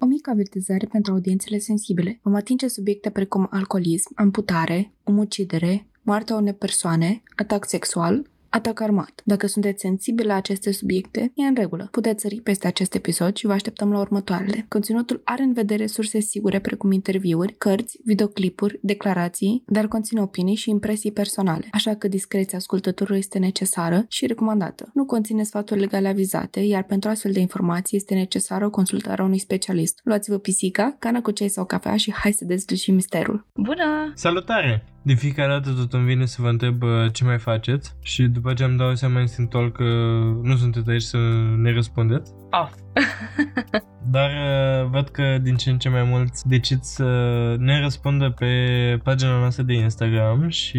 O 0.00 0.06
mică 0.06 0.30
avertizare 0.30 0.86
pentru 0.86 1.12
audiențele 1.12 1.58
sensibile. 1.58 2.18
Vom 2.22 2.34
atinge 2.34 2.68
subiecte 2.68 3.10
precum 3.10 3.46
alcoolism, 3.50 4.12
amputare, 4.14 4.92
omucidere, 5.02 5.86
moartea 6.02 6.36
unei 6.36 6.54
persoane, 6.54 7.22
atac 7.36 7.68
sexual, 7.68 8.30
Atac 8.50 8.80
armat. 8.80 9.22
Dacă 9.24 9.46
sunteți 9.46 9.80
sensibili 9.80 10.28
la 10.28 10.34
aceste 10.34 10.72
subiecte, 10.72 11.32
e 11.34 11.46
în 11.46 11.54
regulă. 11.54 11.88
Puteți 11.90 12.22
sări 12.22 12.40
peste 12.40 12.66
acest 12.66 12.94
episod 12.94 13.36
și 13.36 13.46
vă 13.46 13.52
așteptăm 13.52 13.92
la 13.92 13.98
următoarele. 13.98 14.66
Conținutul 14.68 15.20
are 15.24 15.42
în 15.42 15.52
vedere 15.52 15.86
surse 15.86 16.20
sigure 16.20 16.58
precum 16.58 16.92
interviuri, 16.92 17.54
cărți, 17.58 17.98
videoclipuri, 18.04 18.78
declarații, 18.82 19.62
dar 19.66 19.88
conține 19.88 20.20
opinii 20.20 20.54
și 20.54 20.70
impresii 20.70 21.12
personale, 21.12 21.68
așa 21.70 21.94
că 21.94 22.08
discreția 22.08 22.58
ascultătorului 22.58 23.18
este 23.18 23.38
necesară 23.38 24.04
și 24.08 24.26
recomandată. 24.26 24.90
Nu 24.94 25.04
conține 25.04 25.42
sfaturi 25.42 25.80
legale 25.80 26.08
avizate, 26.08 26.60
iar 26.60 26.82
pentru 26.82 27.10
astfel 27.10 27.32
de 27.32 27.40
informații 27.40 27.96
este 27.96 28.14
necesară 28.14 28.66
o 28.66 28.70
consultare 28.70 29.22
a 29.22 29.24
unui 29.24 29.38
specialist. 29.38 30.00
Luați-vă 30.04 30.38
pisica, 30.38 30.96
cana 30.98 31.20
cu 31.20 31.30
ceai 31.30 31.48
sau 31.48 31.64
cafea 31.64 31.96
și 31.96 32.12
hai 32.12 32.32
să 32.32 32.44
dezlușim 32.44 32.94
misterul. 32.94 33.46
Bună! 33.54 34.12
Salutare! 34.14 34.84
De 35.02 35.14
fiecare 35.14 35.48
dată 35.48 35.70
tot 35.70 35.92
îmi 35.92 36.06
vine 36.06 36.26
să 36.26 36.42
vă 36.42 36.48
întreb 36.48 36.82
uh, 36.82 37.12
ce 37.12 37.24
mai 37.24 37.38
faceți 37.38 37.94
și 38.02 38.22
după 38.22 38.52
ce 38.52 38.64
am 38.64 38.76
dau 38.76 38.94
seama 38.94 39.20
instinctual 39.20 39.72
că 39.72 39.84
nu 40.42 40.56
sunteți 40.56 40.90
aici 40.90 41.02
să 41.02 41.16
ne 41.56 41.72
răspundeți. 41.72 42.32
Oh. 42.50 42.68
Dar 44.10 44.30
uh, 44.30 44.88
văd 44.90 45.08
că 45.08 45.38
din 45.42 45.56
ce 45.56 45.70
în 45.70 45.78
ce 45.78 45.88
mai 45.88 46.02
mulți 46.02 46.48
decid 46.48 46.82
să 46.82 47.04
ne 47.58 47.80
răspundă 47.80 48.30
pe 48.30 48.46
pagina 49.02 49.38
noastră 49.38 49.62
de 49.62 49.72
Instagram 49.72 50.48
și 50.48 50.78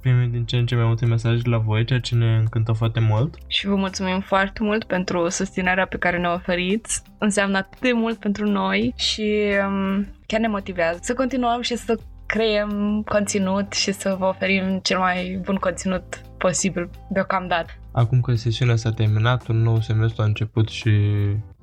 primim 0.00 0.30
din 0.30 0.44
ce 0.44 0.56
în 0.56 0.66
ce 0.66 0.74
mai 0.74 0.84
multe 0.84 1.06
mesaje 1.06 1.40
la 1.44 1.58
voi, 1.58 1.84
ceea 1.84 2.00
ce 2.00 2.14
ne 2.14 2.36
încântă 2.36 2.72
foarte 2.72 3.00
mult. 3.00 3.34
Și 3.46 3.66
vă 3.66 3.74
mulțumim 3.74 4.20
foarte 4.20 4.62
mult 4.62 4.84
pentru 4.84 5.28
susținerea 5.28 5.86
pe 5.86 5.96
care 5.96 6.18
ne 6.18 6.28
oferiți. 6.28 7.02
Înseamnă 7.18 7.56
atât 7.56 7.80
de 7.80 7.92
mult 7.92 8.18
pentru 8.18 8.50
noi 8.50 8.92
și 8.96 9.44
um, 9.66 10.06
chiar 10.26 10.40
ne 10.40 10.48
motivează 10.48 10.98
să 11.02 11.14
continuăm 11.14 11.60
și 11.60 11.76
să 11.76 11.98
creăm 12.34 13.02
conținut 13.08 13.72
și 13.72 13.92
să 13.92 14.16
vă 14.18 14.24
oferim 14.24 14.78
cel 14.82 14.98
mai 14.98 15.40
bun 15.44 15.56
conținut 15.56 16.20
posibil 16.38 16.90
deocamdată. 17.10 17.70
Acum 17.92 18.20
că 18.20 18.34
sesiunea 18.34 18.76
s-a 18.76 18.92
terminat, 18.92 19.48
un 19.48 19.62
nou 19.62 19.80
semestru 19.80 20.22
a 20.22 20.24
început 20.24 20.68
și 20.68 20.90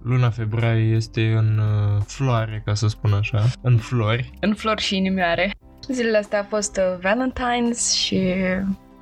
luna 0.03 0.29
februarie 0.29 0.95
este 0.95 1.21
în 1.37 1.57
uh, 1.57 2.01
floare, 2.07 2.61
ca 2.65 2.73
să 2.73 2.87
spun 2.87 3.13
așa, 3.13 3.45
în 3.61 3.77
flori. 3.77 4.31
În 4.39 4.53
flori 4.53 4.81
și 4.81 4.97
inimioare. 4.97 5.53
Zilele 5.87 6.17
astea 6.17 6.39
a 6.39 6.43
fost 6.49 6.77
uh, 6.77 6.99
Valentine's 6.99 7.95
și 7.95 8.33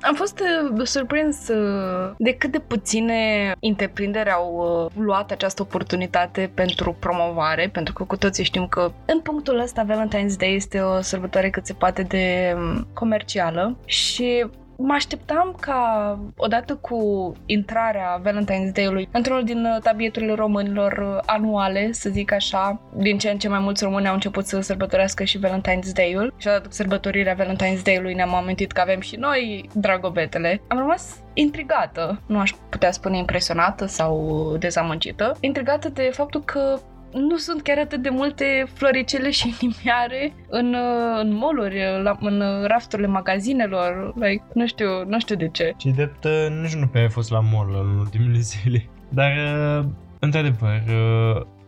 am 0.00 0.14
fost 0.14 0.40
uh, 0.40 0.86
surprins 0.86 1.48
uh, 1.48 2.14
de 2.18 2.34
cât 2.34 2.50
de 2.52 2.58
puține 2.58 3.52
întreprinderi 3.60 4.30
au 4.30 4.54
uh, 4.84 5.04
luat 5.04 5.30
această 5.30 5.62
oportunitate 5.62 6.50
pentru 6.54 6.96
promovare, 6.98 7.68
pentru 7.72 7.92
că 7.92 8.04
cu 8.04 8.16
toții 8.16 8.44
știm 8.44 8.66
că 8.66 8.92
în 9.06 9.20
punctul 9.20 9.58
ăsta 9.58 9.86
Valentine's 9.86 10.36
Day 10.38 10.54
este 10.54 10.80
o 10.80 11.00
sărbătoare 11.00 11.50
cât 11.50 11.66
se 11.66 11.72
poate 11.72 12.02
de 12.02 12.54
um, 12.56 12.86
comercială 12.92 13.76
și 13.84 14.46
mă 14.80 14.92
așteptam 14.92 15.56
ca, 15.60 16.18
odată 16.36 16.74
cu 16.74 17.32
intrarea 17.46 18.22
Valentine's 18.24 18.72
Day-ului 18.72 19.08
într-unul 19.12 19.44
din 19.44 19.64
uh, 19.64 19.82
tabieturile 19.82 20.34
românilor 20.34 20.92
uh, 20.92 21.22
anuale, 21.26 21.92
să 21.92 22.10
zic 22.10 22.32
așa, 22.32 22.80
din 22.96 23.18
ce 23.18 23.30
în 23.30 23.38
ce 23.38 23.48
mai 23.48 23.58
mulți 23.58 23.84
români 23.84 24.08
au 24.08 24.14
început 24.14 24.46
să 24.46 24.60
sărbătorească 24.60 25.24
și 25.24 25.38
Valentine's 25.38 25.92
Day-ul 25.94 26.34
și 26.36 26.48
odată 26.48 26.66
cu 26.66 26.72
sărbătorirea 26.72 27.36
Valentine's 27.36 27.82
Day-ului 27.82 28.14
ne-am 28.14 28.34
amintit 28.34 28.72
că 28.72 28.80
avem 28.80 29.00
și 29.00 29.16
noi 29.16 29.68
dragobetele. 29.72 30.60
Am 30.68 30.78
rămas 30.78 31.16
intrigată, 31.32 32.20
nu 32.26 32.38
aș 32.38 32.52
putea 32.68 32.90
spune 32.90 33.18
impresionată 33.18 33.86
sau 33.86 34.56
dezamăgită, 34.58 35.36
intrigată 35.40 35.88
de 35.88 36.10
faptul 36.12 36.42
că 36.42 36.78
nu 37.12 37.36
sunt 37.36 37.62
chiar 37.62 37.78
atât 37.78 38.02
de 38.02 38.08
multe 38.08 38.66
floricele 38.74 39.30
și 39.30 39.54
nimiare 39.60 40.34
în, 40.48 40.74
uh, 40.74 41.20
în 41.20 41.34
moluri, 41.34 41.78
în 42.20 42.64
rafturile 42.66 43.08
magazinelor, 43.08 44.12
like, 44.14 44.44
nu 44.54 44.66
știu, 44.66 45.04
nu 45.06 45.20
știu 45.20 45.36
de 45.36 45.48
ce. 45.48 45.74
Și 45.78 45.88
drept, 45.88 46.24
uh, 46.24 46.46
nici 46.62 46.74
nu 46.74 46.86
pe 46.86 46.98
ai 46.98 47.10
fost 47.10 47.30
la 47.30 47.40
mall 47.40 47.88
în 47.90 47.98
ultimele 47.98 48.38
zile. 48.52 48.88
Dar, 49.08 49.30
uh, 49.30 49.84
într-adevăr, 50.18 50.82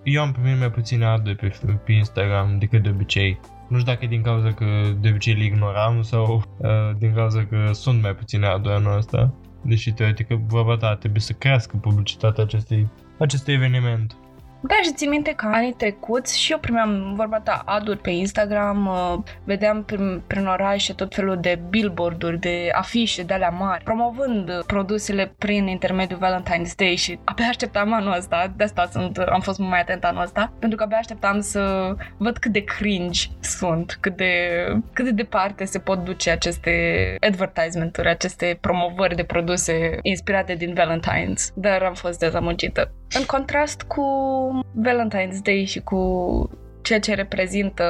eu 0.03 0.23
am 0.23 0.33
primit 0.33 0.59
mai 0.59 0.71
puține 0.71 1.05
aduri 1.05 1.37
pe, 1.37 1.53
pe 1.85 1.93
Instagram 1.93 2.57
decât 2.59 2.83
de 2.83 2.89
obicei. 2.89 3.41
Nu 3.69 3.79
știu 3.79 3.93
dacă 3.93 4.05
e 4.05 4.09
din 4.09 4.23
cauza 4.23 4.53
că 4.53 4.65
de 5.01 5.09
obicei 5.09 5.35
le 5.35 5.45
ignoram 5.45 6.03
sau 6.03 6.43
uh, 6.57 6.69
din 6.99 7.15
cauza 7.15 7.45
că 7.45 7.71
sunt 7.73 8.03
mai 8.03 8.15
puține 8.15 8.47
aduri 8.47 8.75
anul 8.75 8.97
ăsta. 8.97 9.35
Deși 9.63 9.93
teoretic 9.93 10.29
vorba 10.29 10.77
ta 10.77 10.97
trebuie 10.97 11.21
să 11.21 11.33
crească 11.33 11.77
publicitatea 11.77 12.45
acestui, 12.45 12.89
acestui 13.19 13.53
eveniment. 13.53 14.17
Da, 14.63 14.75
și 14.83 14.93
țin 14.93 15.09
minte 15.09 15.33
că 15.33 15.47
anii 15.53 15.73
trecuți 15.73 16.41
și 16.41 16.53
eu 16.53 16.59
primeam 16.59 17.15
vorba 17.15 17.41
ta 17.41 17.63
aduri 17.65 17.99
pe 17.99 18.11
Instagram, 18.11 18.87
uh, 18.87 19.19
vedeam 19.45 19.85
prin, 19.85 20.23
prin 20.27 20.47
orașe 20.47 20.93
tot 20.93 21.15
felul 21.15 21.39
de 21.41 21.61
billboard-uri, 21.69 22.39
de 22.39 22.71
afișe 22.73 23.23
de 23.23 23.35
alea 23.35 23.49
mari, 23.49 23.85
promovând 23.85 24.63
produsele 24.67 25.35
prin 25.39 25.67
intermediul 25.67 26.19
Valentine's 26.19 26.75
Day 26.77 26.97
și 26.97 27.19
abia 27.25 27.47
așteptam 27.49 27.93
anul 27.93 28.15
ăsta, 28.17 28.53
de 28.57 28.65
asta 28.65 28.89
sunt, 28.93 29.17
am 29.19 29.41
fost 29.41 29.59
mai 29.59 29.81
atent 29.81 30.05
anul 30.05 30.23
ăsta, 30.23 30.53
pentru 30.59 30.79
că 30.79 30.85
abia 30.85 30.97
așteptam 30.97 31.41
să 31.41 31.95
văd 32.17 32.39
cât 32.39 32.53
de 32.53 32.65
cringe 32.65 33.21
sunt, 33.41 33.99
cât 34.01 34.17
de, 34.17 34.33
cât 34.93 35.05
de 35.05 35.11
departe 35.11 35.65
se 35.65 35.79
pot 35.79 36.05
duce 36.05 36.31
aceste 36.31 36.71
advertisement-uri, 37.21 38.09
aceste 38.09 38.59
promovări 38.61 39.17
de 39.17 39.25
produse 39.25 39.99
inspirate 40.03 40.55
din 40.55 40.75
Valentine's, 40.75 41.55
dar 41.55 41.83
am 41.83 41.95
fost 41.95 42.19
dezamăgită. 42.19 42.93
În 43.19 43.25
contrast 43.25 43.83
cu 43.83 44.03
Valentine's 44.83 45.43
Day 45.43 45.65
și 45.65 45.81
cu 45.81 46.01
ceea 46.83 47.01
ce 47.01 47.15
reprezintă 47.15 47.85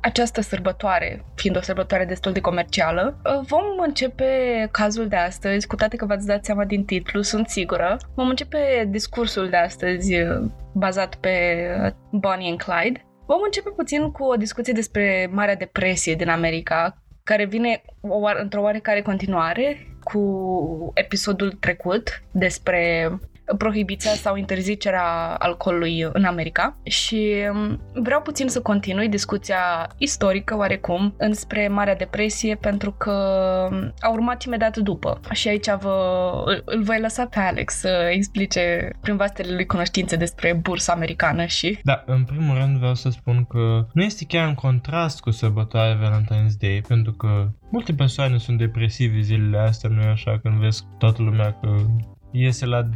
această 0.00 0.40
sărbătoare, 0.40 1.24
fiind 1.34 1.56
o 1.56 1.60
sărbătoare 1.60 2.04
destul 2.04 2.32
de 2.32 2.40
comercială. 2.40 3.20
Vom 3.46 3.64
începe 3.86 4.24
cazul 4.70 5.08
de 5.08 5.16
astăzi, 5.16 5.66
cu 5.66 5.76
toate 5.76 5.96
că 5.96 6.06
v-ați 6.06 6.26
dat 6.26 6.44
seama 6.44 6.64
din 6.64 6.84
titlu, 6.84 7.22
sunt 7.22 7.48
sigură. 7.48 7.96
Vom 8.14 8.28
începe 8.28 8.88
discursul 8.90 9.48
de 9.48 9.56
astăzi 9.56 10.14
bazat 10.74 11.14
pe 11.14 11.66
Bonnie 12.10 12.50
and 12.50 12.62
Clyde. 12.62 13.04
Vom 13.26 13.40
începe 13.44 13.70
puțin 13.76 14.10
cu 14.10 14.24
o 14.24 14.36
discuție 14.36 14.72
despre 14.72 15.28
Marea 15.32 15.56
Depresie 15.56 16.14
din 16.14 16.28
America, 16.28 17.02
care 17.22 17.44
vine 17.44 17.82
într-o 18.40 18.62
oarecare 18.62 19.02
continuare 19.02 19.86
cu 20.04 20.90
episodul 20.94 21.52
trecut 21.52 22.22
despre 22.30 23.10
prohibiția 23.58 24.10
sau 24.10 24.36
interzicerea 24.36 25.34
alcoolului 25.38 26.08
în 26.12 26.24
America. 26.24 26.76
Și 26.82 27.34
um, 27.52 27.80
vreau 27.94 28.20
puțin 28.20 28.48
să 28.48 28.60
continui 28.60 29.08
discuția 29.08 29.88
istorică 29.96 30.56
oarecum 30.56 31.14
înspre 31.18 31.68
Marea 31.68 31.96
Depresie 31.96 32.54
pentru 32.54 32.92
că 32.92 33.12
um, 33.70 33.94
a 34.00 34.10
urmat 34.10 34.42
imediat 34.42 34.76
după. 34.76 35.20
Și 35.32 35.48
aici 35.48 35.70
vă, 35.80 36.42
îl 36.64 36.82
voi 36.82 37.00
lăsa 37.00 37.26
pe 37.26 37.38
Alex 37.38 37.74
să 37.74 38.08
explice 38.12 38.90
prin 39.00 39.16
vastele 39.16 39.54
lui 39.54 39.66
cunoștințe 39.66 40.16
despre 40.16 40.52
bursa 40.52 40.92
americană 40.92 41.44
și... 41.44 41.78
Da, 41.82 42.02
în 42.06 42.24
primul 42.24 42.56
rând 42.56 42.76
vreau 42.76 42.94
să 42.94 43.10
spun 43.10 43.44
că 43.44 43.86
nu 43.92 44.02
este 44.02 44.24
chiar 44.24 44.48
în 44.48 44.54
contrast 44.54 45.20
cu 45.20 45.30
sărbătoarea 45.30 45.98
Valentine's 45.98 46.56
Day 46.60 46.82
pentru 46.88 47.12
că 47.12 47.48
multe 47.70 47.92
persoane 47.92 48.38
sunt 48.38 48.58
depresive 48.58 49.20
zilele 49.20 49.58
astea, 49.58 49.90
nu 49.90 50.00
e 50.00 50.06
așa, 50.06 50.38
când 50.42 50.54
vezi 50.54 50.84
toată 50.98 51.22
lumea 51.22 51.58
că 51.60 51.68
iese 52.32 52.66
la 52.66 52.88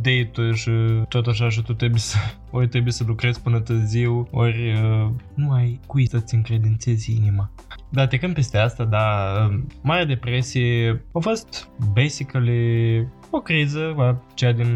date-uri 0.00 0.56
și 0.56 0.70
tot 1.08 1.26
așa 1.26 1.48
și 1.48 1.62
tu 1.62 1.74
trebuie 1.74 2.00
să, 2.00 2.16
ori 2.56 2.68
trebuie 2.68 2.92
să 2.92 3.04
lucrezi 3.06 3.42
până 3.42 3.60
târziu, 3.60 4.28
ori 4.30 4.72
uh, 4.72 5.10
nu 5.34 5.52
ai 5.52 5.80
cui 5.86 6.08
să-ți 6.08 6.34
încredințezi 6.34 7.16
inima. 7.16 7.50
Dar 7.90 8.06
trecând 8.06 8.34
peste 8.34 8.58
asta, 8.58 8.84
da, 8.84 9.24
Marea 9.82 10.04
Depresie 10.04 11.02
a 11.12 11.18
fost 11.18 11.68
basically 11.92 13.08
o 13.30 13.40
criză, 13.40 13.94
cea 14.34 14.52
din 14.52 14.70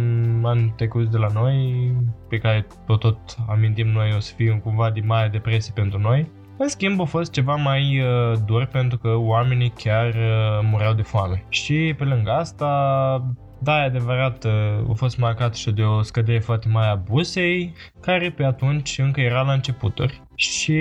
anii 0.44 0.72
trecuți 0.76 1.10
de 1.10 1.18
la 1.18 1.28
noi, 1.34 1.92
pe 2.28 2.38
care 2.38 2.66
tot, 2.86 3.00
tot 3.00 3.18
amintim 3.48 3.88
noi 3.88 4.12
o 4.16 4.20
să 4.20 4.32
fie 4.36 4.60
cumva 4.64 4.90
din 4.90 5.06
Marea 5.06 5.28
Depresie 5.28 5.72
pentru 5.74 5.98
noi. 5.98 6.30
În 6.60 6.68
schimb, 6.68 7.00
a 7.00 7.04
fost 7.04 7.32
ceva 7.32 7.54
mai 7.54 8.00
uh, 8.00 8.38
dur 8.46 8.64
pentru 8.66 8.98
că 8.98 9.08
oamenii 9.16 9.72
chiar 9.76 10.08
uh, 10.08 10.68
mureau 10.70 10.94
de 10.94 11.02
foame. 11.02 11.44
Și 11.48 11.94
pe 11.98 12.04
lângă 12.04 12.30
asta, 12.30 12.66
da, 13.58 13.80
e 13.82 13.84
adevărat, 13.84 14.44
uh, 14.44 14.90
a 14.90 14.92
fost 14.94 15.18
marcat 15.18 15.54
și 15.54 15.70
de 15.70 15.82
o 15.82 16.02
scădere 16.02 16.38
foarte 16.38 16.68
mare 16.68 16.88
a 16.88 16.94
bursei, 16.94 17.72
care 18.00 18.30
pe 18.30 18.44
atunci 18.44 18.98
încă 18.98 19.20
era 19.20 19.42
la 19.42 19.52
începuturi. 19.52 20.22
Și 20.34 20.78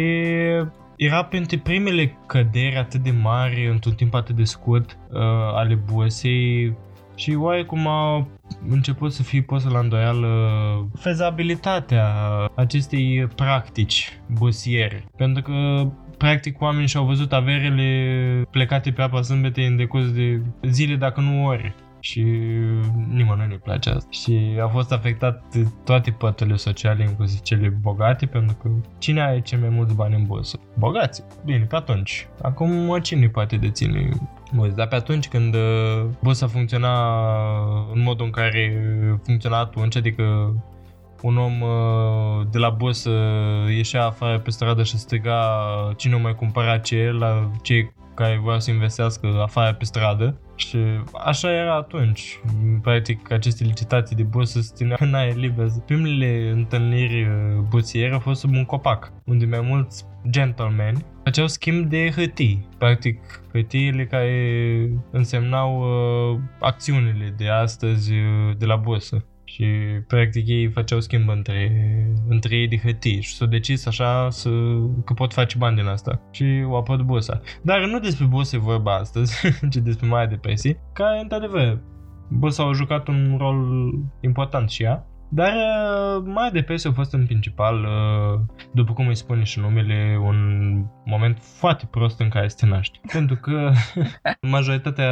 era 0.96 1.24
printre 1.24 1.58
primele 1.58 2.18
căderi 2.26 2.78
atât 2.78 3.02
de 3.02 3.12
mari 3.12 3.70
într-un 3.70 3.94
timp 3.94 4.14
atât 4.14 4.36
de 4.36 4.44
scurt 4.44 4.98
uh, 5.12 5.20
ale 5.54 5.76
bursei 5.76 6.76
și 7.16 7.36
oarecum 7.36 7.88
a 7.88 8.28
început 8.70 9.14
să 9.14 9.24
fie 9.24 9.42
pusă 9.42 9.70
la 9.70 9.80
îndoială 9.80 10.30
fezabilitatea 11.00 12.08
acestei 12.56 13.28
practici 13.36 14.20
bursiere. 14.28 15.06
Pentru 15.16 15.42
că 15.42 15.88
practic 16.18 16.62
oamenii 16.62 16.88
și-au 16.88 17.06
văzut 17.06 17.34
averele 17.34 18.48
plecate 18.52 18.92
pe 18.92 19.02
apa 19.02 19.22
sâmbete 19.22 19.66
în 19.66 19.76
decurs 19.76 20.12
de 20.12 20.42
zile, 20.68 20.96
dacă 20.96 21.22
nu 21.22 21.46
ori. 21.46 21.74
Și 22.00 22.22
nimănui 23.10 23.48
nu-i 23.48 23.58
place 23.58 23.90
asta. 23.90 24.10
Și 24.10 24.58
a 24.62 24.68
fost 24.68 24.92
afectat 24.92 25.44
toate 25.84 26.12
păturile 26.12 26.56
sociale, 26.56 27.04
inclusiv 27.04 27.40
cele 27.40 27.68
bogate, 27.82 28.26
pentru 28.26 28.56
că 28.62 28.70
cine 28.98 29.22
are 29.22 29.42
cei 29.42 29.60
mai 29.60 29.70
mulți 29.70 29.96
bani 29.96 30.16
în 30.16 30.26
bursă? 30.26 30.60
Bogații. 30.78 31.24
Bine, 31.46 31.66
pe 31.66 31.76
atunci. 31.76 32.28
Acum 32.42 33.00
cine 33.02 33.28
poate 33.28 33.56
deține 33.56 34.10
mulți? 34.52 34.76
Dar 34.76 34.88
pe 34.88 34.96
atunci 34.96 35.28
când 35.28 35.54
uh, 35.54 36.06
bursa 36.24 36.48
funcționa 36.48 36.94
în 37.94 38.02
modul 38.02 38.26
în 38.26 38.32
care 38.32 38.82
funcționa 39.24 39.58
atunci, 39.58 39.96
adică 39.96 40.56
un 41.22 41.38
om 41.38 41.62
uh, 41.62 42.48
de 42.52 42.58
la 42.58 42.70
bursă 42.70 43.12
ieșea 43.70 44.06
afară 44.06 44.40
pe 44.40 44.50
stradă 44.50 44.84
și 44.84 44.98
striga 44.98 45.40
cine 45.98 46.16
o 46.16 46.20
mai 46.20 46.36
cumpăra 46.36 46.78
ce 46.78 47.16
la 47.20 47.52
cei 47.62 47.94
care 48.18 48.40
voiau 48.44 48.60
să 48.60 48.72
investească 48.72 49.28
afară 49.42 49.74
pe 49.74 49.86
stradă 49.86 50.40
și 50.56 50.78
așa 51.26 51.52
era 51.52 51.76
atunci. 51.76 52.40
Practic, 52.82 53.32
aceste 53.32 53.64
licitații 53.64 54.16
de 54.16 54.24
bursă 54.24 54.60
se 54.62 54.72
țineau 54.74 54.98
în 55.00 55.14
aer 55.14 55.36
liber. 55.36 55.68
Primele 55.86 56.50
întâlniri 56.54 57.22
uh, 57.24 57.60
bursiere 57.70 58.14
au 58.14 58.20
fost 58.20 58.40
sub 58.40 58.52
un 58.52 58.66
copac, 58.66 59.14
unde 59.26 59.46
mai 59.46 59.62
mulți 59.62 60.06
gentlemen 60.30 61.06
făceau 61.24 61.48
schimb 61.48 61.90
de 61.90 62.12
hârtii. 62.16 62.68
Practic, 62.78 63.42
hârtiile 63.52 64.06
care 64.06 64.90
însemnau 65.12 65.80
uh, 65.80 66.40
acțiunile 66.60 67.34
de 67.38 67.50
astăzi 67.50 68.12
uh, 68.12 68.58
de 68.58 68.66
la 68.66 68.76
bursă 68.76 69.26
și 69.58 69.66
practic 70.08 70.48
ei 70.48 70.72
făceau 70.72 71.00
schimb 71.00 71.30
între, 71.30 71.72
între 72.28 72.56
ei 72.56 72.68
de 72.68 72.78
hârtii 72.78 73.22
și 73.22 73.36
s-au 73.36 73.48
decis 73.48 73.86
așa 73.86 74.30
să, 74.30 74.50
că 75.06 75.14
pot 75.14 75.34
face 75.34 75.58
bani 75.58 75.76
din 75.76 75.86
asta 75.86 76.22
și 76.32 76.44
au 76.66 76.76
apărut 76.76 77.06
bursa. 77.06 77.42
Dar 77.62 77.86
nu 77.86 78.00
despre 78.00 78.26
bursă 78.26 78.56
e 78.56 78.60
vorba 78.60 78.96
astăzi, 78.96 79.48
ci 79.72 79.76
despre 79.76 80.08
mai 80.08 80.28
depresii, 80.28 80.78
care 80.94 81.20
într-adevăr 81.20 81.82
bursa 82.30 82.64
au 82.64 82.74
jucat 82.74 83.08
un 83.08 83.36
rol 83.38 83.90
important 84.22 84.70
și 84.70 84.84
ea 84.84 85.08
dar 85.30 85.54
uh, 85.54 86.24
mai 86.26 86.52
de 86.52 86.66
a 86.84 86.92
fost 86.92 87.14
în 87.14 87.26
principal, 87.26 87.84
uh, 87.84 88.40
după 88.74 88.94
cum 88.94 89.08
îi 89.08 89.16
spune 89.16 89.44
și 89.44 89.60
numele, 89.60 90.20
un 90.22 90.38
moment 91.06 91.38
foarte 91.42 91.88
prost 91.92 92.20
în 92.20 92.30
care 92.30 92.48
să 92.48 92.56
te 92.60 92.66
naști. 92.66 93.00
Pentru 93.14 93.36
că 93.36 93.72
majoritatea 94.52 95.12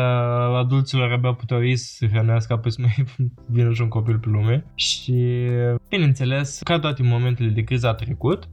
adulților 0.57 1.11
abia 1.11 1.33
puteau 1.33 1.65
ei 1.65 1.75
să 1.75 1.93
se 1.97 2.07
hrănească, 2.07 2.53
apoi 2.53 2.71
să 2.71 2.81
mai 2.81 3.05
vină 3.55 3.73
și 3.73 3.81
un 3.81 3.87
copil 3.87 4.19
pe 4.19 4.29
lume. 4.29 4.65
Și, 4.75 5.47
bineînțeles, 5.89 6.59
ca 6.63 6.79
toate 6.79 7.03
momentele 7.03 7.49
de 7.49 7.61
criză 7.61 7.87
a 7.87 7.93
trecut, 7.93 8.49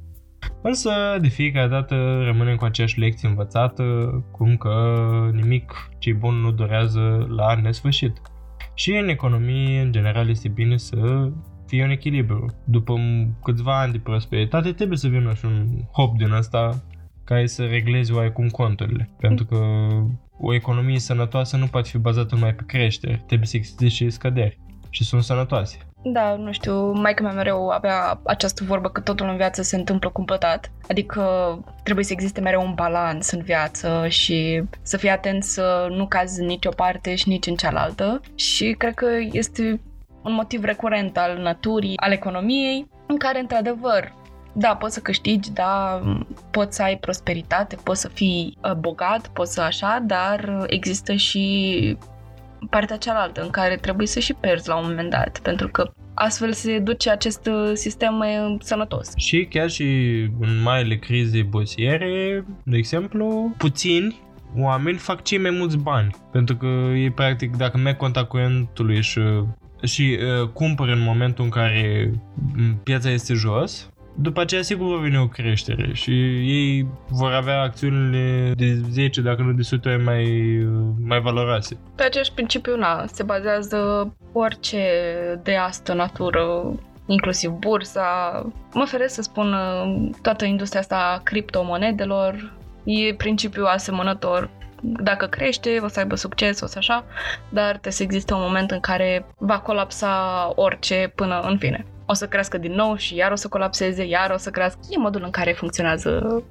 Însă, 0.63 0.91
de 1.21 1.29
fiecare 1.29 1.69
dată 1.69 1.95
rămânem 2.25 2.57
cu 2.57 2.65
aceeași 2.65 2.99
lecție 2.99 3.29
învățată, 3.29 3.85
cum 4.33 4.57
că 4.57 4.71
nimic 5.33 5.89
ce 5.99 6.13
bun 6.13 6.35
nu 6.35 6.51
durează 6.51 7.27
la 7.37 7.55
nesfârșit. 7.55 8.21
Și 8.75 8.97
în 8.97 9.09
economie, 9.09 9.81
în 9.81 9.93
general, 9.93 10.29
este 10.29 10.49
bine 10.49 10.77
să 10.77 11.31
fie 11.73 11.85
un 11.85 11.91
echilibru. 11.91 12.47
După 12.65 12.95
câțiva 13.43 13.81
ani 13.81 13.93
de 13.93 13.99
prosperitate 13.99 14.73
trebuie 14.73 14.99
să 14.99 15.09
vină 15.09 15.35
și 15.35 15.45
un 15.45 15.67
hop 15.93 16.17
din 16.17 16.33
asta 16.33 16.83
care 17.25 17.47
să 17.47 17.65
regleze 17.65 18.13
oarecum 18.13 18.49
conturile. 18.49 19.11
Pentru 19.21 19.45
că 19.45 19.59
o 20.41 20.55
economie 20.55 20.99
sănătoasă 20.99 21.57
nu 21.57 21.67
poate 21.67 21.89
fi 21.89 21.99
bazată 21.99 22.35
numai 22.35 22.55
pe 22.55 22.63
creștere, 22.67 23.23
trebuie 23.27 23.49
să 23.49 23.57
existe 23.57 23.89
și 23.89 24.11
scăderi 24.11 24.59
și 24.91 25.05
sunt 25.05 25.23
sănătoase. 25.23 25.79
Da, 26.05 26.37
nu 26.37 26.53
știu, 26.53 26.93
mai 26.93 27.15
mea 27.23 27.33
mereu 27.33 27.69
avea 27.69 28.21
această 28.25 28.65
vorbă 28.65 28.89
că 28.89 29.01
totul 29.01 29.29
în 29.29 29.37
viață 29.37 29.63
se 29.63 29.77
întâmplă 29.77 30.11
cumpătat, 30.11 30.73
adică 30.89 31.23
trebuie 31.83 32.05
să 32.05 32.13
existe 32.13 32.41
mereu 32.41 32.63
un 32.67 32.75
balans 32.75 33.31
în 33.31 33.43
viață 33.43 34.07
și 34.09 34.63
să 34.83 34.97
fii 34.97 35.09
atent 35.09 35.43
să 35.43 35.87
nu 35.91 36.07
cazi 36.07 36.41
în 36.41 36.47
nicio 36.47 36.71
parte 36.71 37.15
și 37.15 37.29
nici 37.29 37.47
în 37.47 37.55
cealaltă 37.55 38.21
și 38.35 38.75
cred 38.79 38.95
că 38.95 39.07
este 39.33 39.81
un 40.23 40.33
motiv 40.33 40.65
recurent 40.65 41.19
al 41.19 41.39
naturii, 41.39 41.97
al 41.97 42.13
economiei, 42.13 42.87
în 43.07 43.17
care, 43.17 43.41
într-adevăr, 43.41 44.13
da, 44.53 44.77
poți 44.77 44.95
să 44.95 45.01
câștigi, 45.01 45.53
da, 45.53 46.03
poți 46.51 46.77
să 46.77 46.83
ai 46.83 46.97
prosperitate, 46.97 47.77
poți 47.83 48.01
să 48.01 48.09
fii 48.09 48.59
uh, 48.65 48.73
bogat, 48.73 49.29
poți 49.29 49.53
să 49.53 49.61
așa, 49.61 50.03
dar 50.07 50.65
există 50.67 51.15
și 51.15 51.97
partea 52.71 52.97
cealaltă 52.97 53.43
în 53.43 53.51
care 53.51 53.77
trebuie 53.77 54.07
să 54.07 54.21
și 54.21 54.35
pierzi 54.35 54.69
la 54.69 54.77
un 54.77 54.87
moment 54.89 55.11
dat, 55.11 55.39
pentru 55.39 55.69
că 55.69 55.93
astfel 56.15 56.53
se 56.53 56.79
duce 56.79 57.11
acest 57.11 57.47
uh, 57.47 57.71
sistem 57.75 58.15
mai 58.15 58.57
sănătos. 58.61 59.13
Și 59.17 59.47
chiar 59.51 59.71
și 59.71 59.85
în 60.41 60.63
marile 60.63 60.97
crize 60.97 61.43
bossiere, 61.43 62.45
de 62.65 62.77
exemplu, 62.77 63.55
puțini 63.59 64.21
oameni 64.57 64.99
fac 64.99 65.23
cei 65.23 65.39
mai 65.39 65.51
mulți 65.51 65.79
bani. 65.79 66.11
Pentru 66.33 66.57
că 66.57 66.67
ei, 66.95 67.11
practic, 67.11 67.57
dacă 67.57 67.79
merg 67.79 67.97
contact 67.97 68.29
curentului 68.29 69.03
și 69.03 69.21
și 69.83 70.19
uh, 70.21 70.49
cumpăr 70.49 70.89
în 70.89 71.01
momentul 71.01 71.45
în 71.45 71.51
care 71.51 72.13
piața 72.83 73.11
este 73.11 73.35
jos, 73.35 73.93
după 74.15 74.41
aceea 74.41 74.63
sigur 74.63 74.95
va 74.95 75.01
veni 75.01 75.19
o 75.19 75.29
creștere 75.29 75.91
și 75.93 76.11
ei 76.51 76.87
vor 77.09 77.33
avea 77.33 77.61
acțiunile 77.61 78.53
de 78.57 78.81
10, 78.91 79.21
dacă 79.21 79.43
nu 79.43 79.53
de 79.53 79.61
100 79.61 79.89
ori 79.89 80.03
mai, 80.03 80.27
mai 81.07 81.21
valoroase. 81.21 81.77
Pe 81.95 82.03
acest 82.03 82.31
principiu, 82.31 82.77
na, 82.77 83.05
se 83.07 83.23
bazează 83.23 84.13
orice 84.33 84.79
de 85.43 85.57
astă 85.57 85.93
natură 85.93 86.75
inclusiv 87.07 87.51
bursa. 87.51 88.43
Mă 88.75 88.85
feresc 88.85 89.15
să 89.15 89.23
spun 89.23 89.55
toată 90.23 90.45
industria 90.45 90.81
asta 90.81 90.97
a 90.97 91.23
criptomonedelor. 91.23 92.53
E 92.85 93.15
principiul 93.15 93.67
asemănător 93.67 94.51
dacă 94.83 95.27
crește, 95.27 95.79
o 95.83 95.89
să 95.89 95.99
aibă 95.99 96.15
succes, 96.15 96.61
o 96.61 96.67
să 96.67 96.79
așa, 96.79 97.05
dar 97.49 97.71
trebuie 97.71 97.93
să 97.93 98.03
existe 98.03 98.35
un 98.35 98.41
moment 98.43 98.71
în 98.71 98.81
care 98.81 99.27
va 99.39 99.59
colapsa 99.59 100.53
orice 100.55 101.13
până 101.15 101.41
în 101.41 101.59
fine. 101.59 101.87
O 102.07 102.13
să 102.13 102.27
crească 102.27 102.59
din 102.59 102.73
nou 102.73 102.97
și 102.97 103.15
iar 103.15 103.31
o 103.33 103.35
să 103.35 103.49
colapseze, 103.49 104.05
iar 104.05 104.31
o 104.31 104.37
să 104.37 104.51
crească. 104.51 104.81
E 104.91 104.99
modul 104.99 105.23
în 105.25 105.31
care 105.31 105.53
funcționează 105.53 106.43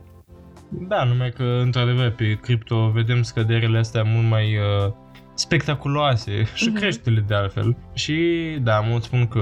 da, 0.74 1.04
numai 1.04 1.30
că, 1.30 1.44
într-adevăr, 1.44 2.12
pe 2.12 2.38
cripto 2.42 2.90
vedem 2.90 3.22
scăderile 3.22 3.78
astea 3.78 4.04
mult 4.04 4.28
mai 4.28 4.58
uh, 4.58 4.92
spectaculoase 5.34 6.44
și 6.54 6.70
uh-huh. 6.70 6.80
creșterile 6.80 7.24
de 7.28 7.34
altfel. 7.34 7.78
Și, 7.94 8.18
da, 8.62 8.80
mulți 8.80 9.06
spun 9.06 9.28
că 9.28 9.42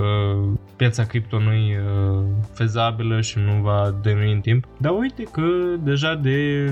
piața 0.75 1.03
cripto 1.03 1.39
nu 1.39 1.51
e 1.51 1.81
uh, 1.81 2.23
fezabilă 2.53 3.21
și 3.21 3.37
nu 3.39 3.61
va 3.61 3.95
deveni 4.01 4.31
în 4.31 4.39
timp. 4.39 4.67
Dar 4.77 4.91
uite 4.91 5.23
că 5.23 5.47
deja 5.83 6.15
de 6.15 6.69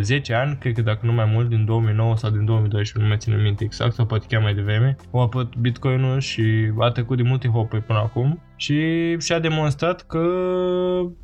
10 0.00 0.34
ani, 0.34 0.56
cred 0.60 0.74
că 0.74 0.82
dacă 0.82 1.00
nu 1.02 1.12
mai 1.12 1.24
mult, 1.32 1.48
din 1.48 1.64
2009 1.64 2.16
sau 2.16 2.30
din 2.30 2.44
2012, 2.44 2.98
nu 2.98 3.06
mai 3.06 3.16
țin 3.18 3.42
minte 3.42 3.64
exact, 3.64 3.92
sau 3.92 4.06
poate 4.06 4.26
chiar 4.28 4.42
mai 4.42 4.54
devreme, 4.54 4.96
au 5.12 5.20
apărut 5.20 5.56
Bitcoin-ul 5.56 6.20
și 6.20 6.72
a 6.78 6.90
trecut 6.90 7.16
de 7.16 7.22
multe 7.22 7.48
hopuri 7.48 7.82
până 7.82 7.98
acum 7.98 8.42
și 8.56 8.80
și-a 9.18 9.38
demonstrat 9.38 10.02
că 10.02 10.26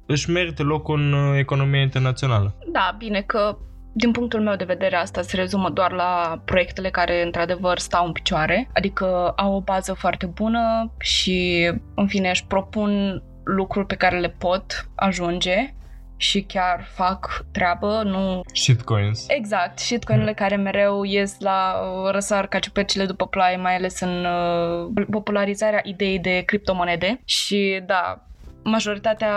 își 0.06 0.30
merită 0.30 0.62
locul 0.62 1.00
în 1.00 1.36
economia 1.36 1.80
internațională. 1.80 2.54
Da, 2.72 2.94
bine 2.98 3.20
că 3.20 3.56
din 3.94 4.10
punctul 4.10 4.40
meu 4.40 4.56
de 4.56 4.64
vedere, 4.64 4.96
asta 4.96 5.22
se 5.22 5.36
rezumă 5.36 5.70
doar 5.70 5.92
la 5.92 6.42
proiectele 6.44 6.90
care, 6.90 7.24
într-adevăr, 7.24 7.78
stau 7.78 8.06
în 8.06 8.12
picioare, 8.12 8.68
adică 8.74 9.32
au 9.36 9.54
o 9.54 9.60
bază 9.60 9.92
foarte 9.92 10.26
bună 10.26 10.92
și, 10.98 11.70
în 11.94 12.06
fine, 12.06 12.28
își 12.28 12.46
propun 12.46 13.22
lucruri 13.44 13.86
pe 13.86 13.94
care 13.94 14.18
le 14.18 14.28
pot 14.38 14.90
ajunge 14.94 15.74
și 16.22 16.42
chiar 16.42 16.84
fac 16.94 17.44
treabă, 17.52 18.02
nu... 18.04 18.42
Shitcoins. 18.52 19.24
Exact, 19.28 19.78
shitcoinurile 19.78 20.34
care 20.34 20.56
mereu 20.56 21.02
ies 21.02 21.36
la 21.38 21.74
uh, 21.74 22.10
răsar 22.10 22.46
ca 22.46 22.58
ciupercile 22.58 23.06
după 23.06 23.26
ploaie, 23.26 23.56
mai 23.56 23.76
ales 23.76 24.00
în 24.00 24.24
uh, 24.24 25.04
popularizarea 25.10 25.80
ideii 25.84 26.18
de 26.18 26.42
criptomonede 26.46 27.20
și 27.24 27.82
da, 27.86 28.26
majoritatea 28.62 29.34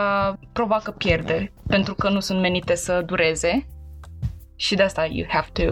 provoacă 0.53 0.91
pierderi 0.91 1.51
pentru 1.67 1.93
că 1.93 2.09
nu 2.09 2.19
sunt 2.19 2.39
menite 2.39 2.75
să 2.75 3.01
dureze 3.05 3.65
și 4.55 4.75
de 4.75 4.83
asta 4.83 5.05
you 5.05 5.27
have 5.29 5.47
to... 5.53 5.63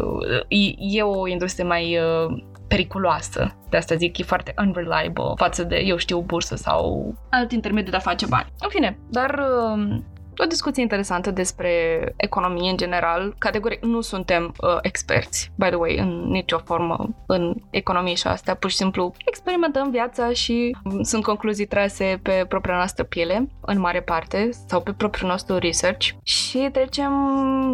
E, 0.47 0.73
e 0.77 1.01
o 1.01 1.27
industrie 1.27 1.65
mai 1.65 1.97
uh, 1.97 2.43
periculoasă. 2.67 3.55
De 3.69 3.77
asta 3.77 3.95
zic, 3.95 4.17
e 4.17 4.23
foarte 4.23 4.53
unreliable 4.57 5.33
față 5.35 5.63
de, 5.63 5.75
eu 5.85 5.97
știu, 5.97 6.21
bursă 6.21 6.55
sau 6.55 7.13
alt 7.29 7.51
intermediu 7.51 7.91
de 7.91 7.97
a 7.97 7.99
face 7.99 8.25
bani. 8.25 8.51
În 8.59 8.69
fine, 8.69 8.97
dar 9.09 9.39
uh, 9.39 9.95
o 10.37 10.45
discuție 10.45 10.81
interesantă 10.81 11.31
despre 11.31 11.69
economie 12.15 12.69
în 12.69 12.77
general. 12.77 13.35
Categoric 13.37 13.83
nu 13.83 14.01
suntem 14.01 14.53
uh, 14.61 14.77
experți, 14.81 15.51
by 15.55 15.65
the 15.65 15.75
way, 15.75 15.97
în 15.97 16.23
nicio 16.29 16.57
formă 16.57 17.09
în 17.27 17.55
economie 17.69 18.13
și 18.13 18.27
astea. 18.27 18.55
Pur 18.55 18.69
și 18.69 18.75
simplu 18.75 19.13
experimentăm 19.25 19.91
viața 19.91 20.31
și 20.31 20.75
um, 20.83 21.03
sunt 21.03 21.23
concluzii 21.23 21.65
trase 21.65 22.19
pe 22.23 22.45
propria 22.47 22.75
noastră 22.75 23.03
piele, 23.03 23.47
în 23.61 23.79
mare 23.79 24.01
parte, 24.01 24.49
sau 24.67 24.81
pe 24.81 24.91
propriul 24.91 25.29
nostru 25.29 25.57
research. 25.57 26.07
Și 26.23 26.69
trecem 26.71 27.13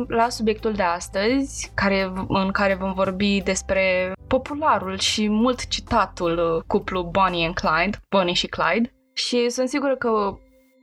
la 0.08 0.30
subiectul 0.30 0.74
de 0.74 0.84
astăzi, 0.84 1.72
care, 1.74 2.14
în 2.28 2.52
care 2.52 2.76
vom 2.76 2.94
vorbi 2.94 3.42
despre 3.42 4.14
popularul 4.28 4.98
și 4.98 5.30
mult 5.30 5.68
citatul 5.68 6.56
uh, 6.56 6.64
cuplu 6.68 7.10
Bonnie 7.12 7.46
and 7.46 7.54
Clyde, 7.54 7.98
Bonnie 8.10 8.34
și 8.34 8.48
Clyde. 8.48 8.94
Și 9.14 9.50
sunt 9.50 9.70
sigură 9.70 9.96
că 9.96 10.38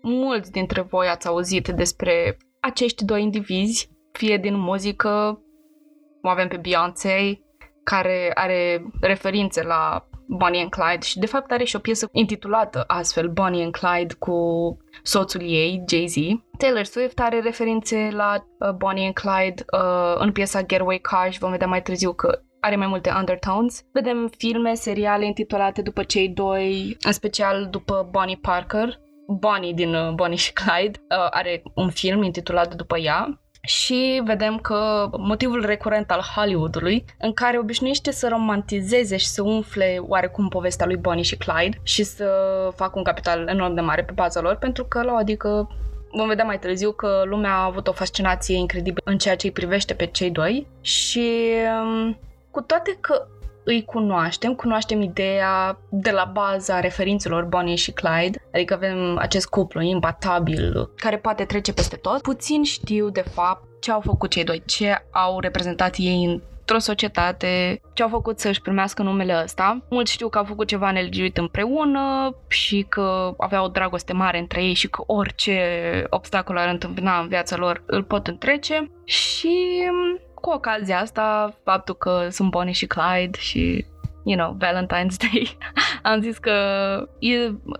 mulți 0.06 0.50
dintre 0.50 0.80
voi 0.80 1.06
ați 1.06 1.26
auzit 1.26 1.68
despre 1.68 2.36
acești 2.60 3.04
doi 3.04 3.22
indivizi, 3.22 3.90
fie 4.12 4.36
din 4.36 4.54
muzică, 4.54 5.40
o 6.22 6.28
avem 6.28 6.48
pe 6.48 6.56
Beyoncé, 6.56 7.40
care 7.84 8.30
are 8.34 8.86
referințe 9.00 9.62
la 9.62 10.08
Bonnie 10.28 10.60
and 10.60 10.70
Clyde 10.70 11.04
și 11.04 11.18
de 11.18 11.26
fapt 11.26 11.50
are 11.50 11.64
și 11.64 11.76
o 11.76 11.78
piesă 11.78 12.08
intitulată 12.12 12.84
astfel 12.86 13.28
Bonnie 13.28 13.62
and 13.62 13.72
Clyde 13.72 14.14
cu 14.18 14.36
soțul 15.02 15.40
ei, 15.42 15.84
Jay-Z. 15.88 16.14
Taylor 16.58 16.84
Swift 16.84 17.20
are 17.20 17.40
referințe 17.40 18.08
la 18.12 18.46
uh, 18.58 18.70
Bonnie 18.70 19.04
and 19.04 19.14
Clyde 19.14 19.64
uh, 19.72 20.14
în 20.18 20.32
piesa 20.32 20.62
Getaway 20.62 20.98
Car 20.98 21.32
și 21.32 21.38
vom 21.38 21.50
vedea 21.50 21.66
mai 21.66 21.82
târziu 21.82 22.12
că 22.12 22.40
are 22.60 22.76
mai 22.76 22.86
multe 22.86 23.12
undertones. 23.16 23.84
Vedem 23.92 24.30
filme, 24.36 24.74
seriale 24.74 25.26
intitulate 25.26 25.82
după 25.82 26.02
cei 26.02 26.28
doi, 26.28 26.96
în 27.00 27.12
special 27.12 27.66
după 27.70 28.08
Bonnie 28.10 28.38
Parker. 28.40 29.00
Bonnie 29.26 29.72
din 29.72 29.94
uh, 29.94 30.12
Bonnie 30.12 30.36
și 30.36 30.52
Clyde 30.52 30.98
uh, 30.98 31.26
are 31.30 31.62
un 31.74 31.90
film 31.90 32.22
intitulat 32.22 32.74
după 32.74 32.98
ea 32.98 33.40
și 33.66 34.22
vedem 34.24 34.58
că 34.58 35.10
motivul 35.18 35.64
recurent 35.64 36.10
al 36.10 36.20
Hollywoodului, 36.20 37.04
în 37.18 37.32
care 37.32 37.58
obișnuiește 37.58 38.10
să 38.10 38.28
romantizeze 38.28 39.16
și 39.16 39.26
să 39.26 39.42
umfle 39.42 39.98
oarecum 40.00 40.48
povestea 40.48 40.86
lui 40.86 40.96
Bonnie 40.96 41.22
și 41.22 41.36
Clyde 41.36 41.80
și 41.82 42.02
să 42.02 42.28
facă 42.74 42.92
un 42.94 43.04
capital 43.04 43.48
enorm 43.48 43.74
de 43.74 43.80
mare 43.80 44.04
pe 44.04 44.12
baza 44.12 44.40
lor, 44.40 44.54
pentru 44.54 44.84
că 44.84 45.02
la 45.02 45.12
o 45.12 45.16
adică 45.16 45.68
vom 46.12 46.28
vedea 46.28 46.44
mai 46.44 46.58
târziu 46.58 46.92
că 46.92 47.22
lumea 47.24 47.54
a 47.54 47.64
avut 47.64 47.88
o 47.88 47.92
fascinație 47.92 48.56
incredibilă 48.56 49.02
în 49.04 49.18
ceea 49.18 49.36
ce 49.36 49.46
îi 49.46 49.52
privește 49.52 49.94
pe 49.94 50.06
cei 50.06 50.30
doi 50.30 50.66
și 50.80 51.30
um, 51.82 52.18
cu 52.50 52.60
toate 52.60 52.96
că 53.00 53.26
îi 53.66 53.84
cunoaștem, 53.84 54.54
cunoaștem 54.54 55.00
ideea 55.00 55.78
de 55.90 56.10
la 56.10 56.30
baza 56.32 56.80
referințelor 56.80 57.44
Bonnie 57.44 57.74
și 57.74 57.92
Clyde, 57.92 58.42
adică 58.52 58.74
avem 58.74 59.18
acest 59.18 59.48
cuplu 59.48 59.80
imbatabil 59.80 60.90
care 60.96 61.16
poate 61.16 61.44
trece 61.44 61.72
peste 61.72 61.96
tot. 61.96 62.22
Puțin 62.22 62.62
știu 62.62 63.10
de 63.10 63.24
fapt 63.34 63.64
ce 63.80 63.92
au 63.92 64.00
făcut 64.00 64.30
cei 64.30 64.44
doi, 64.44 64.62
ce 64.66 65.04
au 65.10 65.40
reprezentat 65.40 65.94
ei 65.98 66.24
într-o 66.24 66.78
societate, 66.78 67.80
ce 67.92 68.02
au 68.02 68.08
făcut 68.08 68.38
să-și 68.38 68.60
primească 68.60 69.02
numele 69.02 69.40
ăsta. 69.42 69.82
Mulți 69.90 70.12
știu 70.12 70.28
că 70.28 70.38
au 70.38 70.44
făcut 70.44 70.66
ceva 70.66 70.90
nelegiuit 70.90 71.36
împreună 71.36 72.34
și 72.48 72.86
că 72.88 73.34
aveau 73.38 73.64
o 73.64 73.68
dragoste 73.68 74.12
mare 74.12 74.38
între 74.38 74.62
ei 74.64 74.74
și 74.74 74.88
că 74.88 75.02
orice 75.06 75.58
obstacol 76.10 76.56
ar 76.56 76.68
întâmpina 76.68 77.18
în 77.18 77.28
viața 77.28 77.56
lor 77.56 77.82
îl 77.86 78.02
pot 78.02 78.26
întrece. 78.26 78.90
Și 79.04 79.56
cu 80.46 80.52
ocazia 80.52 81.00
asta, 81.00 81.56
faptul 81.64 81.94
că 81.94 82.28
sunt 82.30 82.50
Bonnie 82.50 82.72
și 82.72 82.86
Clyde 82.86 83.38
și 83.38 83.84
you 84.24 84.36
know, 84.36 84.56
Valentine's 84.56 85.16
Day, 85.16 85.56
am 86.12 86.20
zis 86.20 86.38
că 86.38 86.52
e 87.18 87.36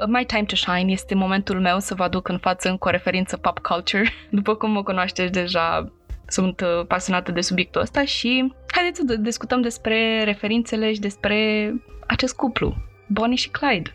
my 0.06 0.25
time 0.26 0.44
to 0.46 0.54
shine, 0.54 0.92
este 0.92 1.14
momentul 1.14 1.61
meu 1.61 1.78
să 1.78 1.94
vă 1.94 2.02
aduc 2.02 2.28
în 2.28 2.38
față 2.38 2.68
încă 2.68 2.88
o 2.88 2.90
referință 2.90 3.37
pop 3.37 3.58
culture. 3.58 4.12
După 4.30 4.54
cum 4.54 4.70
mă 4.70 4.82
cunoașteți 4.82 5.32
deja, 5.32 5.92
sunt 6.26 6.61
uh, 6.61 6.87
pasionată 6.87 7.32
de 7.32 7.40
subiectul 7.40 7.80
ăsta 7.80 8.04
și 8.04 8.52
haideți 8.66 9.00
să 9.06 9.16
discutăm 9.16 9.61
despre 9.61 10.25
referințele 10.25 10.92
și 10.92 11.00
despre 11.00 11.73
acest 12.06 12.37
cuplu, 12.37 12.75
Bonnie 13.08 13.37
și 13.37 13.49
Clyde. 13.50 13.90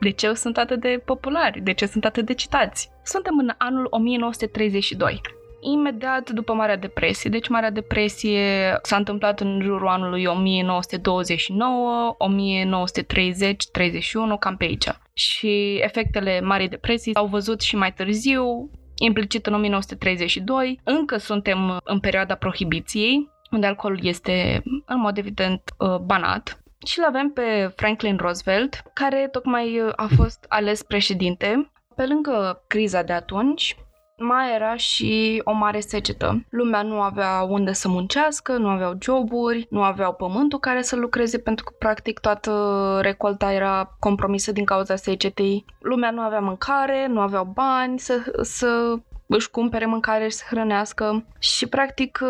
De 0.00 0.10
ce 0.10 0.32
sunt 0.32 0.58
atât 0.58 0.80
de 0.80 1.02
populari? 1.04 1.60
De 1.60 1.72
ce 1.72 1.86
sunt 1.86 2.04
atât 2.04 2.26
de 2.26 2.34
citați? 2.34 2.90
Suntem 3.04 3.38
în 3.38 3.50
anul 3.58 3.86
1932 3.90 5.20
imediat 5.62 6.30
după 6.30 6.52
Marea 6.52 6.76
Depresie. 6.76 7.30
Deci 7.30 7.48
Marea 7.48 7.70
Depresie 7.70 8.78
s-a 8.82 8.96
întâmplat 8.96 9.40
în 9.40 9.60
jurul 9.62 9.88
anului 9.88 10.26
1929, 10.26 12.14
1930, 12.18 13.66
31, 13.66 14.36
cam 14.36 14.56
pe 14.56 14.64
aici. 14.64 14.88
Și 15.12 15.80
efectele 15.82 16.40
Marii 16.40 16.68
Depresii 16.68 17.14
au 17.14 17.26
văzut 17.26 17.60
și 17.60 17.76
mai 17.76 17.92
târziu, 17.92 18.70
implicit 18.96 19.46
în 19.46 19.54
1932. 19.54 20.80
Încă 20.84 21.16
suntem 21.16 21.80
în 21.84 22.00
perioada 22.00 22.34
prohibiției, 22.34 23.30
unde 23.50 23.66
alcoolul 23.66 23.98
este, 24.02 24.62
în 24.86 25.00
mod 25.00 25.18
evident, 25.18 25.62
uh, 25.78 25.96
banat. 25.96 26.62
Și 26.86 26.98
l 26.98 27.04
avem 27.06 27.30
pe 27.30 27.72
Franklin 27.76 28.16
Roosevelt, 28.16 28.82
care 28.92 29.28
tocmai 29.32 29.80
uh, 29.80 29.92
a 29.96 30.08
fost 30.16 30.44
ales 30.48 30.82
președinte. 30.82 31.70
Pe 31.96 32.06
lângă 32.06 32.64
criza 32.66 33.02
de 33.02 33.12
atunci, 33.12 33.76
mai 34.16 34.54
era 34.54 34.76
și 34.76 35.40
o 35.44 35.52
mare 35.52 35.80
secetă. 35.80 36.44
Lumea 36.48 36.82
nu 36.82 37.00
avea 37.00 37.42
unde 37.42 37.72
să 37.72 37.88
muncească, 37.88 38.56
nu 38.56 38.68
aveau 38.68 38.96
joburi, 39.00 39.66
nu 39.70 39.82
aveau 39.82 40.14
pământul 40.14 40.58
care 40.58 40.82
să 40.82 40.96
lucreze 40.96 41.38
pentru 41.38 41.64
că 41.64 41.74
practic 41.78 42.18
toată 42.18 42.98
recolta 43.02 43.52
era 43.52 43.96
compromisă 43.98 44.52
din 44.52 44.64
cauza 44.64 44.96
secetei. 44.96 45.64
Lumea 45.80 46.10
nu 46.10 46.20
avea 46.20 46.40
mâncare, 46.40 47.06
nu 47.06 47.20
aveau 47.20 47.44
bani 47.44 47.98
să, 47.98 48.32
să 48.42 48.96
își 49.36 49.50
cumpere 49.50 49.86
mâncare 49.86 50.28
și 50.28 50.36
să 50.36 50.44
hrănească 50.48 51.26
și 51.38 51.66
practic 51.66 52.20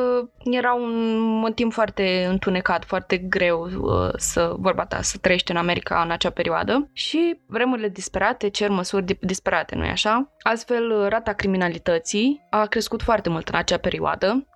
era 0.44 0.74
un 0.74 1.52
timp 1.54 1.72
foarte 1.72 2.26
întunecat, 2.28 2.84
foarte 2.84 3.16
greu 3.16 3.62
uh, 3.62 4.10
să, 4.16 4.54
vorba 4.58 4.84
ta, 4.84 5.02
să 5.02 5.18
trăiești 5.20 5.50
în 5.50 5.56
America 5.56 6.02
în 6.02 6.10
acea 6.10 6.30
perioadă 6.30 6.90
și 6.92 7.40
vremurile 7.46 7.88
disperate 7.88 8.48
cer 8.48 8.68
măsuri 8.68 9.16
disperate, 9.20 9.74
nu-i 9.74 9.88
așa? 9.88 10.32
Astfel, 10.42 11.08
rata 11.08 11.32
criminalității 11.32 12.46
a 12.50 12.66
crescut 12.66 13.02
foarte 13.02 13.28
mult 13.28 13.48
în 13.48 13.54
acea 13.58 13.76
perioadă 13.78 14.46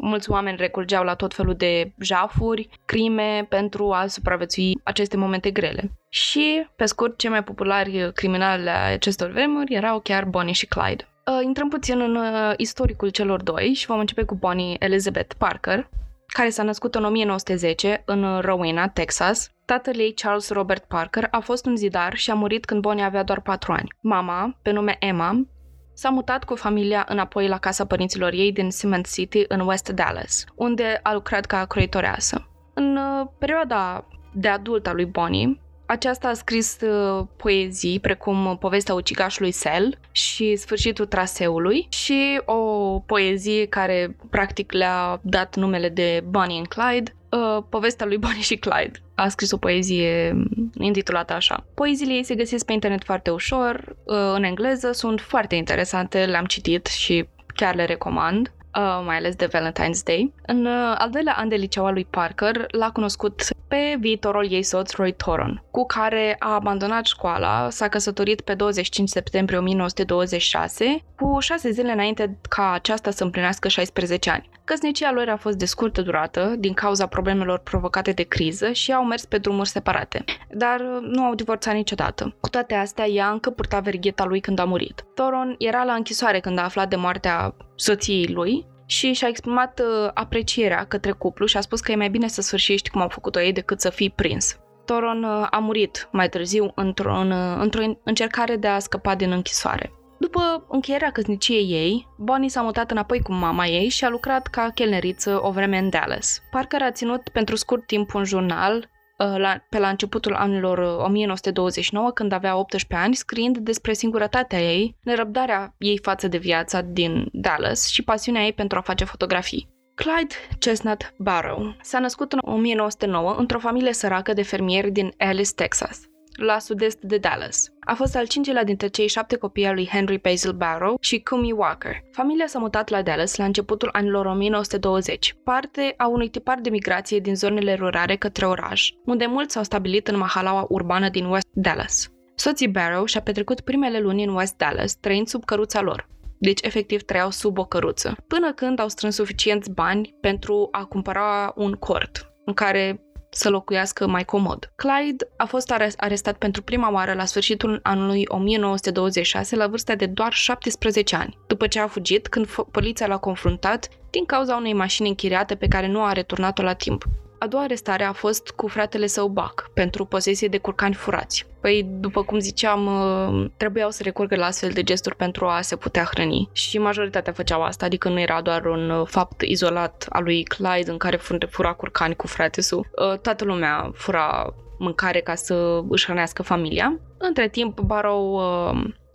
mulți 0.00 0.30
oameni 0.30 0.56
recurgeau 0.56 1.04
la 1.04 1.14
tot 1.14 1.34
felul 1.34 1.54
de 1.54 1.92
jafuri, 1.98 2.68
crime 2.84 3.46
pentru 3.48 3.92
a 3.92 4.06
supraviețui 4.06 4.80
aceste 4.84 5.16
momente 5.16 5.50
grele. 5.50 5.90
Și, 6.08 6.66
pe 6.76 6.84
scurt, 6.84 7.18
cei 7.18 7.30
mai 7.30 7.44
populari 7.44 8.12
criminali 8.14 8.68
ale 8.68 8.70
acestor 8.70 9.30
vremuri 9.30 9.74
erau 9.74 10.00
chiar 10.00 10.24
Bonnie 10.24 10.52
și 10.52 10.66
Clyde. 10.66 11.09
Uh, 11.30 11.44
intrăm 11.44 11.68
puțin 11.68 12.00
în 12.00 12.16
uh, 12.16 12.52
istoricul 12.56 13.08
celor 13.08 13.42
doi 13.42 13.72
și 13.74 13.86
vom 13.86 13.98
începe 13.98 14.22
cu 14.22 14.34
Bonnie 14.34 14.76
Elizabeth 14.78 15.34
Parker, 15.38 15.88
care 16.26 16.50
s-a 16.50 16.62
născut 16.62 16.94
în 16.94 17.04
1910 17.04 18.02
în 18.04 18.40
Rowena, 18.40 18.88
Texas. 18.88 19.50
Tatăl 19.64 19.98
ei, 19.98 20.12
Charles 20.14 20.50
Robert 20.50 20.84
Parker, 20.84 21.28
a 21.30 21.38
fost 21.38 21.66
un 21.66 21.76
zidar 21.76 22.16
și 22.16 22.30
a 22.30 22.34
murit 22.34 22.64
când 22.64 22.80
Bonnie 22.80 23.04
avea 23.04 23.22
doar 23.22 23.40
4 23.40 23.72
ani. 23.72 23.88
Mama, 24.00 24.58
pe 24.62 24.70
nume 24.70 24.96
Emma, 25.00 25.46
s-a 25.94 26.08
mutat 26.08 26.44
cu 26.44 26.54
familia 26.54 27.06
înapoi 27.08 27.48
la 27.48 27.58
casa 27.58 27.86
părinților 27.86 28.32
ei 28.32 28.52
din 28.52 28.70
Cement 28.70 29.12
City, 29.12 29.44
în 29.48 29.60
West 29.60 29.88
Dallas, 29.88 30.44
unde 30.54 31.00
a 31.02 31.12
lucrat 31.12 31.44
ca 31.44 31.64
croitoreasă. 31.64 32.48
În 32.74 32.96
uh, 32.96 33.26
perioada 33.38 34.06
de 34.32 34.48
adult 34.48 34.86
a 34.86 34.92
lui 34.92 35.06
Bonnie, 35.06 35.60
aceasta 35.90 36.28
a 36.28 36.34
scris 36.34 36.78
uh, 36.80 37.26
poezii 37.36 38.00
precum 38.00 38.56
Povestea 38.60 38.94
ucigașului 38.94 39.50
Sel 39.50 39.98
și 40.12 40.56
Sfârșitul 40.56 41.06
traseului 41.06 41.86
și 41.88 42.40
o 42.44 42.58
poezie 42.98 43.66
care 43.66 44.16
practic 44.30 44.72
le-a 44.72 45.20
dat 45.22 45.56
numele 45.56 45.88
de 45.88 46.24
Bonnie 46.28 46.56
and 46.56 46.66
Clyde, 46.66 47.14
uh, 47.30 47.62
Povestea 47.68 48.06
lui 48.06 48.18
Bonnie 48.18 48.42
și 48.42 48.56
Clyde. 48.56 48.98
A 49.14 49.28
scris 49.28 49.50
o 49.50 49.56
poezie 49.56 50.42
intitulată 50.78 51.32
așa. 51.32 51.64
Poeziile 51.74 52.12
ei 52.12 52.24
se 52.24 52.34
găsesc 52.34 52.64
pe 52.64 52.72
internet 52.72 53.04
foarte 53.04 53.30
ușor, 53.30 53.96
uh, 54.04 54.16
în 54.34 54.42
engleză, 54.42 54.92
sunt 54.92 55.20
foarte 55.20 55.54
interesante, 55.54 56.24
le-am 56.24 56.44
citit 56.44 56.86
și 56.86 57.28
chiar 57.54 57.74
le 57.74 57.84
recomand 57.84 58.52
uh, 58.76 59.02
mai 59.04 59.16
ales 59.16 59.34
de 59.34 59.48
Valentine's 59.48 60.02
Day. 60.04 60.32
În 60.46 60.66
uh, 60.66 60.94
al 60.98 61.10
doilea 61.10 61.34
an 61.36 61.48
de 61.48 61.56
liceu 61.56 61.86
al 61.86 61.92
lui 61.92 62.06
Parker 62.10 62.66
l-a 62.70 62.90
cunoscut 62.90 63.42
pe 63.68 63.96
viitorul 63.98 64.52
ei 64.52 64.62
soț 64.62 64.92
Roy 64.92 65.12
Toron, 65.12 65.62
cu 65.70 65.86
care 65.86 66.36
a 66.38 66.54
abandonat 66.54 67.04
școala, 67.04 67.70
s-a 67.70 67.88
căsătorit 67.88 68.40
pe 68.40 68.54
25 68.54 69.08
septembrie 69.08 69.58
1926, 69.58 71.04
cu 71.16 71.38
șase 71.40 71.70
zile 71.70 71.92
înainte 71.92 72.38
ca 72.48 72.72
aceasta 72.72 73.10
să 73.10 73.24
împlinească 73.24 73.68
16 73.68 74.30
ani. 74.30 74.48
Căsnicia 74.64 75.12
lor 75.12 75.28
a 75.28 75.36
fost 75.36 75.56
de 75.56 75.64
scurtă 75.64 76.02
durată 76.02 76.54
din 76.58 76.72
cauza 76.72 77.06
problemelor 77.06 77.58
provocate 77.58 78.12
de 78.12 78.22
criză 78.22 78.72
și 78.72 78.92
au 78.92 79.04
mers 79.04 79.24
pe 79.24 79.38
drumuri 79.38 79.68
separate, 79.68 80.24
dar 80.48 80.80
uh, 80.80 80.98
nu 81.02 81.22
au 81.22 81.34
divorțat 81.34 81.74
niciodată. 81.74 82.34
Cu 82.40 82.48
toate 82.48 82.74
astea, 82.74 83.06
ea 83.06 83.30
încă 83.30 83.50
purta 83.50 83.80
vergheta 83.80 84.24
lui 84.24 84.40
când 84.40 84.58
a 84.58 84.64
murit. 84.64 85.04
Toron 85.14 85.54
era 85.58 85.84
la 85.84 85.92
închisoare 85.92 86.40
când 86.40 86.58
a 86.58 86.64
aflat 86.64 86.88
de 86.88 86.96
moartea 86.96 87.54
soției 87.80 88.26
lui 88.26 88.66
și 88.86 89.12
și-a 89.12 89.28
exprimat 89.28 89.80
uh, 89.80 90.10
aprecierea 90.14 90.84
către 90.84 91.10
cuplu 91.10 91.46
și 91.46 91.56
a 91.56 91.60
spus 91.60 91.80
că 91.80 91.92
e 91.92 91.96
mai 91.96 92.10
bine 92.10 92.28
să 92.28 92.40
sfârșești 92.40 92.90
cum 92.90 93.00
au 93.00 93.08
făcut-o 93.08 93.40
ei 93.40 93.52
decât 93.52 93.80
să 93.80 93.90
fii 93.90 94.10
prins. 94.10 94.56
Toron 94.84 95.22
uh, 95.22 95.46
a 95.50 95.58
murit 95.58 96.08
mai 96.12 96.28
târziu 96.28 96.72
într-o, 96.74 97.16
în, 97.18 97.30
uh, 97.30 97.56
într-o 97.58 97.82
încercare 98.04 98.56
de 98.56 98.66
a 98.66 98.78
scăpa 98.78 99.14
din 99.14 99.30
închisoare. 99.30 99.92
După 100.18 100.66
încheierea 100.68 101.10
căsniciei 101.10 101.70
ei, 101.70 102.08
Bonnie 102.18 102.48
s-a 102.48 102.62
mutat 102.62 102.90
înapoi 102.90 103.20
cu 103.20 103.32
mama 103.32 103.66
ei 103.66 103.88
și 103.88 104.04
a 104.04 104.08
lucrat 104.08 104.46
ca 104.46 104.70
chelneriță 104.74 105.40
o 105.42 105.50
vreme 105.50 105.78
în 105.78 105.88
Dallas. 105.88 106.40
Parker 106.50 106.82
a 106.82 106.90
ținut 106.90 107.28
pentru 107.28 107.56
scurt 107.56 107.86
timp 107.86 108.14
un 108.14 108.24
jurnal 108.24 108.74
Uh, 108.74 108.99
la, 109.26 109.64
pe 109.68 109.78
la 109.78 109.88
începutul 109.88 110.34
anilor 110.34 110.78
1929, 110.78 112.06
uh, 112.06 112.12
când 112.12 112.32
avea 112.32 112.56
18 112.56 112.94
ani, 112.94 113.14
scriind 113.14 113.58
despre 113.58 113.92
singurătatea 113.92 114.60
ei, 114.60 114.96
nerăbdarea 115.02 115.74
ei 115.78 115.98
față 116.02 116.28
de 116.28 116.38
viața 116.38 116.80
din 116.80 117.28
Dallas 117.32 117.88
și 117.88 118.02
pasiunea 118.02 118.42
ei 118.42 118.52
pentru 118.52 118.78
a 118.78 118.80
face 118.80 119.04
fotografii. 119.04 119.68
Clyde 119.94 120.34
Chestnut 120.58 121.14
Barrow 121.18 121.76
s-a 121.82 121.98
născut 121.98 122.32
în 122.32 122.38
1909 122.42 123.34
într-o 123.38 123.58
familie 123.58 123.92
săracă 123.92 124.32
de 124.32 124.42
fermieri 124.42 124.90
din 124.90 125.12
Alice, 125.18 125.52
Texas. 125.54 126.09
La 126.36 126.58
sud-est 126.58 126.98
de 127.00 127.18
Dallas. 127.18 127.72
A 127.80 127.94
fost 127.94 128.16
al 128.16 128.26
cincilea 128.26 128.64
dintre 128.64 128.86
cei 128.86 129.08
șapte 129.08 129.36
copii 129.36 129.66
al 129.66 129.74
lui 129.74 129.88
Henry 129.92 130.18
Basil 130.18 130.52
Barrow 130.52 130.96
și 131.00 131.20
Kumi 131.20 131.52
Walker. 131.52 132.02
Familia 132.12 132.46
s-a 132.46 132.58
mutat 132.58 132.88
la 132.88 133.02
Dallas 133.02 133.36
la 133.36 133.44
începutul 133.44 133.88
anilor 133.92 134.26
1920, 134.26 135.36
parte 135.44 135.94
a 135.96 136.06
unui 136.06 136.28
tipar 136.28 136.58
de 136.60 136.70
migrație 136.70 137.18
din 137.18 137.36
zonele 137.36 137.74
rurale 137.74 138.16
către 138.16 138.46
oraș, 138.46 138.92
unde 139.04 139.26
mulți 139.26 139.52
s-au 139.52 139.62
stabilit 139.62 140.08
în 140.08 140.16
mahalaua 140.16 140.66
urbană 140.68 141.08
din 141.08 141.24
West 141.24 141.48
Dallas. 141.52 142.10
Soții 142.34 142.68
Barrow 142.68 143.04
și-a 143.04 143.20
petrecut 143.20 143.60
primele 143.60 144.00
luni 144.00 144.24
în 144.24 144.34
West 144.34 144.56
Dallas, 144.56 144.94
trăind 144.94 145.26
sub 145.26 145.44
căruța 145.44 145.80
lor. 145.80 146.08
Deci, 146.38 146.60
efectiv, 146.62 147.02
trăiau 147.02 147.30
sub 147.30 147.58
o 147.58 147.64
căruță. 147.64 148.16
Până 148.26 148.52
când 148.52 148.78
au 148.78 148.88
strâns 148.88 149.14
suficienți 149.14 149.70
bani 149.70 150.14
pentru 150.20 150.68
a 150.70 150.84
cumpăra 150.84 151.52
un 151.56 151.72
cort 151.72 152.32
în 152.44 152.52
care 152.52 153.00
să 153.30 153.50
locuiască 153.50 154.06
mai 154.06 154.24
comod. 154.24 154.72
Clyde 154.76 155.28
a 155.36 155.44
fost 155.44 155.74
arestat 155.96 156.36
pentru 156.36 156.62
prima 156.62 156.92
oară 156.92 157.12
la 157.12 157.24
sfârșitul 157.24 157.80
anului 157.82 158.24
1926 158.28 159.56
la 159.56 159.66
vârsta 159.66 159.94
de 159.94 160.06
doar 160.06 160.32
17 160.32 161.16
ani, 161.16 161.38
după 161.46 161.66
ce 161.66 161.80
a 161.80 161.86
fugit 161.86 162.28
când 162.28 162.46
poliția 162.70 163.06
l-a 163.06 163.18
confruntat 163.18 163.88
din 164.10 164.24
cauza 164.24 164.56
unei 164.56 164.72
mașini 164.72 165.08
închiriate 165.08 165.54
pe 165.54 165.68
care 165.68 165.86
nu 165.86 166.02
a 166.02 166.12
returnat-o 166.12 166.62
la 166.62 166.72
timp. 166.72 167.04
A 167.42 167.46
doua 167.46 167.62
arestare 167.62 168.04
a 168.04 168.12
fost 168.12 168.50
cu 168.50 168.68
fratele 168.68 169.06
său 169.06 169.28
Buck, 169.28 169.70
pentru 169.74 170.04
posesie 170.04 170.48
de 170.48 170.58
curcani 170.58 170.94
furați. 170.94 171.46
Păi, 171.60 171.86
după 172.00 172.22
cum 172.22 172.38
ziceam, 172.38 172.86
uh, 172.86 173.50
trebuiau 173.56 173.90
să 173.90 174.02
recurgă 174.02 174.36
la 174.36 174.46
astfel 174.46 174.70
de 174.70 174.82
gesturi 174.82 175.16
pentru 175.16 175.46
a 175.46 175.60
se 175.60 175.76
putea 175.76 176.04
hrăni. 176.04 176.48
Și 176.52 176.78
majoritatea 176.78 177.32
făceau 177.32 177.62
asta, 177.62 177.84
adică 177.84 178.08
nu 178.08 178.20
era 178.20 178.40
doar 178.40 178.64
un 178.64 178.90
uh, 178.90 179.06
fapt 179.06 179.42
izolat 179.42 180.06
al 180.08 180.22
lui 180.22 180.42
Clyde 180.42 180.90
în 180.90 180.96
care 180.96 181.20
fura 181.50 181.72
curcani 181.72 182.16
cu 182.16 182.26
fratesul. 182.26 182.78
Uh, 182.78 183.18
toată 183.18 183.44
lumea 183.44 183.90
fura 183.94 184.54
mâncare 184.78 185.20
ca 185.20 185.34
să 185.34 185.80
își 185.88 186.04
hrănească 186.04 186.42
familia. 186.42 186.98
Între 187.18 187.48
timp, 187.48 187.80
Barrow 187.80 188.40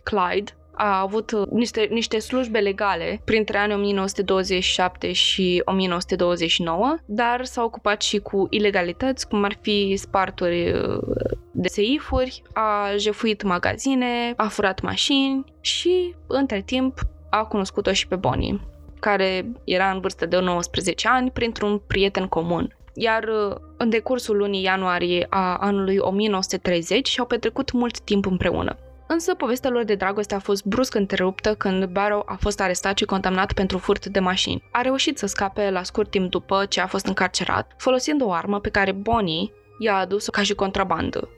Clyde 0.02 0.52
a 0.76 1.00
avut 1.00 1.30
uh, 1.30 1.46
niște, 1.50 1.88
niște 1.90 2.18
slujbe 2.18 2.58
legale 2.58 3.20
printre 3.24 3.58
anii 3.58 3.74
1927 3.74 5.12
și 5.12 5.62
1929, 5.64 6.96
dar 7.04 7.44
s-a 7.44 7.62
ocupat 7.62 8.02
și 8.02 8.18
cu 8.18 8.46
ilegalități, 8.50 9.28
cum 9.28 9.44
ar 9.44 9.58
fi 9.60 9.96
sparturi 9.96 10.72
uh, 10.72 10.98
de 11.52 11.68
seifuri, 11.68 12.42
a 12.52 12.96
jefuit 12.96 13.42
magazine, 13.42 14.32
a 14.36 14.48
furat 14.48 14.80
mașini 14.80 15.44
și, 15.60 16.14
între 16.26 16.62
timp, 16.66 17.00
a 17.30 17.44
cunoscut-o 17.44 17.92
și 17.92 18.06
pe 18.06 18.16
Bonnie, 18.16 18.60
care 19.00 19.46
era 19.64 19.90
în 19.90 20.00
vârstă 20.00 20.26
de 20.26 20.38
19 20.40 21.08
ani 21.08 21.30
printr-un 21.30 21.78
prieten 21.86 22.26
comun 22.26 22.76
iar 22.98 23.24
uh, 23.24 23.56
în 23.76 23.88
decursul 23.88 24.36
lunii 24.36 24.62
ianuarie 24.62 25.26
a 25.30 25.56
anului 25.56 25.98
1930 25.98 27.08
și-au 27.08 27.26
petrecut 27.26 27.72
mult 27.72 28.00
timp 28.00 28.26
împreună. 28.26 28.76
Însă 29.06 29.34
povestea 29.34 29.70
lor 29.70 29.84
de 29.84 29.94
dragoste 29.94 30.34
a 30.34 30.38
fost 30.38 30.64
brusc 30.64 30.94
întreruptă 30.94 31.54
când 31.54 31.84
Barrow 31.84 32.22
a 32.26 32.36
fost 32.40 32.60
arestat 32.60 32.98
și 32.98 33.04
condamnat 33.04 33.52
pentru 33.52 33.78
furt 33.78 34.06
de 34.06 34.20
mașini. 34.20 34.62
A 34.72 34.80
reușit 34.80 35.18
să 35.18 35.26
scape 35.26 35.70
la 35.70 35.82
scurt 35.82 36.10
timp 36.10 36.30
după 36.30 36.64
ce 36.68 36.80
a 36.80 36.86
fost 36.86 37.06
încarcerat, 37.06 37.72
folosind 37.78 38.22
o 38.22 38.32
armă 38.32 38.60
pe 38.60 38.68
care 38.68 38.92
Bonnie 38.92 39.52
i-a 39.78 39.96
adus 39.96 40.28
ca 40.28 40.42
și 40.42 40.54
contrabandă. 40.54 41.28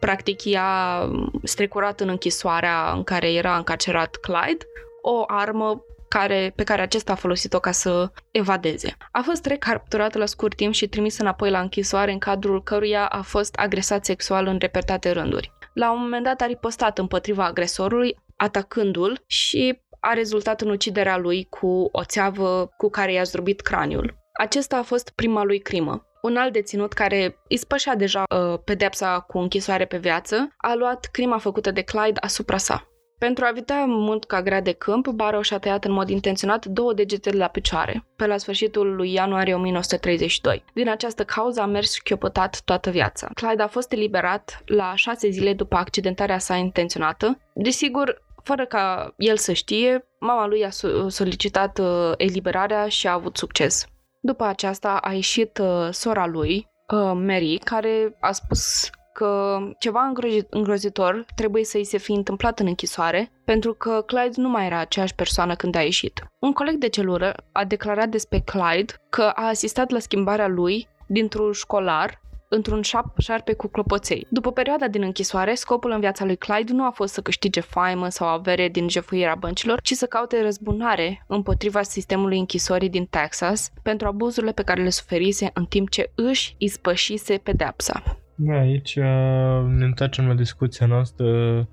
Practic, 0.00 0.44
i-a 0.44 1.02
strecurat 1.42 2.00
în 2.00 2.08
închisoarea 2.08 2.92
în 2.94 3.04
care 3.04 3.32
era 3.32 3.56
încarcerat 3.56 4.16
Clyde 4.16 4.64
o 5.02 5.24
armă 5.26 5.82
care, 6.08 6.52
pe 6.56 6.64
care 6.64 6.82
acesta 6.82 7.12
a 7.12 7.14
folosit-o 7.14 7.58
ca 7.58 7.70
să 7.70 8.10
evadeze. 8.30 8.96
A 9.12 9.20
fost 9.20 9.46
recapturat 9.46 10.14
la 10.14 10.26
scurt 10.26 10.56
timp 10.56 10.72
și 10.72 10.88
trimis 10.88 11.18
înapoi 11.18 11.50
la 11.50 11.60
închisoare 11.60 12.12
în 12.12 12.18
cadrul 12.18 12.62
căruia 12.62 13.06
a 13.06 13.22
fost 13.22 13.54
agresat 13.54 14.04
sexual 14.04 14.46
în 14.46 14.56
repetate 14.58 15.10
rânduri. 15.10 15.52
La 15.78 15.90
un 15.90 16.00
moment 16.00 16.24
dat 16.24 16.40
a 16.40 16.46
ripostat 16.46 16.98
împotriva 16.98 17.44
agresorului, 17.44 18.16
atacându-l 18.36 19.22
și 19.26 19.80
a 20.00 20.12
rezultat 20.12 20.60
în 20.60 20.70
uciderea 20.70 21.16
lui 21.16 21.44
cu 21.44 21.88
o 21.92 22.04
țeavă 22.04 22.70
cu 22.76 22.88
care 22.88 23.12
i-a 23.12 23.22
zdrobit 23.22 23.60
craniul. 23.60 24.16
Acesta 24.32 24.76
a 24.76 24.82
fost 24.82 25.10
prima 25.10 25.44
lui 25.44 25.58
crimă. 25.58 26.06
Un 26.22 26.36
alt 26.36 26.52
deținut 26.52 26.92
care 26.92 27.38
îi 27.48 27.56
spășea 27.56 27.94
deja 27.94 28.22
uh, 28.28 28.58
pedepsa 28.64 29.20
cu 29.20 29.38
închisoare 29.38 29.84
pe 29.84 29.96
viață 29.96 30.54
a 30.56 30.74
luat 30.74 31.08
crima 31.12 31.38
făcută 31.38 31.70
de 31.70 31.82
Clyde 31.82 32.20
asupra 32.20 32.56
sa. 32.56 32.87
Pentru 33.18 33.44
a 33.44 33.48
evita 33.48 33.86
ca 34.26 34.42
grea 34.42 34.60
de 34.60 34.72
câmp, 34.72 35.08
Barrow 35.08 35.40
și-a 35.40 35.58
tăiat 35.58 35.84
în 35.84 35.92
mod 35.92 36.08
intenționat 36.08 36.64
două 36.66 36.92
degete 36.92 37.30
de 37.30 37.36
la 37.36 37.46
picioare, 37.46 38.04
pe 38.16 38.26
la 38.26 38.36
sfârșitul 38.36 38.94
lui 38.94 39.12
ianuarie 39.12 39.54
1932. 39.54 40.64
Din 40.74 40.88
această 40.88 41.24
cauză 41.24 41.60
a 41.60 41.66
mers 41.66 41.94
șchiopătat 41.94 42.60
toată 42.64 42.90
viața. 42.90 43.28
Clyde 43.34 43.62
a 43.62 43.66
fost 43.66 43.92
eliberat 43.92 44.62
la 44.64 44.92
șase 44.94 45.28
zile 45.28 45.54
după 45.54 45.76
accidentarea 45.76 46.38
sa 46.38 46.54
intenționată. 46.54 47.38
Desigur, 47.54 48.22
fără 48.42 48.66
ca 48.66 49.14
el 49.16 49.36
să 49.36 49.52
știe, 49.52 50.06
mama 50.20 50.46
lui 50.46 50.64
a 50.64 50.70
solicitat 51.08 51.78
uh, 51.78 52.12
eliberarea 52.16 52.88
și 52.88 53.06
a 53.06 53.12
avut 53.12 53.36
succes. 53.36 53.86
După 54.20 54.44
aceasta 54.44 54.98
a 55.02 55.12
ieșit 55.12 55.58
uh, 55.58 55.88
sora 55.90 56.26
lui, 56.26 56.68
uh, 56.88 57.12
Mary, 57.14 57.60
care 57.64 58.16
a 58.20 58.32
spus 58.32 58.90
că 59.18 59.58
ceva 59.78 60.12
îngrozitor 60.50 61.26
trebuie 61.34 61.64
să-i 61.64 61.84
se 61.84 61.98
fi 61.98 62.12
întâmplat 62.12 62.58
în 62.60 62.66
închisoare, 62.66 63.30
pentru 63.44 63.74
că 63.74 64.02
Clyde 64.06 64.40
nu 64.40 64.48
mai 64.48 64.66
era 64.66 64.78
aceeași 64.78 65.14
persoană 65.14 65.54
când 65.54 65.74
a 65.74 65.80
ieșit. 65.80 66.26
Un 66.38 66.52
coleg 66.52 66.74
de 66.74 66.88
celulă 66.88 67.34
a 67.52 67.64
declarat 67.64 68.08
despre 68.08 68.38
Clyde 68.44 68.92
că 69.08 69.22
a 69.22 69.46
asistat 69.46 69.90
la 69.90 69.98
schimbarea 69.98 70.48
lui 70.48 70.88
dintr-un 71.06 71.52
școlar 71.52 72.20
într-un 72.48 72.82
șap 72.82 73.18
șarpe 73.18 73.52
cu 73.52 73.66
clopoței. 73.66 74.26
După 74.30 74.52
perioada 74.52 74.88
din 74.88 75.02
închisoare, 75.02 75.54
scopul 75.54 75.90
în 75.90 76.00
viața 76.00 76.24
lui 76.24 76.36
Clyde 76.36 76.72
nu 76.72 76.84
a 76.84 76.90
fost 76.90 77.12
să 77.12 77.20
câștige 77.20 77.60
faimă 77.60 78.08
sau 78.08 78.28
avere 78.28 78.68
din 78.68 78.88
jefuirea 78.88 79.34
băncilor, 79.34 79.80
ci 79.80 79.92
să 79.92 80.06
caute 80.06 80.42
răzbunare 80.42 81.24
împotriva 81.26 81.82
sistemului 81.82 82.38
închisorii 82.38 82.88
din 82.88 83.06
Texas 83.06 83.70
pentru 83.82 84.06
abuzurile 84.06 84.52
pe 84.52 84.62
care 84.62 84.82
le 84.82 84.90
suferise 84.90 85.50
în 85.54 85.64
timp 85.64 85.90
ce 85.90 86.10
își 86.14 86.54
ispășise 86.58 87.36
pedepsa. 87.36 88.02
Da, 88.40 88.58
aici 88.58 88.96
uh, 88.96 89.66
ne 89.66 89.84
întoarcem 89.84 90.26
la 90.26 90.34
discuția 90.34 90.86
noastră 90.86 91.28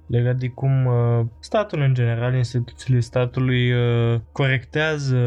legat 0.08 0.36
de 0.36 0.48
cum 0.48 0.86
uh, 0.86 1.26
statul 1.40 1.82
în 1.82 1.94
general, 1.94 2.36
instituțiile 2.36 3.00
statului 3.00 3.72
uh, 3.72 4.20
corectează 4.32 5.18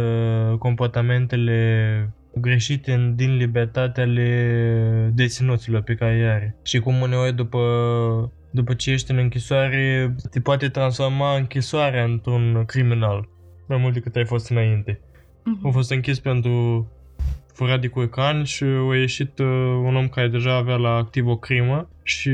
comportamentele 0.59 2.15
greșite 2.35 3.13
din 3.17 3.37
libertatea 3.37 4.03
ale 4.03 5.11
deținuților 5.15 5.83
pe 5.83 5.95
care 5.95 6.15
îi 6.15 6.29
are. 6.29 6.57
Și 6.63 6.79
cum 6.79 7.01
uneori 7.01 7.35
după 7.35 7.59
după 8.51 8.75
ce 8.75 8.91
ești 8.91 9.11
în 9.11 9.17
închisoare, 9.17 10.15
te 10.31 10.41
poate 10.41 10.69
transforma 10.69 11.37
închisoarea 11.37 12.05
într-un 12.05 12.65
criminal, 12.67 13.29
mai 13.69 13.79
mult 13.79 13.93
decât 13.93 14.17
ai 14.17 14.25
fost 14.25 14.51
înainte. 14.51 15.01
Uh-huh. 15.01 15.69
A 15.69 15.71
fost 15.71 15.91
închis 15.91 16.21
pentru 16.21 16.87
furat 17.59 17.81
de 17.81 17.89
curcan 17.89 18.45
și 18.45 18.65
a 18.65 18.97
ieșit 18.97 19.39
uh, 19.39 19.47
un 19.85 19.97
om 19.97 20.09
care 20.09 20.29
deja 20.29 20.55
avea 20.55 20.77
la 20.77 20.95
activ 20.95 21.27
o 21.27 21.37
crimă 21.37 21.89
și 22.03 22.33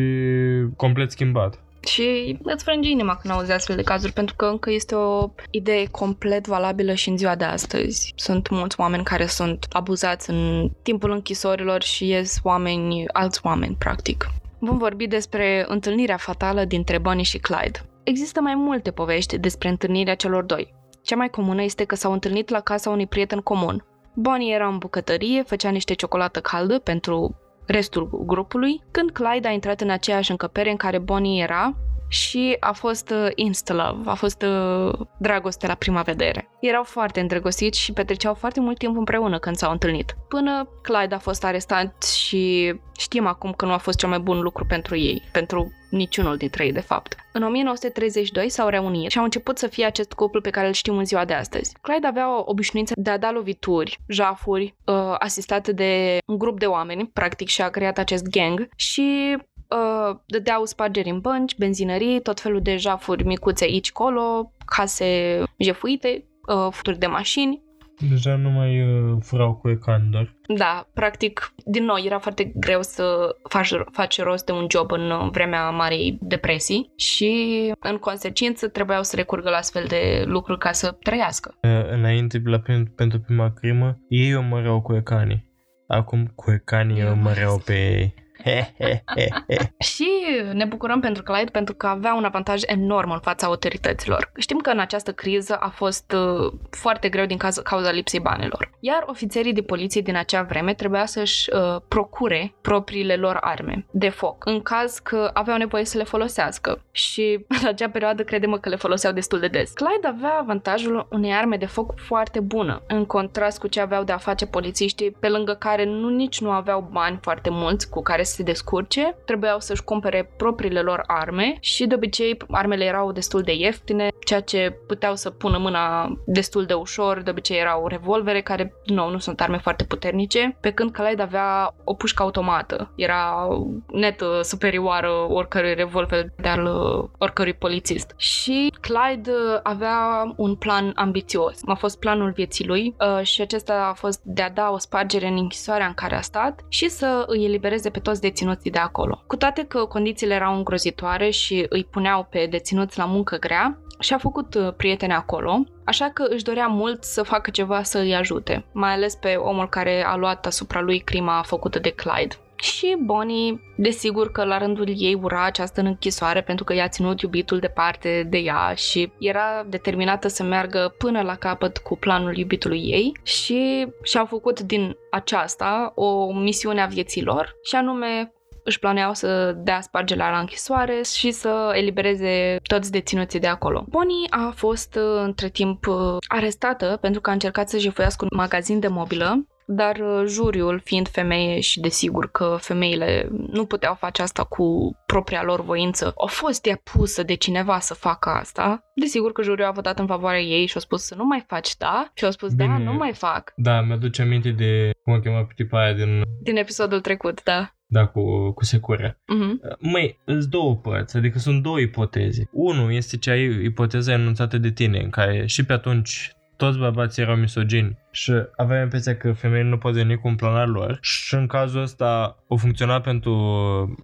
complet 0.77 1.11
schimbat. 1.11 1.59
Și 1.87 2.39
îți 2.43 2.65
frânge 2.65 2.91
inima 2.91 3.17
când 3.17 3.35
auzi 3.35 3.53
astfel 3.53 3.77
de 3.77 3.83
cazuri, 3.83 4.13
pentru 4.13 4.35
că 4.37 4.45
încă 4.45 4.71
este 4.71 4.95
o 4.95 5.31
idee 5.51 5.87
complet 5.91 6.47
valabilă 6.47 6.95
și 6.95 7.09
în 7.09 7.17
ziua 7.17 7.35
de 7.35 7.45
astăzi. 7.45 8.13
Sunt 8.17 8.49
mulți 8.49 8.81
oameni 8.81 9.05
care 9.05 9.27
sunt 9.27 9.67
abuzați 9.73 10.31
în 10.31 10.71
timpul 10.83 11.11
închisorilor 11.11 11.83
și 11.83 12.09
ies 12.09 12.41
oameni, 12.43 13.05
alți 13.13 13.41
oameni, 13.43 13.77
practic. 13.79 14.31
Vom 14.59 14.79
vorbi 14.79 15.07
despre 15.07 15.65
întâlnirea 15.69 16.17
fatală 16.17 16.65
dintre 16.65 16.99
Bonnie 16.99 17.25
și 17.25 17.39
Clyde. 17.39 17.81
Există 18.03 18.41
mai 18.41 18.55
multe 18.55 18.91
povești 18.91 19.39
despre 19.39 19.69
întâlnirea 19.69 20.15
celor 20.15 20.43
doi. 20.43 20.75
Cea 21.03 21.17
mai 21.17 21.29
comună 21.29 21.63
este 21.63 21.85
că 21.85 21.95
s-au 21.95 22.13
întâlnit 22.13 22.49
la 22.49 22.61
casa 22.61 22.91
unui 22.91 23.07
prieten 23.07 23.39
comun, 23.39 23.85
Bonnie 24.15 24.55
era 24.55 24.67
în 24.69 24.79
bucătărie, 24.79 25.43
făcea 25.43 25.71
niște 25.71 25.95
ciocolată 25.95 26.41
caldă 26.41 26.79
pentru 26.79 27.37
restul 27.67 28.25
grupului, 28.27 28.83
când 28.91 29.11
Clyde 29.11 29.49
a 29.49 29.51
intrat 29.51 29.81
în 29.81 29.91
aceeași 29.91 30.31
încăpere 30.31 30.71
în 30.71 30.77
care 30.77 30.99
Bonnie 30.99 31.43
era 31.43 31.75
și 32.09 32.57
a 32.61 32.73
fost 32.73 33.11
uh, 33.11 33.31
insta-love, 33.35 34.11
a 34.11 34.15
fost 34.15 34.43
uh, 34.43 34.93
dragoste 35.19 35.67
la 35.67 35.75
prima 35.75 36.03
vedere. 36.03 36.49
Erau 36.61 36.83
foarte 36.83 37.21
îndrăgostiți 37.21 37.81
și 37.81 37.93
petreceau 37.93 38.35
foarte 38.35 38.61
mult 38.61 38.79
timp 38.79 38.97
împreună 38.97 39.39
când 39.39 39.57
s-au 39.57 39.73
întâlnit. 39.73 40.17
Până 40.29 40.69
Clyde 40.83 41.15
a 41.15 41.19
fost 41.19 41.45
arestat 41.45 42.03
și 42.03 42.75
știm 42.99 43.27
acum 43.27 43.53
că 43.53 43.65
nu 43.65 43.73
a 43.73 43.77
fost 43.77 43.99
cel 43.99 44.09
mai 44.09 44.19
bun 44.19 44.41
lucru 44.41 44.65
pentru 44.67 44.97
ei, 44.97 45.23
pentru 45.33 45.73
niciunul 45.91 46.37
dintre 46.37 46.65
ei, 46.65 46.73
de 46.73 46.81
fapt. 46.81 47.17
În 47.33 47.43
1932 47.43 48.49
s-au 48.49 48.69
reunit 48.69 49.11
și 49.11 49.19
au 49.19 49.25
început 49.25 49.59
să 49.59 49.67
fie 49.67 49.85
acest 49.85 50.13
cuplu 50.13 50.41
pe 50.41 50.51
care 50.51 50.67
îl 50.67 50.73
știm 50.73 50.97
în 50.97 51.05
ziua 51.05 51.25
de 51.25 51.33
astăzi. 51.33 51.77
Clyde 51.81 52.07
avea 52.07 52.39
o 52.39 52.43
obișnuință 52.47 52.93
de 52.97 53.11
a 53.11 53.19
da 53.19 53.31
lovituri, 53.31 53.99
jafuri, 54.09 54.75
uh, 54.85 55.15
asistate 55.19 55.73
de 55.73 56.19
un 56.27 56.39
grup 56.39 56.59
de 56.59 56.67
oameni, 56.67 57.11
practic 57.13 57.49
și 57.49 57.63
a 57.63 57.69
creat 57.69 57.99
acest 57.99 58.29
gang 58.29 58.69
și 58.77 59.37
uh, 59.75 60.17
dădeau 60.27 60.65
spargeri 60.65 61.11
în 61.11 61.21
bănci, 61.21 61.57
benzinării, 61.57 62.21
tot 62.21 62.41
felul 62.41 62.61
de 62.61 62.77
jafuri 62.77 63.25
micuțe 63.25 63.65
aici 63.65 63.93
colo, 63.93 64.53
case 64.65 65.43
jefuite, 65.59 66.25
uh, 66.49 66.69
futuri 66.71 66.99
de 66.99 67.07
mașini 67.07 67.63
Deja 68.09 68.37
nu 68.37 68.51
mai 68.51 68.83
uh, 68.83 69.17
furau 69.21 69.55
cu 69.55 69.69
ecan 69.69 70.11
doar. 70.11 70.35
Da, 70.57 70.89
practic, 70.95 71.53
din 71.65 71.85
nou, 71.85 71.97
era 72.05 72.19
foarte 72.19 72.53
greu 72.55 72.83
să 72.83 73.37
faci, 73.49 73.73
faci 73.93 74.21
rost 74.21 74.47
de 74.47 74.53
un 74.53 74.67
job 74.71 74.91
în 74.91 75.31
vremea 75.31 75.71
Marei 75.71 76.19
Depresii 76.21 76.93
și, 76.97 77.73
în 77.79 77.97
consecință, 77.97 78.69
trebuiau 78.69 79.03
să 79.03 79.17
recurgă 79.17 79.51
la 79.51 79.57
astfel 79.57 79.85
de 79.89 80.25
lucruri 80.27 80.59
ca 80.59 80.73
să 80.73 80.97
trăiască. 81.03 81.55
Uh, 81.63 81.91
înainte, 81.91 82.43
la, 82.45 82.63
pentru 82.95 83.21
prima 83.21 83.53
crimă, 83.53 83.99
ei 84.09 84.35
o 84.35 84.43
măreau 84.43 84.83
cu 84.83 84.95
ecanii. 84.95 85.53
Acum 85.87 86.33
cu 86.35 86.51
ecanii 86.51 87.05
o 87.05 87.15
măreau 87.15 87.63
pe 87.65 87.73
ei. 87.73 88.15
și 89.95 90.09
ne 90.53 90.65
bucurăm 90.65 91.01
pentru 91.01 91.23
Clyde 91.23 91.51
pentru 91.51 91.75
că 91.75 91.87
avea 91.87 92.15
un 92.15 92.25
avantaj 92.25 92.63
enorm 92.67 93.11
în 93.11 93.21
fața 93.21 93.47
autorităților. 93.47 94.33
Știm 94.37 94.59
că 94.59 94.71
în 94.71 94.79
această 94.79 95.13
criză 95.13 95.57
a 95.61 95.69
fost 95.69 96.13
uh, 96.13 96.53
foarte 96.71 97.09
greu 97.09 97.27
din 97.27 97.37
cauza, 97.37 97.63
cauza 97.63 97.91
lipsei 97.91 98.21
banilor. 98.21 98.71
Iar 98.81 99.05
ofițerii 99.07 99.53
de 99.53 99.63
poliție 99.63 100.01
din 100.01 100.17
acea 100.17 100.43
vreme 100.43 100.75
trebuia 100.75 101.07
să-și 101.07 101.51
uh, 101.53 101.81
procure 101.89 102.55
propriile 102.61 103.17
lor 103.17 103.39
arme 103.41 103.87
de 103.91 104.09
foc, 104.09 104.47
în 104.47 104.63
caz 104.63 104.99
că 104.99 105.31
aveau 105.33 105.59
nevoie 105.59 105.85
să 105.85 105.99
le 105.99 106.05
folosească. 106.05 106.83
Și 106.91 107.45
în 107.61 107.67
acea 107.67 107.89
perioadă 107.89 108.23
credem 108.25 108.53
că 108.53 108.69
le 108.69 108.77
foloseau 108.77 109.13
destul 109.13 109.39
de 109.39 109.49
des. 109.49 109.71
Clyde 109.71 110.07
avea 110.07 110.39
avantajul 110.41 111.07
unei 111.11 111.33
arme 111.33 111.57
de 111.57 111.67
foc 111.67 111.93
foarte 111.97 112.41
bună, 112.41 112.83
în 112.87 113.05
contrast 113.07 113.59
cu 113.59 113.67
ce 113.67 113.81
aveau 113.81 114.05
de 114.05 114.13
a 114.13 114.17
face 114.17 114.47
polițiștii, 114.47 115.11
pe 115.11 115.29
lângă 115.29 115.55
care 115.55 115.85
nu 115.85 116.09
nici 116.09 116.41
nu 116.41 116.51
aveau 116.51 116.89
bani 116.93 117.19
foarte 117.23 117.51
mulți 117.51 117.91
cu 117.91 118.03
care 118.03 118.23
să 118.23 118.34
se 118.35 118.43
descurce, 118.43 119.17
trebuiau 119.25 119.61
să-și 119.61 119.85
cumpere 119.85 120.31
propriile 120.37 120.81
lor 120.81 121.05
arme 121.07 121.57
și 121.61 121.87
de 121.87 121.95
obicei 121.95 122.37
armele 122.51 122.85
erau 122.85 123.13
destul 123.13 123.43
de 123.43 123.53
ieftine, 123.53 124.09
ceea 124.25 124.41
ce 124.41 124.79
puteau 124.87 125.15
să 125.15 125.31
pună 125.31 125.59
mâna 125.59 126.13
destul 126.27 126.65
de 126.65 126.75
ușor, 126.75 127.23
de 127.23 127.31
obicei 127.31 127.59
erau 127.59 127.87
revolvere 127.87 128.41
care, 128.41 128.75
din 128.87 128.95
nou, 128.95 129.11
nu 129.11 129.19
sunt 129.19 129.41
arme 129.41 129.59
foarte 129.59 129.85
puternice, 129.85 130.57
pe 130.61 130.71
când 130.71 130.91
Khaled 130.91 131.21
avea 131.21 131.75
o 131.85 131.95
pușcă 131.95 132.23
automată, 132.23 132.93
era 132.97 133.49
net 133.93 134.21
uh, 134.21 134.41
superioară 134.43 135.11
oricărui 135.29 135.75
revolver 135.75 136.27
de 136.37 136.49
al 136.49 136.65
uh, 136.65 137.09
oricărui 137.19 137.55
polițist. 137.55 138.15
Și 138.17 138.73
Clyde 138.81 139.31
uh, 139.31 139.61
avea 139.63 140.33
un 140.37 140.55
plan 140.55 140.93
ambițios. 140.95 141.61
A 141.67 141.75
fost 141.75 141.99
planul 141.99 142.31
vieții 142.31 142.67
lui 142.67 142.97
și 143.23 143.41
acesta 143.41 143.87
a 143.91 143.93
fost 143.93 144.21
de 144.23 144.43
a 144.43 144.51
da 144.51 144.71
o 144.71 144.79
spargere 144.79 145.27
în 145.27 145.37
închisoarea 145.37 145.87
în 145.87 145.95
care 145.95 146.15
a 146.15 146.21
stat 146.21 146.65
și 146.69 146.89
să 146.89 147.25
îi 147.27 147.45
elibereze 147.45 147.91
pe 147.91 147.99
toți 147.99 148.21
deținuții 148.29 148.71
de 148.71 148.79
acolo. 148.79 149.23
Cu 149.27 149.37
toate 149.37 149.65
că 149.65 149.85
condițiile 149.85 150.35
erau 150.35 150.57
îngrozitoare 150.57 151.31
și 151.31 151.67
îi 151.69 151.85
puneau 151.85 152.27
pe 152.31 152.47
deținuți 152.51 152.99
la 152.99 153.05
muncă 153.05 153.37
grea, 153.37 153.79
și-a 153.99 154.19
făcut 154.19 154.55
uh, 154.55 154.73
prieteni 154.77 155.13
acolo, 155.13 155.65
așa 155.85 156.11
că 156.15 156.27
își 156.29 156.45
dorea 156.45 156.67
mult 156.67 157.05
să 157.05 157.23
facă 157.23 157.51
ceva 157.51 157.83
să 157.83 157.99
îi 157.99 158.15
ajute, 158.15 158.65
mai 158.73 158.93
ales 158.93 159.15
pe 159.15 159.35
omul 159.35 159.69
care 159.69 160.05
a 160.07 160.17
luat 160.17 160.47
asupra 160.47 160.81
lui 160.81 160.99
crima 160.99 161.43
făcută 161.47 161.79
de 161.79 161.91
Clyde. 161.91 162.35
Și 162.57 162.97
Bonnie, 163.05 163.61
desigur 163.77 164.31
că 164.31 164.45
la 164.45 164.59
rândul 164.59 164.93
ei 164.97 165.19
ura 165.23 165.45
această 165.45 165.81
închisoare 165.81 166.43
pentru 166.43 166.65
că 166.65 166.75
i-a 166.75 166.89
ținut 166.89 167.21
iubitul 167.21 167.59
departe 167.59 168.27
de 168.31 168.39
ea 168.39 168.75
și 168.75 169.13
era 169.19 169.65
determinată 169.69 170.29
să 170.29 170.43
meargă 170.43 170.95
până 170.99 171.23
la 171.23 171.37
capăt 171.37 171.79
cu 171.79 171.97
planul 171.97 172.37
iubitului 172.37 172.81
ei 172.81 173.13
și 173.23 173.87
și-au 174.03 174.27
făcut 174.27 174.61
din 174.61 174.97
aceasta 175.11 175.93
o 175.95 176.33
misiune 176.33 176.83
a 176.83 176.87
vieții 176.87 177.23
lor 177.23 177.57
și 177.63 177.75
anume 177.75 178.33
își 178.65 178.79
planeau 178.79 179.15
să 179.15 179.53
dea 179.57 179.81
spargele 179.81 180.23
la 180.31 180.39
închisoare 180.39 181.03
și 181.03 181.31
să 181.31 181.73
elibereze 181.75 182.57
toți 182.63 182.91
deținuții 182.91 183.41
de 183.41 183.47
acolo. 183.47 183.85
Bonnie 183.89 184.27
a 184.31 184.53
fost 184.57 184.95
uh, 184.95 185.23
între 185.25 185.49
timp 185.49 185.87
uh, 185.87 186.17
arestată 186.29 186.99
pentru 187.01 187.21
că 187.21 187.31
a 187.31 187.33
încercat 187.33 187.69
să 187.69 187.79
jefuiască 187.79 188.25
un 188.31 188.37
magazin 188.37 188.81
de 188.81 188.89
mobilă 188.89 189.47
dar 189.67 189.97
uh, 189.97 190.25
juriul, 190.27 190.81
fiind 190.85 191.09
femeie 191.09 191.61
și 191.61 191.81
desigur 191.81 192.31
că 192.31 192.57
femeile 192.61 193.29
nu 193.51 193.65
puteau 193.67 193.95
face 193.95 194.23
asta 194.23 194.45
cu 194.45 194.97
propria 195.07 195.43
lor 195.43 195.65
voință, 195.65 196.13
a 196.17 196.27
fost 196.27 196.67
ea 196.67 196.81
pusă 196.93 197.23
de 197.23 197.35
cineva 197.35 197.79
să 197.79 197.95
facă 197.95 198.29
asta. 198.29 198.85
Desigur 198.95 199.33
că 199.33 199.43
juriul 199.43 199.69
a 199.69 199.71
votat 199.71 199.99
în 199.99 200.07
favoarea 200.07 200.41
ei 200.41 200.67
și 200.67 200.77
a 200.77 200.81
spus 200.81 201.03
să 201.03 201.15
nu 201.15 201.25
mai 201.25 201.45
faci, 201.47 201.77
da? 201.77 202.11
Și 202.15 202.25
a 202.25 202.31
spus, 202.31 202.55
da, 202.55 202.65
Bine. 202.65 202.79
da, 202.79 202.91
nu 202.91 202.93
mai 202.93 203.13
fac. 203.13 203.53
Da, 203.57 203.81
mi-aduce 203.81 204.23
aminte 204.23 204.51
de 204.51 204.91
cum 205.03 205.13
o 205.13 205.19
chema 205.19 205.45
pe 205.45 205.53
tipa 205.57 205.83
aia 205.83 205.93
din... 205.93 206.23
Din 206.43 206.57
episodul 206.57 207.01
trecut, 207.01 207.43
da. 207.43 207.75
Da, 207.87 208.07
cu, 208.07 208.53
cu 208.53 208.65
secure. 208.65 209.11
Uh-huh. 209.11 209.79
Măi, 209.79 210.19
sunt 210.25 210.45
două 210.45 210.77
părți, 210.77 211.17
adică 211.17 211.39
sunt 211.39 211.63
două 211.63 211.81
ipoteze. 211.81 212.49
Unul 212.53 212.93
este 212.93 213.17
cea 213.17 213.35
ipoteza 213.35 214.13
anunțată 214.13 214.59
de 214.59 214.71
tine, 214.71 214.99
în 214.99 215.11
care 215.11 215.47
și 215.47 215.65
pe 215.65 215.73
atunci 215.73 216.33
toți 216.65 216.79
bărbații 216.79 217.23
erau 217.23 217.37
misogini 217.37 217.99
și 218.11 218.33
aveam 218.57 218.83
impresia 218.83 219.17
că 219.17 219.33
femeile 219.33 219.69
nu 219.69 219.79
pot 219.79 219.93
veni 219.93 220.17
cu 220.17 220.29
un 220.29 220.35
plan 220.35 220.55
al 220.55 220.71
lor 220.71 220.99
și 221.01 221.35
în 221.35 221.47
cazul 221.47 221.83
ăsta 221.83 222.37
o 222.49 222.57
funcționa 222.57 223.01
pentru, 223.01 223.35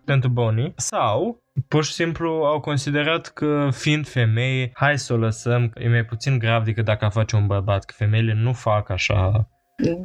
pentru 0.05 0.29
Bonnie 0.29 0.73
sau 0.77 1.43
pur 1.69 1.85
și 1.85 1.93
simplu 1.93 2.31
au 2.31 2.61
considerat 2.61 3.27
că 3.27 3.69
fiind 3.73 4.09
femei, 4.09 4.71
hai 4.75 4.99
să 4.99 5.13
o 5.13 5.17
lăsăm, 5.17 5.73
e 5.75 5.89
mai 5.89 6.05
puțin 6.05 6.39
grav 6.39 6.65
decât 6.65 6.85
dacă 6.85 7.05
a 7.05 7.09
face 7.09 7.37
un 7.37 7.47
bărbat, 7.47 7.85
că 7.85 7.95
femeile 7.97 8.35
nu 8.35 8.53
fac 8.53 8.91
așa... 8.91 9.49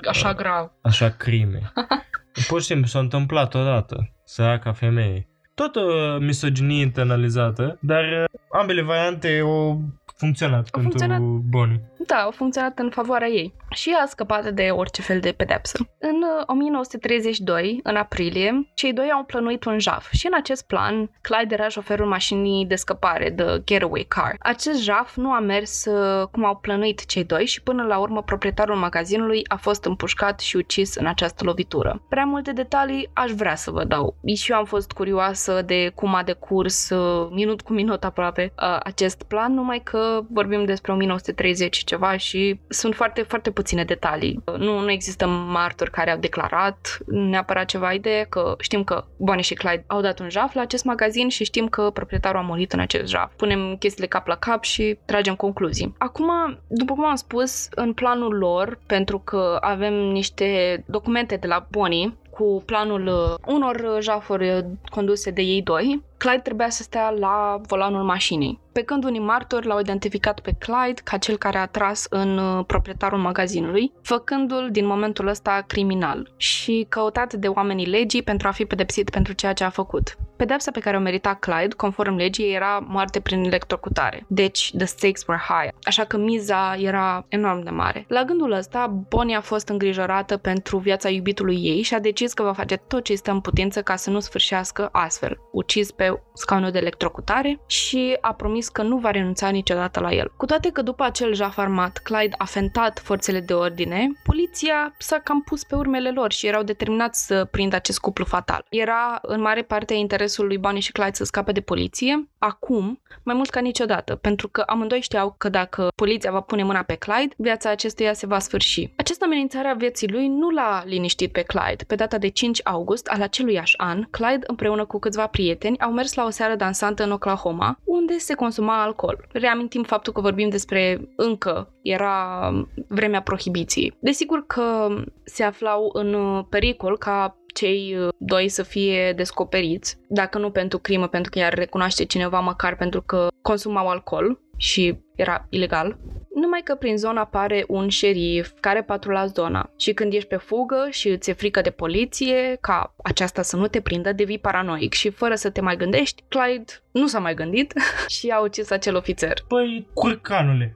Așa 0.08 0.34
grav. 0.34 0.72
Așa 0.82 1.10
crime. 1.10 1.72
Pur 2.48 2.60
și 2.60 2.66
simplu 2.66 2.88
s-a 2.88 3.00
întâmplat 3.00 3.54
odată, 3.54 4.14
ca 4.36 4.72
femeie. 4.72 5.28
Tot 5.56 5.76
o 5.76 6.18
misoginie 6.20 6.82
internalizată, 6.82 7.78
dar 7.82 8.04
uh, 8.04 8.40
ambele 8.60 8.82
variante 8.82 9.40
au 9.44 9.82
funcționat 10.18 10.70
au 10.72 10.82
pentru 10.82 10.98
funcționat... 10.98 11.20
Bonnie. 11.50 11.82
Da, 12.06 12.16
au 12.16 12.32
funcționat 12.32 12.80
în 12.80 12.90
favoarea 12.90 13.28
ei 13.28 13.54
și 13.70 13.96
a 14.02 14.06
scăpat 14.06 14.50
de 14.50 14.70
orice 14.72 15.02
fel 15.02 15.20
de 15.20 15.32
pedepsă. 15.32 15.78
În 16.00 16.24
1932, 16.46 17.72
uh, 17.74 17.80
în 17.84 17.96
aprilie, 17.96 18.70
cei 18.74 18.94
doi 18.94 19.12
au 19.12 19.24
plănuit 19.24 19.64
un 19.64 19.80
jaf 19.80 20.12
și 20.12 20.26
în 20.26 20.34
acest 20.36 20.68
plan, 20.68 21.12
Clyde 21.22 21.54
era 21.54 21.68
șoferul 21.68 22.08
mașinii 22.08 22.66
de 22.66 22.76
scăpare, 22.76 23.30
de 23.30 23.62
getaway 23.64 24.06
car. 24.08 24.36
Acest 24.40 24.84
jaf 24.84 25.16
nu 25.16 25.32
a 25.32 25.40
mers 25.40 25.86
uh, 25.86 26.28
cum 26.32 26.46
au 26.46 26.56
plănuit 26.56 27.06
cei 27.06 27.24
doi 27.24 27.46
și 27.46 27.62
până 27.62 27.84
la 27.84 27.98
urmă 27.98 28.22
proprietarul 28.24 28.76
magazinului 28.76 29.42
a 29.48 29.56
fost 29.56 29.86
împușcat 29.86 30.40
și 30.40 30.56
ucis 30.56 30.96
în 30.96 31.06
această 31.06 31.44
lovitură. 31.44 32.02
Prea 32.10 32.26
multe 32.26 32.52
detalii 32.52 33.10
aș 33.14 33.32
vrea 33.32 33.56
să 33.56 33.72
vă 33.72 33.84
dau. 33.84 34.16
Și 34.36 34.52
eu 34.52 34.58
am 34.58 34.66
fost 34.66 34.92
curioasă 34.92 35.62
de 35.66 35.92
cum 35.96 36.16
a 36.16 36.24
decurs 36.24 36.90
uh, 36.90 37.28
minut 37.32 37.62
cu 37.62 37.74
minut 37.74 38.04
aproape 38.04 38.54
acest 38.84 39.24
plan, 39.24 39.54
numai 39.54 39.82
că 39.84 40.22
vorbim 40.30 40.66
despre 40.66 40.92
1930 40.92 41.84
ceva 41.96 42.18
și 42.18 42.60
sunt 42.68 42.96
foarte, 42.96 43.22
foarte 43.22 43.52
puține 43.52 43.84
detalii. 43.84 44.44
Nu, 44.58 44.80
nu 44.80 44.92
există 44.92 45.28
martori 45.28 45.92
care 45.92 46.12
au 46.12 46.18
declarat 46.18 46.98
neapărat 47.06 47.66
ceva 47.66 47.92
idee 47.92 48.26
că 48.30 48.56
știm 48.60 48.84
că 48.84 49.06
Bonnie 49.18 49.44
și 49.44 49.54
Clyde 49.54 49.84
au 49.88 50.02
dat 50.02 50.20
un 50.20 50.30
jaf 50.30 50.54
la 50.54 50.62
acest 50.62 50.84
magazin 50.84 51.30
și 51.30 51.44
știm 51.44 51.68
că 51.68 51.90
proprietarul 51.94 52.40
a 52.40 52.44
murit 52.44 52.74
în 52.74 52.80
acest 52.80 53.08
jaf. 53.08 53.32
Punem 53.36 53.76
chestiile 53.80 54.08
cap 54.08 54.28
la 54.28 54.36
cap 54.36 54.64
și 54.64 54.98
tragem 55.06 55.36
concluzii. 55.36 55.94
Acum, 55.98 56.32
după 56.68 56.94
cum 56.94 57.06
am 57.06 57.16
spus, 57.16 57.68
în 57.76 57.94
planul 57.94 58.38
lor, 58.38 58.80
pentru 58.86 59.20
că 59.20 59.58
avem 59.62 59.94
niște 59.94 60.84
documente 60.88 61.36
de 61.36 61.48
la 61.48 61.68
Bonnie 61.72 62.14
cu 62.38 62.64
planul 62.66 63.08
uh, 63.08 63.54
unor 63.54 63.98
jafuri 64.02 64.66
conduse 64.92 65.32
de 65.32 65.42
ei 65.42 65.62
doi, 65.62 66.04
Clyde 66.18 66.42
trebuia 66.42 66.70
să 66.70 66.84
stea 66.84 67.10
la 67.10 67.62
volanul 67.68 68.04
mașinii. 68.04 68.60
Pe 68.72 68.82
când 68.82 69.04
unii 69.04 69.20
martori 69.20 69.68
l-au 69.68 69.80
identificat 69.80 70.40
pe 70.40 70.56
Clyde 70.60 71.02
ca 71.04 71.18
cel 71.18 71.38
care 71.38 71.58
a 71.58 71.66
tras 71.66 72.06
în 72.10 72.38
uh, 72.38 72.66
proprietarul 72.68 73.20
magazinului, 73.20 73.92
făcându-l 74.02 74.70
din 74.72 74.86
momentul 74.86 75.28
ăsta 75.28 75.64
criminal 75.68 76.32
și 76.38 76.86
căutat 76.90 77.34
de 77.34 77.48
oamenii 77.48 77.86
legii 77.86 78.24
pentru 78.24 78.48
a 78.48 78.52
fi 78.52 78.66
pedepsit 78.66 79.10
pentru 79.10 79.34
ceea 79.34 79.54
ce 79.54 79.64
a 79.64 79.70
făcut. 79.70 80.18
Pedepsa 80.36 80.72
pe 80.72 80.80
care 80.80 80.98
o 80.98 81.00
merita 81.00 81.34
Clyde, 81.34 81.76
conform 81.76 82.16
legii, 82.16 82.54
era 82.54 82.86
moarte 82.88 83.20
prin 83.20 83.44
electrocutare. 83.44 84.26
Deci, 84.28 84.72
the 84.78 84.86
stakes 84.86 85.26
were 85.28 85.42
high. 85.48 85.74
Așa 85.84 86.04
că 86.04 86.18
miza 86.18 86.76
era 86.80 87.26
enorm 87.28 87.64
de 87.64 87.70
mare. 87.70 88.06
La 88.08 88.24
gândul 88.24 88.52
ăsta, 88.52 88.88
Bonnie 89.10 89.36
a 89.36 89.42
fost 89.42 89.68
îngrijorată 89.68 90.38
pentru 90.38 90.78
viața 90.78 91.10
iubitului 91.10 91.56
ei 91.56 91.82
și 91.82 91.94
a 91.94 92.00
decis 92.00 92.34
că 92.34 92.44
va 92.44 92.54
face 92.54 92.76
tot 92.76 93.04
ce 93.04 93.12
este 93.12 93.32
în 93.32 93.40
putință 93.40 93.82
ca 93.82 93.96
să 93.96 94.10
nu 94.10 94.20
sfârșească 94.20 94.90
astfel, 94.92 95.38
ucis 95.52 95.92
pe 95.92 96.22
scaunul 96.34 96.72
de 96.72 96.78
electrocutare 96.78 97.60
și 97.68 98.18
a 98.22 98.34
promis 98.34 98.70
că 98.70 98.82
nu 98.82 98.98
va 98.98 99.12
renunța 99.12 99.50
niciodată 99.50 100.00
la 100.00 100.12
el. 100.12 100.32
Cu 100.38 100.46
toate 100.46 100.70
că 100.70 100.82
după 100.82 101.04
acel 101.04 101.34
jaf 101.34 101.58
armat, 101.58 101.98
Clyde 101.98 102.36
a 102.38 102.46
fentat 102.46 103.00
forțele 103.00 103.40
de 103.40 103.54
ordine, 103.54 104.08
poliția 104.24 104.96
s-a 104.98 105.20
cam 105.24 105.42
pus 105.42 105.64
pe 105.64 105.76
urmele 105.76 106.12
lor 106.12 106.32
și 106.32 106.48
erau 106.48 106.64
determinați 106.64 107.26
să 107.26 107.46
prindă 107.52 107.76
acest 107.76 108.00
cuplu 108.00 108.26
fatal. 108.26 108.66
Era 108.70 109.20
în 109.22 109.42
mare 109.42 109.62
parte 109.62 109.94
interes 109.94 110.25
interesul 110.26 110.48
lui 110.48 110.58
Bonnie 110.58 110.82
și 110.82 110.92
Clyde 110.92 111.14
să 111.14 111.24
scape 111.24 111.52
de 111.52 111.62
poliție, 111.62 112.30
acum, 112.38 113.02
mai 113.24 113.36
mult 113.36 113.50
ca 113.50 113.60
niciodată, 113.60 114.16
pentru 114.16 114.48
că 114.48 114.64
amândoi 114.66 115.02
știau 115.02 115.36
că 115.38 115.50
dacă 115.50 115.88
poliția 115.96 116.32
va 116.32 116.40
pune 116.42 116.64
mâna 116.64 116.84
pe 116.84 116.96
Clyde, 116.96 117.34
viața 117.38 117.70
acestuia 117.70 118.14
se 118.14 118.26
va 118.26 118.40
sfârși. 118.40 118.94
Această 118.96 119.26
amenințare 119.26 119.68
a 119.68 119.74
vieții 119.74 120.12
lui 120.12 120.28
nu 120.28 120.50
l-a 120.50 120.84
liniștit 120.86 121.32
pe 121.32 121.42
Clyde. 121.42 121.84
Pe 121.88 121.96
data 121.96 122.18
de 122.18 122.28
5 122.28 122.60
august 122.64 123.08
al 123.08 123.22
aceluiași 123.22 123.78
an, 123.78 124.04
Clyde 124.10 124.46
împreună 124.48 124.86
cu 124.86 125.00
câțiva 125.00 125.28
prieteni 125.28 125.80
au 125.80 125.92
mers 125.92 126.14
la 126.14 126.26
o 126.26 126.30
seară 126.30 126.56
dansantă 126.56 127.04
în 127.04 127.12
Oklahoma, 127.12 127.80
unde 127.84 128.18
se 128.18 128.34
consuma 128.34 128.84
alcool. 128.84 129.28
Reamintim 129.32 129.84
faptul 129.84 130.14
că 130.14 130.22
vorbim 130.22 130.50
despre 130.50 131.10
încă 131.16 131.74
era 131.82 132.52
vremea 132.88 133.22
prohibiției. 133.22 133.98
Desigur 134.00 134.46
că 134.48 134.88
se 135.24 135.44
aflau 135.44 135.90
în 135.94 136.42
pericol 136.50 136.98
ca 136.98 137.38
cei 137.56 137.96
uh, 137.98 138.08
doi 138.18 138.50
să 138.50 138.64
fie 138.64 139.14
descoperiți, 139.14 139.98
dacă 140.08 140.38
nu 140.38 140.50
pentru 140.52 140.80
crimă, 140.80 141.08
pentru 141.08 141.32
că 141.32 141.40
i-ar 141.40 141.54
recunoaște 141.54 142.06
cineva 142.06 142.40
măcar 142.40 142.76
pentru 142.76 143.02
că 143.02 143.28
consumau 143.42 143.88
alcool 143.88 144.40
și 144.58 144.98
era 145.16 145.46
ilegal. 145.50 145.98
Numai 146.34 146.62
că 146.64 146.76
prin 146.76 146.98
zona 146.98 147.22
apare 147.22 147.64
un 147.68 147.90
șerif 147.90 148.52
care 148.60 148.84
patrula 148.84 149.26
zona 149.26 149.70
și 149.78 149.94
când 149.94 150.14
ești 150.14 150.28
pe 150.28 150.36
fugă 150.36 150.88
și 150.90 151.10
îți 151.10 151.30
e 151.30 151.34
frică 151.34 151.62
de 151.62 151.70
poliție, 151.70 152.58
ca 152.62 152.96
aceasta 153.04 153.42
să 153.42 153.56
nu 153.56 153.68
te 153.68 153.82
prindă, 153.82 154.14
devii 154.14 154.40
paranoic 154.40 154.94
și 154.94 155.10
fără 155.10 155.36
să 155.36 155.50
te 155.50 155.62
mai 155.62 155.78
gândești, 155.78 156.24
Clyde 156.28 156.74
nu 157.00 157.08
s-a 157.08 157.20
mai 157.20 157.34
gândit 157.34 157.74
și 158.16 158.30
a 158.30 158.40
ucis 158.40 158.70
acel 158.70 158.96
ofițer. 158.96 159.34
Păi, 159.48 159.88
curcanule! 159.94 160.74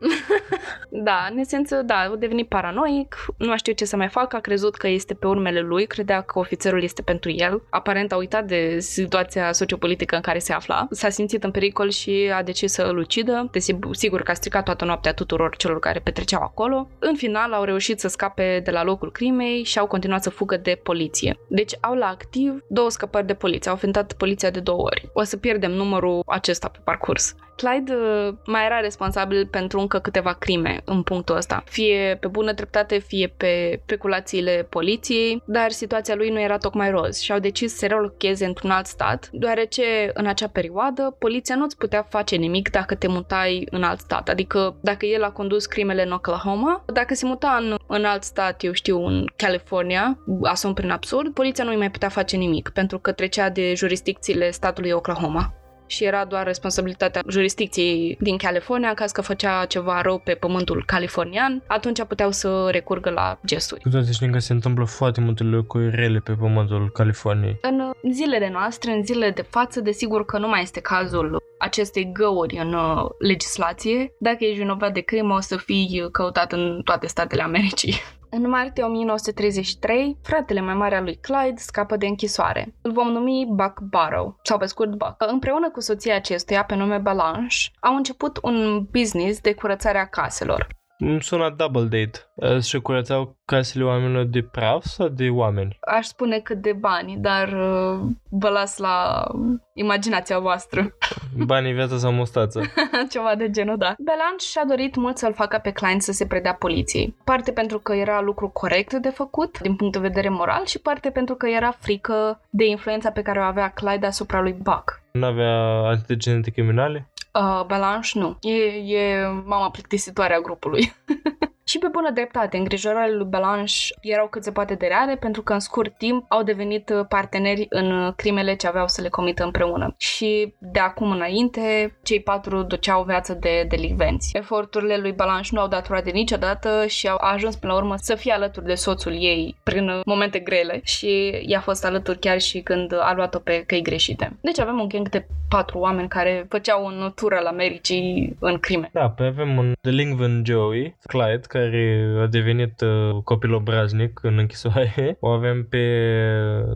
da, 1.08 1.28
în 1.32 1.38
esență, 1.38 1.82
da, 1.86 1.96
a 1.96 2.16
devenit 2.16 2.48
paranoic, 2.48 3.16
nu 3.38 3.52
a 3.52 3.56
știut 3.56 3.78
ce 3.78 3.86
să 3.86 3.96
mai 3.96 4.08
facă, 4.08 4.36
a 4.36 4.40
crezut 4.40 4.76
că 4.76 4.88
este 4.88 5.14
pe 5.14 5.28
urmele 5.28 5.60
lui, 5.60 5.86
credea 5.86 6.22
că 6.22 6.40
ofițerul 6.40 6.84
este 6.84 7.02
pentru 7.02 7.32
el. 7.32 7.62
Aparent 7.70 8.12
a 8.12 8.16
uitat 8.16 8.46
de 8.46 8.80
situația 8.80 9.52
sociopolitică 9.52 10.16
în 10.16 10.22
care 10.22 10.40
se 10.40 10.54
afla. 10.54 10.88
S-a 10.92 11.10
simțit 11.10 11.44
în 11.44 11.52
pericol 11.52 11.90
și 11.90 12.32
a 12.34 12.44
decis 12.44 12.72
să 12.72 12.82
îl 12.82 12.98
ucidă. 12.98 13.50
Sigur 13.92 14.22
că 14.22 14.32
a 14.32 14.34
stricat 14.34 14.64
toată 14.64 14.86
noaptea 14.86 15.14
tuturor 15.14 15.56
celor 15.56 15.80
care 15.80 16.00
petreceau 16.00 16.42
acolo. 16.42 16.90
În 17.00 17.16
final 17.16 17.54
au 17.54 17.64
reușit 17.64 18.00
să 18.00 18.08
scape 18.08 18.62
de 18.64 18.72
la 18.72 18.84
locul 18.84 19.12
crimei 19.12 19.64
și 19.64 19.80
au 19.80 19.88
continuat 19.88 20.24
să 20.24 20.30
fugă 20.30 20.58
de 20.58 20.80
poliție. 20.84 21.40
Deci 21.48 21.74
au 21.80 21.94
la 21.94 22.06
activ 22.06 22.64
două 22.68 22.90
scăpări 22.90 23.26
de 23.26 23.34
poliție. 23.34 23.72
Au 23.72 23.78
fentat 23.78 24.14
poliția 24.14 24.50
de 24.50 24.60
două 24.60 24.82
ori. 24.82 25.10
O 25.14 25.24
să 25.24 25.38
pierdem 25.38 25.72
numărul 25.72 26.09
acesta 26.26 26.68
pe 26.68 26.80
parcurs. 26.84 27.36
Clyde 27.60 27.94
uh, 27.94 28.34
mai 28.46 28.66
era 28.66 28.80
responsabil 28.80 29.48
pentru 29.48 29.80
încă 29.80 30.00
câteva 30.00 30.34
crime 30.34 30.82
în 30.86 31.04
punctul 31.04 31.36
ăsta, 31.36 31.64
fie 31.66 32.18
pe 32.20 32.28
bună 32.28 32.52
dreptate, 32.52 32.98
fie 32.98 33.34
pe 33.38 33.80
speculațiile 33.84 34.68
poliției, 34.70 35.44
dar 35.46 35.72
situația 35.72 36.16
lui 36.16 36.30
nu 36.30 36.40
era 36.40 36.58
tocmai 36.58 36.92
roz 36.92 37.20
și 37.20 37.32
au 37.32 37.40
decis 37.40 37.76
să 37.76 37.88
relocheze 37.88 38.46
într-un 38.46 38.70
alt 38.70 38.86
stat, 38.86 39.30
deoarece 39.32 40.12
în 40.14 40.26
acea 40.26 40.48
perioadă 40.48 41.16
poliția 41.20 41.56
nu-ți 41.56 41.78
putea 41.78 42.08
face 42.10 42.36
nimic 42.36 42.70
dacă 42.70 42.96
te 42.96 43.08
mutai 43.08 43.68
în 43.72 43.84
alt 43.84 44.00
stat, 44.00 44.30
adică 44.30 44.76
dacă 44.82 45.06
el 45.06 45.24
a 45.24 45.32
condus 45.32 45.66
crimele 45.66 46.04
în 46.04 46.12
Oklahoma, 46.12 46.84
dacă 46.94 47.14
se 47.14 47.26
muta 47.26 47.58
în, 47.62 47.76
în 47.88 48.06
alt 48.06 48.24
stat, 48.24 48.64
eu 48.64 48.72
știu, 48.72 49.06
în 49.06 49.26
California, 49.36 50.20
asum 50.44 50.74
prin 50.74 50.90
absurd, 50.90 51.34
poliția 51.34 51.64
nu-i 51.64 51.76
mai 51.76 51.92
putea 51.92 52.10
face 52.10 52.36
nimic, 52.36 52.70
pentru 52.70 53.00
că 53.00 53.12
trecea 53.12 53.50
de 53.50 53.74
jurisdicțiile 53.74 54.52
statului 54.52 54.92
Oklahoma 54.92 55.54
și 55.90 56.04
era 56.04 56.26
doar 56.26 56.46
responsabilitatea 56.46 57.22
jurisdicției 57.28 58.18
din 58.20 58.38
California, 58.38 58.90
în 58.90 58.96
caz 58.96 59.12
că 59.12 59.22
făcea 59.22 59.66
ceva 59.66 60.02
rău 60.02 60.18
pe 60.24 60.34
pământul 60.34 60.84
californian, 60.86 61.64
atunci 61.68 62.04
puteau 62.04 62.32
să 62.32 62.68
recurgă 62.72 63.10
la 63.10 63.40
gesturi. 63.46 63.82
Cu 63.82 63.90
toate 63.90 64.12
știm 64.12 64.32
că 64.32 64.40
se 64.40 64.54
întâmplă 64.54 64.86
foarte 64.86 65.22
multe 65.22 65.44
lucruri 65.44 65.96
rele 65.96 66.20
pe 66.20 66.32
pământul 66.32 66.90
Californiei. 66.94 67.58
În 67.62 67.94
zilele 68.12 68.50
noastre, 68.50 68.92
în 68.92 69.04
zilele 69.04 69.32
de 69.32 69.46
față, 69.50 69.82
desigur 69.82 70.26
că 70.26 70.38
nu 70.38 70.48
mai 70.48 70.62
este 70.62 70.80
cazul 70.80 71.42
acestei 71.58 72.12
găuri 72.14 72.58
în 72.58 72.74
uh, 72.74 73.10
legislație. 73.20 74.14
Dacă 74.20 74.38
ești 74.40 74.58
vinovat 74.58 74.94
de 74.94 75.00
crimă, 75.00 75.34
o 75.34 75.40
să 75.40 75.58
fii 75.58 76.08
căutat 76.12 76.52
în 76.52 76.82
toate 76.84 77.08
statele 77.08 77.42
Americii. 77.42 77.94
În 78.32 78.50
martie 78.50 78.84
1933, 78.84 80.18
fratele 80.22 80.62
mai 80.62 80.74
mare 80.74 80.96
al 80.96 81.04
lui 81.04 81.16
Clyde 81.16 81.62
scapă 81.62 81.98
de 81.98 82.06
închisoare. 82.06 82.74
Îl 82.82 82.92
vom 82.92 83.12
numi 83.12 83.48
Buck 83.50 83.80
Barrow, 83.80 84.40
sau 84.44 84.58
pe 84.58 84.66
scurt 84.66 84.90
Buck. 84.90 85.16
Împreună 85.18 85.70
cu 85.70 85.80
soția 85.80 86.16
acestuia, 86.16 86.64
pe 86.64 86.76
nume 86.76 86.98
Balanche, 86.98 87.58
au 87.80 87.96
început 87.96 88.40
un 88.42 88.88
business 88.92 89.40
de 89.40 89.54
curățare 89.54 89.98
a 89.98 90.06
caselor. 90.06 90.79
Îmi 91.02 91.24
sună 91.24 91.54
double 91.58 91.82
date. 91.84 92.62
Și 92.62 92.80
curățau 92.80 93.38
casele 93.46 93.84
oamenilor 93.84 94.24
de 94.24 94.42
praf 94.42 94.84
sau 94.84 95.08
de 95.08 95.30
oameni? 95.30 95.78
Aș 95.98 96.06
spune 96.06 96.40
că 96.40 96.54
de 96.54 96.74
bani, 96.74 97.18
dar 97.18 97.48
uh, 97.48 98.00
vă 98.30 98.50
las 98.50 98.78
la 98.78 99.28
imaginația 99.74 100.40
voastră. 100.40 100.94
Banii, 101.38 101.74
viața 101.74 101.98
sau 101.98 102.12
mustață. 102.12 102.62
Ceva 103.12 103.36
de 103.38 103.50
genul, 103.50 103.78
da. 103.78 103.96
Belange 103.98 104.46
și-a 104.46 104.66
dorit 104.68 104.96
mult 104.96 105.18
să-l 105.18 105.34
facă 105.34 105.60
pe 105.64 105.72
Klein 105.72 106.00
să 106.00 106.12
se 106.12 106.28
predea 106.28 106.54
poliției. 106.54 107.16
Parte 107.24 107.52
pentru 107.52 107.80
că 107.80 107.94
era 107.94 108.22
lucru 108.22 108.50
corect 108.50 108.94
de 108.94 109.10
făcut, 109.10 109.60
din 109.60 109.76
punct 109.76 109.94
de 109.94 110.00
vedere 110.00 110.30
moral, 110.30 110.66
și 110.66 110.80
parte 110.80 111.10
pentru 111.10 111.36
că 111.36 111.48
era 111.48 111.72
frică 111.72 112.42
de 112.50 112.66
influența 112.66 113.12
pe 113.12 113.22
care 113.22 113.40
o 113.40 113.44
avea 113.44 113.70
Clyde 113.70 114.06
asupra 114.06 114.42
lui 114.42 114.54
Buck. 114.54 115.02
Nu 115.12 115.26
avea 115.26 115.58
antecedente 115.70 116.52
criminale? 116.52 117.10
Uh, 117.34 117.66
Belange 117.66 118.10
nu. 118.14 118.38
E, 118.42 118.54
e 118.96 119.28
mama 119.46 119.70
plictisitoare 119.70 120.34
a 120.34 120.40
grupului. 120.40 120.94
Și 121.70 121.80
pe 121.80 121.88
bună 121.92 122.12
dreptate, 122.12 122.58
îngrijorările 122.58 123.16
lui 123.16 123.26
Belange 123.26 123.74
erau 124.02 124.28
cât 124.28 124.44
se 124.44 124.52
poate 124.52 124.76
de 124.76 124.88
reale 124.88 125.16
pentru 125.16 125.42
că 125.42 125.54
în 125.54 125.60
scurt 125.60 125.98
timp 125.98 126.26
au 126.28 126.44
devenit 126.44 126.94
parteneri 127.10 127.66
în 127.70 128.14
crimele 128.16 128.56
ce 128.56 128.68
aveau 128.68 128.88
să 128.88 129.02
le 129.02 129.10
comită 129.10 129.44
împreună. 129.44 129.94
Și 129.98 130.54
de 130.58 130.80
acum 130.80 131.12
înainte, 131.12 131.96
cei 132.04 132.22
patru 132.22 132.62
duceau 132.64 133.04
viață 133.04 133.34
de 133.34 133.66
delicvenți. 133.68 134.38
Eforturile 134.38 134.98
lui 134.98 135.12
Belange 135.12 135.50
nu 135.52 135.60
au 135.60 135.68
dat 135.68 135.88
roade 135.88 136.10
niciodată 136.10 136.86
și 136.88 137.08
au 137.08 137.18
ajuns 137.20 137.56
până 137.56 137.74
la 137.74 137.80
urmă 137.80 137.96
să 137.98 138.16
fie 138.16 138.34
alături 138.34 138.66
de 138.66 138.76
soțul 138.76 139.14
ei 139.14 139.56
prin 139.64 140.02
momente 140.06 140.40
grele 140.40 140.80
și 140.84 141.42
i-a 141.46 141.60
fost 141.60 141.86
alături 141.86 142.20
chiar 142.20 142.40
și 142.40 142.62
când 142.62 142.94
a 142.94 143.14
luat-o 143.16 143.40
pe 143.40 143.64
căi 143.68 143.82
greșite. 143.82 144.38
Deci 144.42 144.60
avem 144.60 144.80
un 144.80 144.88
gang 144.88 145.10
de 145.10 145.26
patru 145.50 145.78
oameni 145.78 146.08
care 146.08 146.46
făceau 146.50 146.86
un 146.86 147.12
tur 147.16 147.34
al 147.34 147.46
Americii 147.46 148.36
în 148.40 148.58
crime. 148.58 148.90
Da, 148.94 149.10
pe 149.10 149.24
avem 149.24 149.58
un 149.58 149.74
delinquent 149.82 150.46
Joey, 150.46 150.96
Clyde, 151.08 151.42
care 151.48 151.59
care 151.60 152.16
a 152.22 152.26
devenit 152.26 152.82
uh, 152.82 153.22
copil 153.24 153.54
obraznic 153.54 154.20
în 154.24 154.38
închisoare. 154.38 155.18
O 155.20 155.28
avem 155.28 155.66
pe 155.70 155.86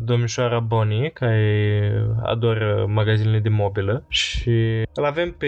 domnișoara 0.02 0.60
Bonnie, 0.60 1.10
care 1.10 1.92
adoră 2.24 2.86
magazinele 2.88 3.40
de 3.40 3.50
mobilă 3.50 4.06
și 4.08 4.84
îl 4.94 5.06
avem 5.06 5.32
pe 5.32 5.48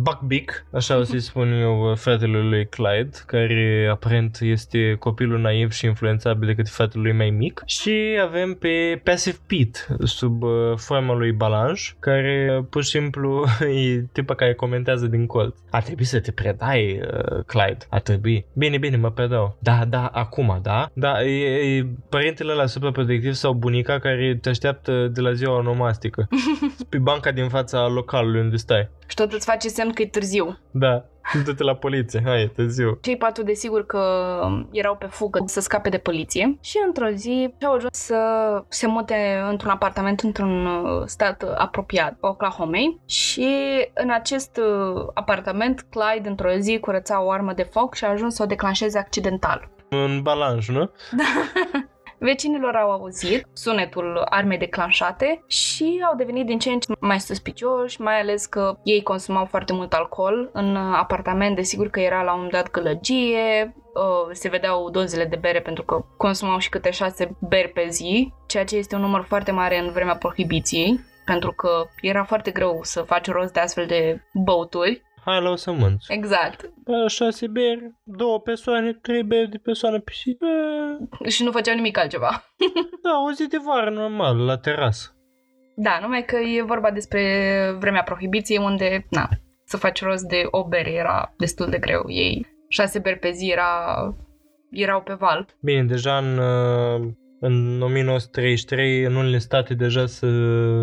Buckbeak, 0.00 0.66
așa 0.72 0.98
o 0.98 1.02
să-i 1.02 1.20
spun 1.20 1.52
eu 1.52 1.94
fratele 1.94 2.38
lui 2.38 2.66
Clyde, 2.66 3.16
care 3.26 3.88
aparent 3.90 4.38
este 4.40 4.96
copilul 4.98 5.40
naiv 5.40 5.72
și 5.72 5.86
influențabil 5.86 6.46
decât 6.46 6.68
fratele 6.68 7.02
lui 7.02 7.12
mai 7.12 7.30
mic 7.30 7.62
și 7.66 8.18
avem 8.22 8.54
pe 8.54 9.00
Passive 9.04 9.36
Pete 9.46 9.78
sub 10.04 10.42
uh, 10.42 10.50
forma 10.76 11.14
lui 11.14 11.32
Balange, 11.32 11.82
care 11.98 12.64
pur 12.70 12.84
și 12.84 12.90
simplu 12.90 13.44
e 13.94 14.04
tipa 14.12 14.34
care 14.34 14.54
comentează 14.54 15.06
din 15.06 15.26
colț. 15.26 15.56
Ar 15.70 15.82
trebui 15.82 16.04
să 16.04 16.20
te 16.20 16.32
predai, 16.32 17.00
uh, 17.00 17.44
Clyde, 17.46 17.86
ar 17.88 18.00
trebui. 18.00 18.46
Bine, 18.58 18.78
bine, 18.78 18.96
mă 18.96 19.10
predau. 19.10 19.56
Da, 19.60 19.84
da, 19.84 20.06
acum, 20.06 20.58
da? 20.62 20.90
Da, 20.92 21.24
e, 21.24 21.76
e 21.76 21.86
părintele 22.08 22.52
la 22.52 22.66
supraprotectiv 22.66 23.32
sau 23.32 23.52
bunica 23.52 23.98
care 23.98 24.38
te 24.40 24.48
așteaptă 24.48 25.08
de 25.12 25.20
la 25.20 25.32
ziua 25.32 25.56
onomastică. 25.56 26.28
pe 26.90 26.98
banca 26.98 27.30
din 27.32 27.48
fața 27.48 27.86
localului 27.86 28.40
unde 28.40 28.56
stai. 28.56 28.88
Și 29.06 29.14
tot 29.14 29.32
îți 29.32 29.46
face 29.46 29.68
semn 29.68 29.92
că 29.92 30.02
e 30.02 30.06
târziu. 30.06 30.58
Da. 30.70 31.04
Du-te 31.44 31.62
la 31.62 31.74
poliție, 31.74 32.22
hai, 32.24 32.42
e 32.42 32.46
târziu. 32.46 32.98
Cei 33.00 33.16
patru, 33.16 33.42
desigur 33.42 33.86
că 33.86 34.00
erau 34.70 34.96
pe 34.96 35.06
fugă 35.06 35.42
să 35.46 35.60
scape 35.60 35.88
de 35.88 35.98
poliție 35.98 36.58
și 36.60 36.82
într-o 36.86 37.08
zi 37.08 37.54
au 37.62 37.72
ajuns 37.72 37.96
să 37.98 38.18
se 38.68 38.86
mute 38.86 39.44
într-un 39.50 39.70
apartament 39.70 40.20
într-un 40.20 40.66
uh, 40.66 41.02
stat 41.04 41.42
apropiat, 41.56 42.16
Oklahoma, 42.20 42.64
și 43.06 43.48
în 43.94 44.10
acest 44.10 44.56
uh, 44.56 45.06
apartament 45.14 45.86
Clyde 45.90 46.28
într-o 46.28 46.50
zi 46.58 46.78
curăța 46.78 47.22
o 47.22 47.30
armă 47.30 47.52
de 47.52 47.62
foc 47.62 47.94
și 47.94 48.04
a 48.04 48.10
ajuns 48.10 48.34
să 48.34 48.42
o 48.42 48.46
declanșeze 48.46 48.98
accidental. 48.98 49.70
Un 49.90 50.22
balanș, 50.22 50.68
nu? 50.68 50.90
Da. 51.10 51.24
Vecinilor 52.18 52.74
au 52.74 52.90
auzit 52.90 53.46
sunetul 53.52 54.26
armei 54.28 54.58
declanșate 54.58 55.44
și 55.46 56.04
au 56.10 56.16
devenit 56.16 56.46
din 56.46 56.58
ce 56.58 56.70
în 56.70 56.78
ce 56.78 56.92
mai 57.00 57.20
suspicioși, 57.20 58.00
mai 58.00 58.20
ales 58.20 58.46
că 58.46 58.76
ei 58.82 59.02
consumau 59.02 59.44
foarte 59.44 59.72
mult 59.72 59.92
alcool 59.92 60.50
în 60.52 60.76
apartament, 60.76 61.56
desigur 61.56 61.88
că 61.88 62.00
era 62.00 62.22
la 62.22 62.34
un 62.34 62.48
dat 62.50 62.70
gălăgie, 62.70 63.74
uh, 63.94 64.30
se 64.32 64.48
vedeau 64.48 64.90
dozele 64.90 65.24
de 65.24 65.36
bere 65.36 65.60
pentru 65.60 65.82
că 65.82 66.04
consumau 66.16 66.58
și 66.58 66.68
câte 66.68 66.90
șase 66.90 67.36
beri 67.48 67.68
pe 67.68 67.86
zi, 67.88 68.32
ceea 68.46 68.64
ce 68.64 68.76
este 68.76 68.94
un 68.94 69.00
număr 69.00 69.24
foarte 69.28 69.50
mare 69.50 69.78
în 69.78 69.90
vremea 69.90 70.16
prohibiției, 70.16 71.00
pentru 71.24 71.52
că 71.52 71.84
era 72.00 72.24
foarte 72.24 72.50
greu 72.50 72.80
să 72.82 73.02
faci 73.02 73.30
rost 73.30 73.52
de 73.52 73.60
astfel 73.60 73.86
de 73.86 74.20
băuturi 74.32 75.05
hai 75.26 75.42
la 75.42 75.50
o 75.50 75.56
sămânță. 75.56 76.12
Exact. 76.12 76.70
Șase 77.06 77.46
beri, 77.46 77.94
două 78.04 78.40
persoane, 78.40 78.92
trei 78.92 79.22
beri 79.22 79.50
de 79.50 79.56
persoană 79.58 80.00
pe 80.00 80.12
zi. 80.22 80.36
Și 81.30 81.42
nu 81.42 81.50
făceau 81.50 81.74
nimic 81.74 81.98
altceva. 81.98 82.44
da, 83.04 83.10
o 83.28 83.32
zi 83.32 83.48
de 83.48 83.56
vară 83.64 83.90
normal, 83.90 84.44
la 84.44 84.56
terasă. 84.56 85.10
Da, 85.76 85.98
numai 86.00 86.24
că 86.24 86.36
e 86.36 86.62
vorba 86.62 86.90
despre 86.90 87.22
vremea 87.78 88.02
prohibiției 88.02 88.58
unde, 88.58 89.06
na, 89.10 89.28
să 89.64 89.76
faci 89.76 90.02
rost 90.02 90.24
de 90.24 90.42
o 90.50 90.64
bere 90.64 90.90
era 90.90 91.34
destul 91.36 91.70
de 91.70 91.78
greu. 91.78 92.04
Ei 92.06 92.46
șase 92.68 92.98
beri 92.98 93.18
pe 93.18 93.30
zi 93.30 93.50
era, 93.50 93.70
erau 94.70 95.02
pe 95.02 95.14
val. 95.18 95.46
Bine, 95.60 95.82
deja 95.82 96.16
în, 96.16 96.38
uh, 96.38 97.08
în 97.40 97.82
1933 97.82 99.02
în 99.02 99.14
unele 99.14 99.38
state 99.38 99.74
deja 99.74 100.06
se, 100.06 100.26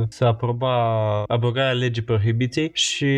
se 0.07 0.25
aproba 0.25 0.73
abrogarea 1.27 1.71
legii 1.71 2.03
prohibiției 2.03 2.71
și 2.73 3.11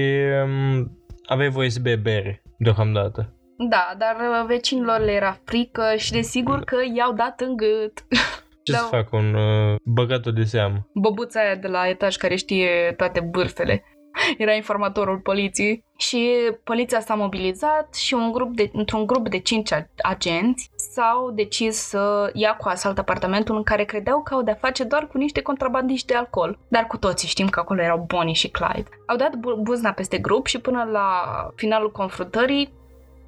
um, 0.44 1.05
aveai 1.26 1.50
voie 1.50 1.70
să 1.70 1.80
bei 1.82 1.98
bere 1.98 2.42
deocamdată. 2.58 3.34
Da, 3.70 3.96
dar 3.98 4.16
uh, 4.16 4.46
vecinilor 4.48 5.00
le 5.00 5.12
era 5.12 5.38
frică 5.44 5.84
și 5.98 6.12
desigur 6.12 6.60
că 6.64 6.78
i-au 6.96 7.14
dat 7.14 7.42
în 7.42 7.56
gât. 7.56 8.06
Ce 8.64 8.72
Da. 8.72 8.78
să 8.78 8.86
fac 8.86 9.12
un 9.14 9.34
uh, 9.34 9.76
băgatul 9.84 10.34
de 10.34 10.44
seamă? 10.44 10.88
Băbuța 10.94 11.40
aia 11.40 11.56
de 11.56 11.68
la 11.68 11.88
etaj 11.88 12.16
care 12.16 12.36
știe 12.36 12.94
toate 12.98 13.20
bârfele. 13.20 13.84
Era 14.38 14.54
informatorul 14.54 15.18
poliției 15.18 15.84
și 15.98 16.30
poliția 16.64 17.00
s-a 17.00 17.16
mobilizat 17.16 17.96
și 17.96 18.14
un 18.14 18.32
grup 18.32 18.56
de, 18.56 18.70
într-un 18.74 19.06
grup 19.06 19.30
de 19.30 19.40
cinci 19.40 19.72
a- 19.72 19.88
agenți 20.02 20.70
s-au 20.94 21.32
decis 21.32 21.76
să 21.76 22.30
ia 22.34 22.56
cu 22.56 22.68
asalt 22.68 22.98
apartamentul 22.98 23.56
în 23.56 23.64
care 23.64 23.84
credeau 23.84 24.22
că 24.24 24.34
au 24.34 24.42
de-a 24.42 24.54
face 24.54 24.84
doar 24.84 25.08
cu 25.08 25.18
niște 25.18 25.42
contrabandiști 25.42 26.08
de 26.08 26.16
alcool. 26.16 26.60
Dar 26.68 26.88
cu 26.88 26.98
toții 26.98 27.28
știm 27.28 27.48
că 27.50 27.60
acolo 27.60 27.82
erau 27.82 28.06
Bonnie 28.08 28.34
și 28.34 28.50
Clyde. 28.50 28.90
Au 29.06 29.16
dat 29.16 29.36
bu- 29.36 29.56
buzna 29.62 29.92
peste 29.92 30.18
grup 30.18 30.46
și 30.46 30.60
până 30.60 30.88
la 30.92 31.08
finalul 31.56 31.92
confruntării 31.92 32.74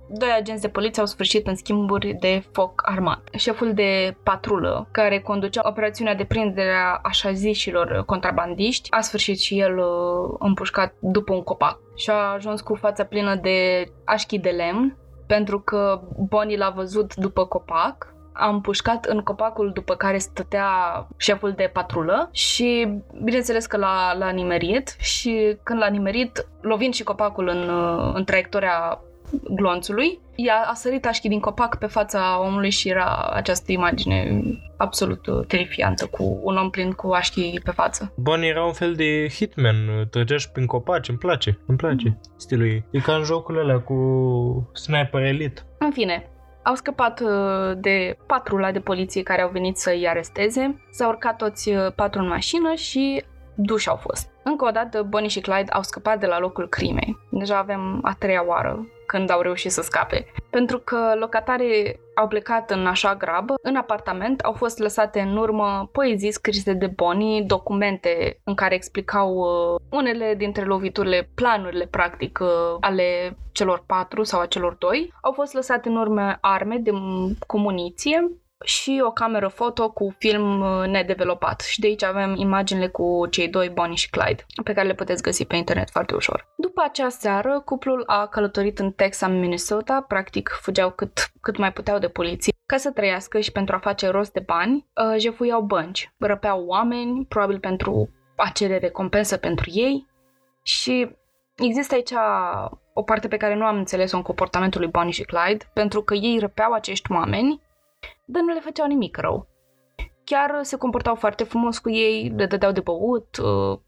Doi 0.09 0.29
agenți 0.37 0.61
de 0.61 0.69
poliție 0.69 1.01
au 1.01 1.07
sfârșit 1.07 1.47
în 1.47 1.55
schimburi 1.55 2.13
de 2.13 2.43
foc 2.51 2.81
armat. 2.85 3.29
Șeful 3.37 3.73
de 3.73 4.17
patrulă, 4.23 4.87
care 4.91 5.19
conducea 5.19 5.61
operațiunea 5.63 6.15
de 6.15 6.23
prindere 6.23 6.73
a 6.73 6.99
așa 7.03 7.31
zișilor 7.31 8.03
contrabandiști, 8.05 8.91
a 8.91 9.01
sfârșit 9.01 9.39
și 9.39 9.59
el 9.59 9.77
uh, 9.77 10.35
împușcat 10.39 10.93
după 10.99 11.33
un 11.33 11.43
copac 11.43 11.79
și 11.95 12.09
a 12.09 12.13
ajuns 12.13 12.61
cu 12.61 12.75
fața 12.75 13.03
plină 13.03 13.35
de 13.35 13.83
așchi 14.05 14.39
de 14.39 14.49
lemn, 14.49 14.97
pentru 15.27 15.59
că 15.59 16.01
Bonnie 16.17 16.57
l-a 16.57 16.69
văzut 16.69 17.15
după 17.15 17.45
copac, 17.45 18.15
a 18.33 18.49
împușcat 18.49 19.05
în 19.05 19.19
copacul 19.19 19.71
după 19.73 19.95
care 19.95 20.17
stătea 20.17 20.69
șeful 21.17 21.51
de 21.51 21.69
patrulă 21.73 22.29
și 22.31 22.87
bineînțeles 23.23 23.65
că 23.65 23.77
l-a, 23.77 24.13
l-a 24.17 24.29
nimerit 24.29 24.95
și 24.99 25.57
când 25.63 25.79
l-a 25.79 25.87
nimerit, 25.87 26.47
lovind 26.61 26.93
și 26.93 27.03
copacul 27.03 27.47
în, 27.47 27.69
uh, 27.69 28.11
în 28.13 28.23
traiectoria 28.23 29.01
glonțului, 29.49 30.19
i-a 30.35 30.65
a 30.67 30.73
sărit 30.73 31.05
așchi 31.05 31.27
din 31.27 31.39
copac 31.39 31.77
pe 31.77 31.85
fața 31.85 32.39
omului 32.41 32.69
și 32.69 32.89
era 32.89 33.29
această 33.33 33.71
imagine 33.71 34.41
absolut 34.77 35.27
uh, 35.27 35.45
terifiantă 35.47 36.05
cu 36.05 36.39
un 36.43 36.57
om 36.57 36.69
plin 36.69 36.91
cu 36.91 37.11
așchi 37.11 37.59
pe 37.63 37.71
față. 37.71 38.13
Bonnie 38.15 38.49
era 38.49 38.63
un 38.63 38.73
fel 38.73 38.93
de 38.93 39.27
hitman, 39.29 39.75
uh, 39.87 40.07
trăgea 40.09 40.37
și 40.37 40.51
prin 40.51 40.65
copaci, 40.65 41.09
îmi 41.09 41.17
place, 41.17 41.59
îmi 41.65 41.77
place 41.77 42.19
stilul 42.37 42.65
ei. 42.65 42.85
E 42.91 42.99
ca 42.99 43.15
în 43.15 43.23
jocurile 43.23 43.63
alea 43.63 43.79
cu 43.79 43.95
Sniper 44.73 45.21
Elite. 45.21 45.61
În 45.77 45.91
fine, 45.91 46.29
au 46.63 46.75
scăpat 46.75 47.19
uh, 47.19 47.77
de 47.77 48.17
patrula 48.25 48.71
de 48.71 48.79
poliție 48.79 49.23
care 49.23 49.41
au 49.41 49.49
venit 49.49 49.77
să-i 49.77 50.07
aresteze, 50.07 50.81
s-au 50.91 51.09
urcat 51.09 51.35
toți 51.35 51.69
uh, 51.69 51.91
patru 51.95 52.21
în 52.21 52.27
mașină 52.27 52.73
și 52.73 53.23
duși 53.55 53.89
au 53.89 53.95
fost. 53.95 54.29
Încă 54.43 54.65
o 54.65 54.69
dată, 54.69 55.01
Bonnie 55.01 55.29
și 55.29 55.39
Clyde 55.39 55.71
au 55.71 55.81
scăpat 55.81 56.19
de 56.19 56.25
la 56.25 56.39
locul 56.39 56.67
crimei. 56.67 57.17
Deja 57.31 57.57
avem 57.57 57.99
a 58.03 58.15
treia 58.19 58.47
oară 58.47 58.87
când 59.07 59.29
au 59.29 59.41
reușit 59.41 59.71
să 59.71 59.81
scape. 59.81 60.25
Pentru 60.49 60.79
că 60.79 61.13
locatarii 61.19 61.99
au 62.15 62.27
plecat 62.27 62.71
în 62.71 62.85
așa 62.85 63.15
grabă, 63.15 63.53
în 63.61 63.75
apartament 63.75 64.39
au 64.39 64.53
fost 64.53 64.77
lăsate 64.77 65.19
în 65.19 65.37
urmă 65.37 65.89
poezii 65.91 66.31
scrise 66.31 66.73
de 66.73 66.87
Bonnie, 66.87 67.41
documente 67.41 68.39
în 68.43 68.55
care 68.55 68.75
explicau 68.75 69.35
uh, 69.35 69.79
unele 69.89 70.35
dintre 70.37 70.65
loviturile, 70.65 71.29
planurile 71.35 71.85
practic 71.85 72.39
uh, 72.41 72.77
ale 72.79 73.37
celor 73.51 73.83
patru 73.87 74.23
sau 74.23 74.39
a 74.39 74.45
celor 74.45 74.73
doi. 74.73 75.13
Au 75.21 75.31
fost 75.31 75.53
lăsate 75.53 75.89
în 75.89 75.95
urmă 75.95 76.37
arme 76.41 76.77
de, 76.77 76.91
cu 77.47 77.57
muniție 77.57 78.31
și 78.63 79.01
o 79.05 79.11
cameră 79.11 79.47
foto 79.47 79.91
cu 79.91 80.15
film 80.17 80.61
uh, 80.61 80.87
nedevelopat. 80.87 81.61
Și 81.61 81.79
de 81.79 81.87
aici 81.87 82.03
avem 82.03 82.35
imaginile 82.35 82.87
cu 82.87 83.27
cei 83.29 83.47
doi, 83.47 83.69
Bonnie 83.69 83.95
și 83.95 84.09
Clyde, 84.09 84.45
pe 84.63 84.73
care 84.73 84.87
le 84.87 84.93
puteți 84.93 85.21
găsi 85.21 85.45
pe 85.45 85.55
internet 85.55 85.89
foarte 85.89 86.15
ușor. 86.15 86.47
După 86.57 86.81
acea 86.85 87.09
seară, 87.09 87.61
cuplul 87.65 88.03
a 88.05 88.27
călătorit 88.27 88.79
în 88.79 88.91
Texas, 88.91 89.29
Minnesota, 89.29 90.05
practic 90.07 90.49
fugeau 90.61 90.91
cât, 90.91 91.31
cât 91.41 91.57
mai 91.57 91.73
puteau 91.73 91.99
de 91.99 92.07
poliție, 92.07 92.53
ca 92.65 92.77
să 92.77 92.91
trăiască 92.91 93.39
și 93.39 93.51
pentru 93.51 93.75
a 93.75 93.79
face 93.79 94.07
rost 94.07 94.31
de 94.31 94.43
bani, 94.45 94.87
uh, 94.95 95.19
jefuiau 95.19 95.61
bănci, 95.61 96.13
răpeau 96.17 96.65
oameni, 96.65 97.25
probabil 97.25 97.59
pentru 97.59 98.09
a 98.35 98.49
cere 98.49 98.77
recompensă 98.77 99.37
pentru 99.37 99.69
ei 99.73 100.07
și 100.63 101.15
există 101.55 101.95
aici 101.95 102.11
o 102.93 103.01
parte 103.01 103.27
pe 103.27 103.37
care 103.37 103.55
nu 103.55 103.65
am 103.65 103.77
înțeles-o 103.77 104.15
în 104.15 104.23
comportamentul 104.23 104.81
lui 104.81 104.89
Bonnie 104.89 105.11
și 105.11 105.23
Clyde, 105.23 105.69
pentru 105.73 106.01
că 106.01 106.13
ei 106.13 106.37
răpeau 106.39 106.71
acești 106.71 107.11
oameni 107.11 107.61
dar 108.27 108.43
nu 108.43 108.53
le 108.53 108.59
făceau 108.59 108.87
nimic 108.87 109.17
rău. 109.17 109.47
Chiar 110.23 110.59
se 110.61 110.75
comportau 110.77 111.15
foarte 111.15 111.43
frumos 111.43 111.77
cu 111.77 111.89
ei, 111.89 112.33
le 112.35 112.45
dădeau 112.45 112.71
de 112.71 112.79
băut, 112.79 113.37
uh, 113.37 113.79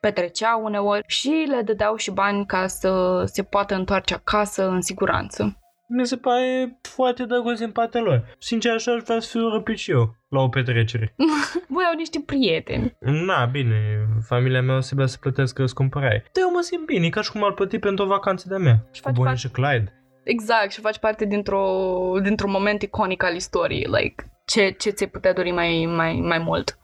petreceau 0.00 0.64
uneori 0.64 1.04
și 1.06 1.46
le 1.48 1.62
dădeau 1.62 1.96
și 1.96 2.10
bani 2.10 2.46
ca 2.46 2.66
să 2.66 3.22
se 3.26 3.42
poată 3.42 3.74
întoarce 3.74 4.14
acasă 4.14 4.68
în 4.68 4.80
siguranță. 4.80 5.54
Mi 5.88 6.06
se 6.06 6.16
pare 6.16 6.78
foarte 6.82 7.24
drăguț 7.24 7.58
din 7.58 7.70
partea 7.70 8.00
lor. 8.00 8.36
Sincer, 8.38 8.72
așa 8.72 8.92
aș 8.92 9.02
vrea 9.02 9.20
să 9.20 9.28
fiu 9.30 9.48
răpit 9.48 9.78
și 9.78 9.90
eu 9.90 10.14
la 10.28 10.40
o 10.40 10.48
petrecere. 10.48 11.14
Voi 11.68 11.84
au 11.90 11.96
niște 11.96 12.22
prieteni. 12.26 12.96
Na, 13.00 13.44
bine, 13.44 14.06
familia 14.26 14.62
mea 14.62 14.76
o 14.76 14.80
să 14.80 14.94
să 15.04 15.16
plătească 15.20 15.60
răscumpărare. 15.60 16.24
Dar 16.32 16.44
eu 16.44 16.50
mă 16.52 16.60
simt 16.60 16.84
bine, 16.86 17.06
e 17.06 17.08
ca 17.08 17.22
și 17.22 17.30
cum 17.30 17.44
ar 17.44 17.52
plăti 17.52 17.78
pentru 17.78 18.04
o 18.04 18.08
vacanță 18.08 18.48
de-a 18.48 18.58
mea. 18.58 18.86
Și 18.92 19.00
Cu 19.00 19.06
faci 19.06 19.14
Bonnie 19.16 19.32
parte- 19.32 19.46
și 19.46 19.52
Clyde. 19.52 19.99
Exact, 20.24 20.70
și 20.70 20.80
faci 20.80 20.98
parte 20.98 21.24
dintr-o, 21.24 21.86
dintr-un 22.22 22.50
moment 22.50 22.82
iconic 22.82 23.22
al 23.22 23.34
istoriei, 23.34 23.86
like, 23.90 24.32
ce, 24.44 24.70
ce 24.70 24.90
ți-ai 24.90 25.10
putea 25.10 25.32
dori 25.32 25.50
mai, 25.50 25.84
mai, 25.96 26.20
mai 26.20 26.38
mult. 26.38 26.78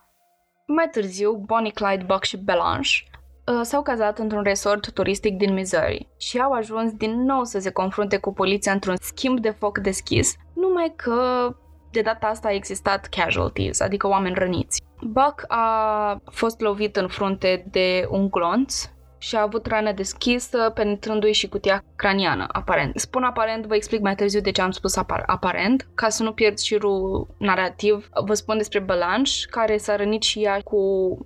Mai 0.66 0.88
târziu, 0.90 1.32
Bonnie, 1.32 1.70
Clyde, 1.70 2.04
Buck 2.06 2.24
și 2.24 2.36
Belange 2.36 2.90
uh, 3.46 3.60
s-au 3.62 3.82
cazat 3.82 4.18
într-un 4.18 4.42
resort 4.42 4.92
turistic 4.92 5.36
din 5.36 5.54
Missouri 5.54 6.08
și 6.18 6.38
au 6.38 6.52
ajuns 6.52 6.92
din 6.92 7.24
nou 7.24 7.44
să 7.44 7.58
se 7.58 7.70
confrunte 7.70 8.16
cu 8.16 8.32
poliția 8.32 8.72
într-un 8.72 8.96
schimb 9.00 9.40
de 9.40 9.50
foc 9.50 9.78
deschis, 9.78 10.36
numai 10.54 10.92
că 10.96 11.48
de 11.90 12.00
data 12.00 12.26
asta 12.26 12.48
a 12.48 12.52
existat 12.52 13.06
casualties, 13.06 13.80
adică 13.80 14.08
oameni 14.08 14.34
răniți. 14.34 14.82
Buck 15.00 15.44
a 15.48 16.20
fost 16.30 16.60
lovit 16.60 16.96
în 16.96 17.08
frunte 17.08 17.66
de 17.70 18.06
un 18.10 18.28
glonț 18.28 18.84
și 19.18 19.36
a 19.36 19.42
avut 19.42 19.66
rană 19.66 19.92
deschisă, 19.92 20.70
penetrându-i 20.74 21.32
și 21.32 21.48
cutia 21.48 21.84
craniană, 21.96 22.46
aparent. 22.48 22.98
Spun 22.98 23.22
aparent, 23.22 23.66
vă 23.66 23.74
explic 23.74 24.00
mai 24.00 24.14
târziu 24.14 24.40
de 24.40 24.50
ce 24.50 24.62
am 24.62 24.70
spus 24.70 24.96
apar- 24.96 25.24
aparent, 25.26 25.88
ca 25.94 26.08
să 26.08 26.22
nu 26.22 26.32
pierd 26.32 26.58
șirul 26.58 27.26
narrativ. 27.38 28.08
Vă 28.26 28.34
spun 28.34 28.56
despre 28.56 28.78
Belange, 28.78 29.32
care 29.50 29.76
s-a 29.76 29.96
rănit 29.96 30.22
și 30.22 30.42
ea 30.42 30.60
cu 30.64 30.78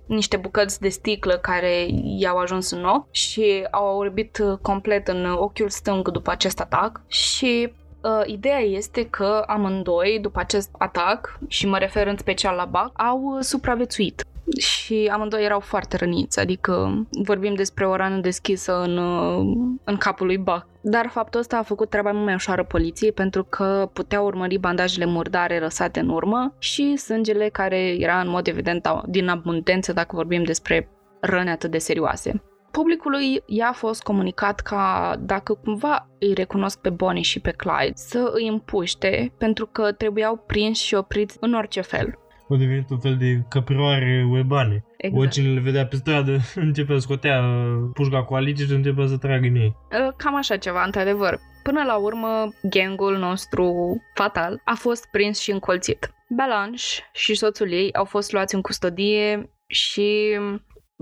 niște 0.05 0.37
bucăți 0.37 0.79
de 0.79 0.89
sticlă 0.89 1.37
care 1.37 1.87
i-au 2.03 2.37
ajuns 2.37 2.71
în 2.71 2.85
ochi 2.85 3.07
și 3.11 3.67
au 3.71 3.97
orbit 3.97 4.37
uh, 4.37 4.57
complet 4.61 5.07
în 5.07 5.25
ochiul 5.25 5.69
stâng 5.69 6.09
după 6.09 6.31
acest 6.31 6.59
atac 6.59 7.01
și 7.07 7.73
Uh, 8.03 8.21
ideea 8.25 8.59
este 8.59 9.05
că 9.09 9.43
amândoi, 9.47 10.19
după 10.21 10.39
acest 10.39 10.69
atac, 10.77 11.39
și 11.47 11.67
mă 11.67 11.77
refer 11.77 12.07
în 12.07 12.17
special 12.17 12.55
la 12.55 12.65
Buck, 12.65 13.01
au 13.01 13.21
uh, 13.21 13.43
supraviețuit 13.43 14.25
și 14.57 15.09
amândoi 15.13 15.43
erau 15.43 15.59
foarte 15.59 15.97
răniți, 15.97 16.39
adică 16.39 17.05
vorbim 17.23 17.53
despre 17.53 17.87
o 17.87 17.95
rană 17.95 18.19
deschisă 18.19 18.81
în, 18.81 18.97
uh, 18.97 19.77
în 19.83 19.97
capul 19.97 20.25
lui 20.25 20.37
Buck. 20.37 20.67
Dar 20.81 21.07
faptul 21.09 21.39
ăsta 21.39 21.57
a 21.57 21.63
făcut 21.63 21.89
treaba 21.89 22.11
mult 22.11 22.25
mai 22.25 22.33
ușoară 22.33 22.63
poliției 22.63 23.11
pentru 23.11 23.43
că 23.43 23.89
puteau 23.93 24.25
urmări 24.25 24.57
bandajele 24.57 25.05
murdare 25.05 25.59
lăsate 25.59 25.99
în 25.99 26.09
urmă 26.09 26.55
și 26.59 26.97
sângele 26.97 27.49
care 27.49 27.95
era 27.99 28.19
în 28.19 28.29
mod 28.29 28.47
evident 28.47 28.87
din 29.05 29.27
abundență 29.27 29.93
dacă 29.93 30.15
vorbim 30.15 30.43
despre 30.43 30.89
răni 31.19 31.49
atât 31.49 31.71
de 31.71 31.77
serioase. 31.77 32.43
Publicului 32.71 33.43
i-a 33.45 33.71
fost 33.71 34.03
comunicat 34.03 34.59
ca 34.59 35.15
dacă 35.19 35.53
cumva 35.53 36.09
îi 36.19 36.33
recunosc 36.33 36.79
pe 36.79 36.89
Bonnie 36.89 37.21
și 37.21 37.39
pe 37.39 37.51
Clyde 37.51 37.91
să 37.93 38.31
îi 38.33 38.47
împuște 38.47 39.33
pentru 39.37 39.65
că 39.65 39.91
trebuiau 39.91 40.43
prinși 40.47 40.85
și 40.85 40.95
opriți 40.95 41.37
în 41.39 41.53
orice 41.53 41.81
fel. 41.81 42.19
Au 42.51 42.57
devenit 42.57 42.89
un 42.89 42.99
fel 42.99 43.17
de 43.17 43.43
căprioare 43.49 44.27
urbane. 44.29 44.85
Exact. 44.97 45.21
Oricine 45.21 45.53
le 45.53 45.59
vedea 45.59 45.85
pe 45.85 45.95
stradă 45.95 46.39
începe 46.55 46.93
să 46.93 46.99
scotea 46.99 47.39
uh, 47.39 47.89
pușca 47.93 48.23
cu 48.23 48.33
alice 48.33 48.63
și 48.63 48.71
începe 48.71 49.07
să 49.07 49.17
tragă 49.17 49.47
în 49.47 49.55
ei. 49.55 49.75
Uh, 49.91 50.13
Cam 50.17 50.35
așa 50.35 50.57
ceva, 50.57 50.83
într-adevăr. 50.83 51.39
Până 51.63 51.83
la 51.83 51.97
urmă, 51.97 52.49
gangul 52.69 53.17
nostru 53.17 53.95
fatal 54.13 54.61
a 54.65 54.73
fost 54.73 55.07
prins 55.11 55.39
și 55.39 55.51
încolțit. 55.51 56.13
Belange 56.29 56.83
și 57.13 57.35
soțul 57.35 57.71
ei 57.71 57.93
au 57.93 58.05
fost 58.05 58.31
luați 58.31 58.55
în 58.55 58.61
custodie 58.61 59.49
și 59.67 60.37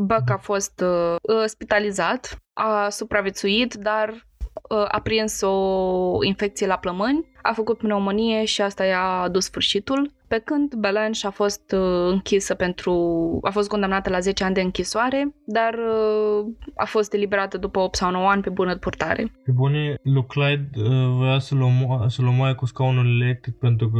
Buck 0.02 0.30
a 0.30 0.38
fost 0.38 0.82
uh, 0.82 1.16
uh, 1.22 1.44
spitalizat, 1.46 2.38
a 2.54 2.90
supraviețuit, 2.90 3.74
dar 3.74 4.10
uh, 4.10 4.22
a 4.88 5.00
prins 5.04 5.42
o 5.42 6.24
infecție 6.24 6.68
la 6.68 6.76
plămâni, 6.76 7.26
a 7.42 7.54
făcut 7.54 7.78
pneumonie 7.78 8.46
și 8.46 8.62
asta 8.62 8.86
i-a 8.86 9.22
adus 9.22 9.44
sfârșitul, 9.44 10.12
pe 10.28 10.42
când 10.46 10.74
Belange 10.76 11.28
a 11.28 11.30
fost 11.30 11.72
uh, 11.72 12.12
închisă 12.12 12.54
pentru... 12.54 12.94
a 13.44 13.50
fost 13.50 13.70
condamnată 13.70 14.10
la 14.10 14.20
10 14.20 14.44
ani 14.44 14.54
de 14.54 14.62
închisoare, 14.62 15.36
dar 15.46 15.74
uh, 15.74 16.46
a 16.76 16.86
fost 16.86 17.14
eliberată 17.14 17.58
după 17.58 17.80
8 17.80 17.96
sau 17.96 18.12
9 18.12 18.30
ani 18.30 18.42
pe 18.42 18.50
bună 18.50 18.78
purtare. 18.78 19.32
Pe 19.44 19.52
bune, 19.52 19.96
lui 20.04 20.26
Clyde 20.26 20.70
uh, 20.76 20.90
voia 21.18 21.40
să-l, 21.40 21.58
omo- 21.58 22.08
să-l 22.08 22.28
omoaie 22.28 22.54
cu 22.54 22.66
scaunul 22.66 23.22
electric 23.22 23.56
pentru 23.56 23.90
că... 23.90 24.00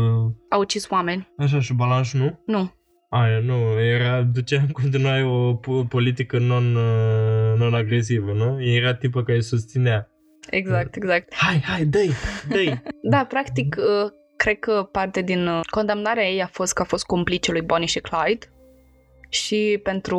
A 0.50 0.58
ucis 0.58 0.90
oameni. 0.90 1.34
Așa, 1.38 1.60
și 1.60 1.74
Balanș 1.74 2.14
nu? 2.14 2.40
Nu. 2.46 2.72
Aia, 3.10 3.40
nu, 3.40 3.80
era, 3.80 4.22
ducea 4.22 4.62
în 4.62 4.72
continuare 4.72 5.24
o 5.24 5.60
po- 5.60 5.88
politică 5.88 6.40
non, 6.40 6.76
uh, 6.76 7.58
non-agresivă, 7.58 8.32
nu? 8.34 8.64
Era 8.64 8.94
tipul 8.94 9.24
care 9.24 9.38
îi 9.38 9.44
susținea. 9.44 10.10
Exact, 10.50 10.96
exact. 10.96 11.34
Hai, 11.36 11.62
hai, 11.66 11.86
dă-i, 11.86 12.12
dă-i. 12.50 12.82
Da, 13.12 13.26
practic, 13.26 13.76
uh, 13.78 14.12
cred 14.36 14.60
că 14.60 14.90
parte 14.92 15.22
din 15.22 15.48
uh, 15.48 15.60
condamnarea 15.70 16.30
ei 16.30 16.42
a 16.42 16.48
fost 16.48 16.74
că 16.74 16.82
a 16.82 16.86
fost 16.86 17.06
complice 17.06 17.52
lui 17.52 17.62
Bonnie 17.62 17.88
și 17.88 18.00
Clyde 18.00 18.48
și 19.30 19.80
pentru, 19.84 20.18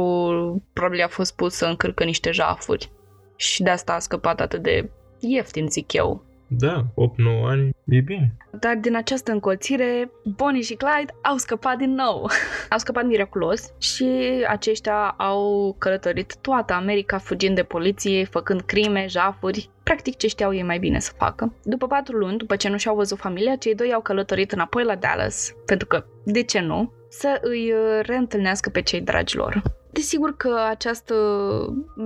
probabil 0.73 1.03
a 1.03 1.09
fost 1.09 1.35
pus 1.37 1.55
să 1.55 1.67
încărcă 1.67 2.05
niște 2.05 2.31
jafuri. 2.31 2.93
Și 3.37 3.63
de 3.63 3.71
asta 3.71 3.93
a 3.93 3.99
scăpat 3.99 4.41
atât 4.41 4.63
de 4.63 4.91
ieftin, 5.21 5.69
zic 5.69 5.93
eu. 5.93 6.25
Da, 6.53 6.87
8-9 6.95 7.45
ani, 7.45 7.71
e 7.85 8.01
bine. 8.01 8.37
Dar 8.61 8.77
din 8.77 8.97
această 8.97 9.33
încolțire, 9.33 10.11
Bonnie 10.25 10.63
și 10.63 10.75
Clyde 10.75 11.15
au 11.23 11.37
scăpat 11.37 11.77
din 11.77 11.95
nou. 11.95 12.31
au 12.71 12.79
scăpat 12.79 13.07
miraculos 13.07 13.73
și 13.79 14.05
aceștia 14.49 15.15
au 15.19 15.75
călătorit 15.79 16.37
toată 16.41 16.73
America 16.73 17.19
fugind 17.19 17.55
de 17.55 17.63
poliție, 17.63 18.25
făcând 18.25 18.61
crime, 18.61 19.07
jafuri, 19.09 19.71
practic 19.83 20.17
ce 20.17 20.27
știau 20.27 20.55
ei 20.55 20.63
mai 20.63 20.79
bine 20.79 20.99
să 20.99 21.13
facă. 21.17 21.53
După 21.63 21.87
patru 21.87 22.17
luni, 22.17 22.39
după 22.39 22.57
ce 22.57 22.69
nu 22.69 22.77
și-au 22.77 22.95
văzut 22.95 23.19
familia, 23.19 23.57
cei 23.57 23.75
doi 23.75 23.93
au 23.93 24.01
călătorit 24.01 24.53
înapoi 24.53 24.85
la 24.85 24.95
Dallas, 24.95 25.55
pentru 25.67 25.87
că, 25.87 26.05
de 26.25 26.43
ce 26.43 26.61
nu, 26.61 26.93
să 27.09 27.39
îi 27.43 27.73
uh, 27.73 28.01
reîntâlnească 28.03 28.71
pe 28.71 28.83
cei 28.83 29.01
dragi 29.01 29.37
lor. 29.37 29.63
Desigur 29.93 30.37
că 30.37 30.57
această 30.69 31.15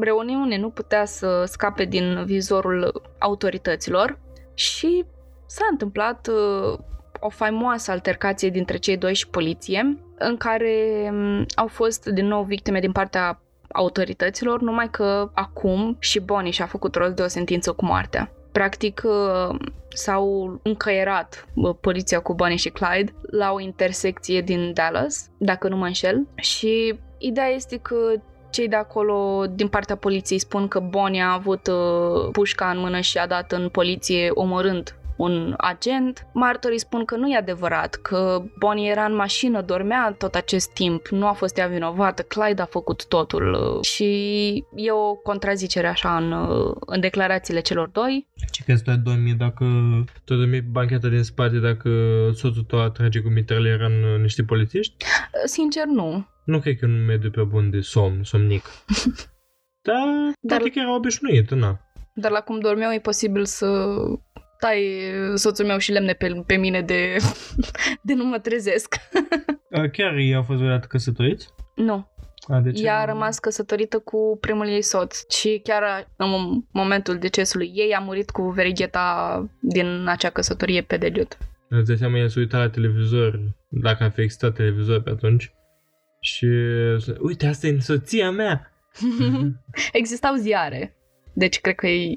reuniune 0.01 0.59
nu 0.59 0.71
putea 0.71 1.05
să 1.05 1.45
scape 1.47 1.85
din 1.85 2.25
vizorul 2.25 3.03
autorităților 3.19 4.19
și 4.55 5.05
s-a 5.47 5.65
întâmplat 5.71 6.29
uh, 6.29 6.79
o 7.21 7.29
faimoasă 7.29 7.91
altercație 7.91 8.49
dintre 8.49 8.77
cei 8.77 8.97
doi 8.97 9.15
și 9.15 9.29
poliție, 9.29 9.99
în 10.19 10.37
care 10.37 11.09
um, 11.13 11.47
au 11.55 11.67
fost 11.67 12.07
din 12.07 12.27
nou 12.27 12.43
victime 12.43 12.81
din 12.81 12.93
partea 12.93 13.41
autorităților, 13.73 14.61
numai 14.61 14.91
că 14.91 15.31
acum 15.35 15.97
și 15.99 16.21
Bonnie 16.21 16.51
și-a 16.51 16.67
făcut 16.67 16.95
rost 16.95 17.15
de 17.15 17.23
o 17.23 17.27
sentință 17.27 17.73
cu 17.73 17.85
moartea. 17.85 18.31
Practic 18.53 19.03
uh, 19.05 19.59
s-au 19.89 20.59
încăierat 20.63 21.47
uh, 21.55 21.75
poliția 21.81 22.21
cu 22.21 22.35
Bonnie 22.35 22.57
și 22.57 22.69
Clyde 22.69 23.15
la 23.31 23.53
o 23.53 23.61
intersecție 23.61 24.41
din 24.41 24.73
Dallas, 24.73 25.31
dacă 25.39 25.69
nu 25.69 25.77
mă 25.77 25.87
înșel, 25.87 26.27
și 26.35 26.99
ideea 27.19 27.49
este 27.49 27.77
că 27.77 27.97
cei 28.55 28.69
de 28.69 28.77
acolo, 28.77 29.47
din 29.51 29.69
partea 29.69 29.97
poliției, 29.97 30.39
spun 30.39 30.69
că 30.69 30.81
Bonnie 30.81 31.23
a 31.23 31.33
avut 31.33 31.67
uh, 31.67 32.29
pușca 32.33 32.71
în 32.71 32.79
mână 32.79 33.01
și 33.01 33.19
a 33.19 33.27
dat 33.27 33.53
în 33.53 33.69
poliție 33.69 34.31
omorând 34.31 34.97
un 35.17 35.55
agent. 35.57 36.27
Martorii 36.33 36.79
spun 36.79 37.05
că 37.05 37.17
nu 37.17 37.29
e 37.29 37.37
adevărat, 37.37 37.95
că 37.95 38.43
Bonnie 38.59 38.91
era 38.91 39.05
în 39.05 39.15
mașină, 39.15 39.61
dormea 39.61 40.15
tot 40.19 40.35
acest 40.35 40.73
timp, 40.73 41.07
nu 41.07 41.27
a 41.27 41.33
fost 41.33 41.59
ea 41.59 41.67
vinovată, 41.67 42.23
Clyde 42.23 42.63
a 42.63 42.65
făcut 42.65 43.07
totul 43.07 43.53
uh, 43.53 43.85
și 43.85 44.05
e 44.75 44.91
o 44.91 45.15
contrazicere 45.15 45.87
așa 45.87 46.17
în, 46.17 46.33
uh, 46.33 46.75
în 46.87 47.01
declarațiile 47.01 47.61
celor 47.61 47.89
doi. 47.89 48.27
Ce 48.51 48.63
crezi 48.63 48.83
tu 48.83 48.91
ai 48.91 48.97
dormit 48.97 49.37
dacă 49.37 49.65
tu 50.25 50.33
ai 50.33 50.39
dormit 50.39 50.65
bancheta 50.65 51.09
din 51.09 51.23
spate 51.23 51.57
dacă 51.59 51.91
soțul 52.35 52.63
tău 52.63 52.81
atrage 52.81 53.21
cu 53.21 53.29
mitraliera 53.29 53.87
în 53.87 54.03
uh, 54.15 54.21
niște 54.21 54.43
polițiști? 54.43 54.95
Sincer, 55.45 55.85
nu. 55.85 56.25
Nu 56.45 56.61
cred 56.61 56.79
că 56.79 56.85
e 56.85 56.89
un 56.89 57.05
mediu 57.05 57.31
pe 57.31 57.43
bun 57.43 57.71
de 57.71 57.81
somn, 57.81 58.23
somnic. 58.25 58.63
Dar, 59.83 59.97
Dar- 60.41 60.59
poate 60.59 60.73
că 60.73 60.79
era 60.79 60.95
obișnuit, 60.95 61.51
na. 61.51 61.81
Dar 62.15 62.31
la 62.31 62.41
cum 62.41 62.61
dormeau 62.61 62.93
e 62.93 62.99
posibil 62.99 63.45
să 63.45 63.97
tai 64.59 65.11
soțul 65.35 65.67
meu 65.67 65.79
și 65.79 65.93
lemne 65.93 66.13
pe, 66.13 66.43
pe 66.47 66.57
mine 66.57 66.81
de, 66.83 67.17
de 68.03 68.15
nu 68.15 68.25
mă 68.25 68.39
trezesc. 68.39 68.95
A, 69.71 69.89
Chiar 69.93 70.15
ei 70.17 70.35
au 70.35 70.43
fost 70.43 70.59
vreodată 70.59 70.87
căsătoriți? 70.87 71.49
Nu, 71.75 72.09
A, 72.49 72.61
de 72.61 72.71
ce? 72.71 72.85
ea 72.85 72.99
a 72.99 73.05
rămas 73.05 73.39
căsătorită 73.39 73.99
cu 73.99 74.39
primul 74.41 74.69
ei 74.69 74.83
soț 74.83 75.31
și 75.31 75.61
chiar 75.63 76.09
în 76.17 76.63
momentul 76.73 77.19
decesului 77.19 77.73
ei 77.75 77.93
a 77.95 77.99
murit 77.99 78.31
cu 78.31 78.43
verigheta 78.43 79.45
din 79.61 80.05
acea 80.09 80.31
căsătorie 80.31 80.83
pe 80.83 80.97
deget. 80.97 81.39
Îți 81.69 81.87
dai 81.87 81.97
seama, 81.97 82.19
el 82.19 82.29
se 82.29 82.39
uita 82.41 82.59
la 82.59 82.69
televizor, 82.71 83.41
dacă 83.69 84.05
a 84.05 84.11
fi 84.11 84.21
existat 84.21 84.55
televizor 84.55 85.03
pe 85.03 85.11
atunci. 85.11 85.53
Și, 86.25 86.47
uite, 87.19 87.47
asta 87.47 87.67
e 87.67 87.79
soția 87.81 88.31
mea! 88.31 88.73
Existau 89.93 90.35
ziare. 90.35 90.97
Deci 91.33 91.61
cred 91.61 91.75
că 91.75 91.87
e, 91.87 92.15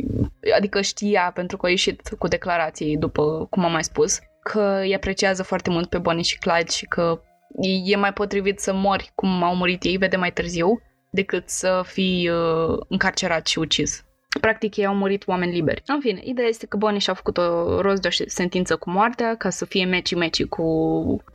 adică 0.56 0.82
știa 0.82 1.32
pentru 1.34 1.58
că 1.58 1.66
a 1.66 1.70
ieșit 1.70 2.16
cu 2.18 2.28
declarații 2.28 2.98
după 2.98 3.48
cum 3.50 3.66
am 3.66 3.72
mai 3.72 3.84
spus 3.84 4.20
că 4.44 4.80
îi 4.82 4.96
apreciază 4.96 5.44
foarte 5.44 5.70
mult 5.70 5.90
pe 5.90 5.98
Bonnie 5.98 6.24
și 6.24 6.38
Clyde 6.38 6.72
și 6.72 6.86
că 6.86 7.22
e- 7.62 7.92
e 7.92 7.96
mai 7.96 8.14
potrivit 8.14 8.60
să 8.60 8.74
mori 8.74 9.12
cum 9.16 9.44
au 9.44 9.56
murit 9.56 9.84
ei, 9.84 9.98
vede 9.98 10.16
mai 10.16 10.32
târziu, 10.32 10.82
decât 11.10 11.50
să 11.50 11.82
fii 11.86 12.30
uh, 12.30 12.78
încarcerat 12.88 13.48
și 13.48 13.60
ucis. 13.60 14.06
Practic, 14.42 14.76
ei 14.76 14.86
au 14.86 14.96
murit 14.96 15.28
oameni 15.28 15.52
liberi. 15.52 15.82
În 15.86 16.00
fine, 16.00 16.20
ideea 16.24 16.48
este 16.48 16.66
că 16.66 16.78
Bonnie 16.78 17.00
și-a 17.00 17.14
făcut 17.14 17.38
o 17.38 17.82
rost 17.82 18.02
de 18.02 18.08
o 18.08 18.24
sentință 18.26 18.76
cu 18.76 18.90
moartea 18.90 19.36
ca 19.36 19.50
să 19.50 19.66
fie 19.66 19.86
meci-meci 19.86 20.46
cu 20.46 20.64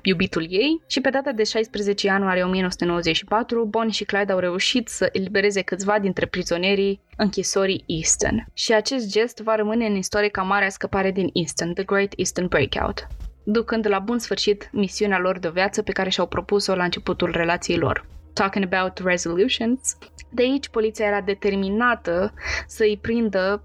iubitul 0.03 0.47
ei 0.51 0.83
și 0.87 1.01
pe 1.01 1.11
data 1.11 1.33
de 1.33 1.45
16 1.45 2.07
ianuarie 2.07 2.43
1994, 2.43 3.65
Bonnie 3.65 3.93
și 3.93 4.05
Clyde 4.05 4.33
au 4.33 4.39
reușit 4.39 4.89
să 4.89 5.09
elibereze 5.13 5.63
câțiva 5.63 5.99
dintre 5.99 6.27
prizonierii 6.27 7.01
închisorii 7.17 7.85
Easton. 7.87 8.47
Și 8.55 8.73
acest 8.73 9.11
gest 9.11 9.39
va 9.39 9.55
rămâne 9.55 9.87
în 9.87 9.97
istorie 9.97 10.29
ca 10.29 10.43
marea 10.43 10.69
scăpare 10.69 11.11
din 11.11 11.31
Easton, 11.33 11.75
The 11.75 11.85
Great 11.85 12.13
Eastern 12.17 12.49
Breakout, 12.49 13.07
ducând 13.45 13.89
la 13.89 13.99
bun 13.99 14.19
sfârșit 14.19 14.69
misiunea 14.73 15.19
lor 15.19 15.39
de 15.39 15.49
viață 15.49 15.83
pe 15.83 15.93
care 15.93 16.11
și-au 16.11 16.27
propus-o 16.27 16.75
la 16.75 16.85
începutul 16.85 17.31
relației 17.31 17.77
lor. 17.79 18.07
Talking 18.33 18.69
about 18.73 18.99
resolutions. 18.99 19.97
De 20.29 20.43
aici, 20.43 20.69
poliția 20.69 21.07
era 21.07 21.21
determinată 21.21 22.35
să 22.67 22.83
îi 22.83 22.99
prindă 23.01 23.63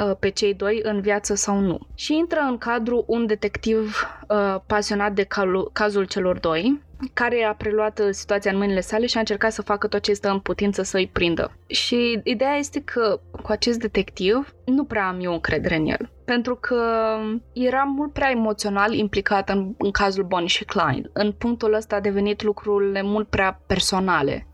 uh, 0.00 0.16
pe 0.18 0.28
cei 0.28 0.54
doi 0.54 0.80
în 0.82 1.00
viață 1.00 1.34
sau 1.34 1.58
nu. 1.58 1.78
Și 1.94 2.14
intră 2.14 2.40
în 2.40 2.58
cadru 2.58 3.04
un 3.06 3.26
detectiv 3.26 4.06
uh, 4.28 4.56
pasionat 4.66 5.12
de 5.12 5.22
calu- 5.22 5.70
cazul 5.72 6.04
celor 6.04 6.38
doi, 6.38 6.82
care 7.12 7.44
a 7.44 7.54
preluat 7.54 7.98
uh, 7.98 8.08
situația 8.10 8.50
în 8.50 8.56
mâinile 8.56 8.80
sale 8.80 9.06
și 9.06 9.16
a 9.16 9.20
încercat 9.20 9.52
să 9.52 9.62
facă 9.62 9.86
tot 9.86 10.02
ce 10.02 10.12
stă 10.12 10.30
în 10.30 10.38
putință 10.38 10.82
să 10.82 10.96
îi 10.96 11.10
prindă. 11.12 11.56
Și 11.66 12.20
ideea 12.22 12.56
este 12.56 12.80
că 12.80 13.20
cu 13.42 13.52
acest 13.52 13.78
detectiv 13.78 14.54
nu 14.64 14.84
prea 14.84 15.06
am 15.06 15.18
eu 15.20 15.32
încredere 15.32 15.76
în 15.76 15.86
el. 15.86 16.10
Pentru 16.24 16.54
că 16.54 16.82
era 17.52 17.82
mult 17.82 18.12
prea 18.12 18.30
emoțional 18.30 18.92
implicat 18.92 19.48
în, 19.48 19.74
în 19.78 19.90
cazul 19.90 20.24
Bonnie 20.24 20.48
și 20.48 20.64
Clyde. 20.64 21.10
În 21.12 21.32
punctul 21.32 21.72
ăsta 21.72 21.96
a 21.96 22.00
devenit 22.00 22.42
lucrurile 22.42 23.02
mult 23.02 23.28
prea 23.28 23.60
personale 23.66 24.46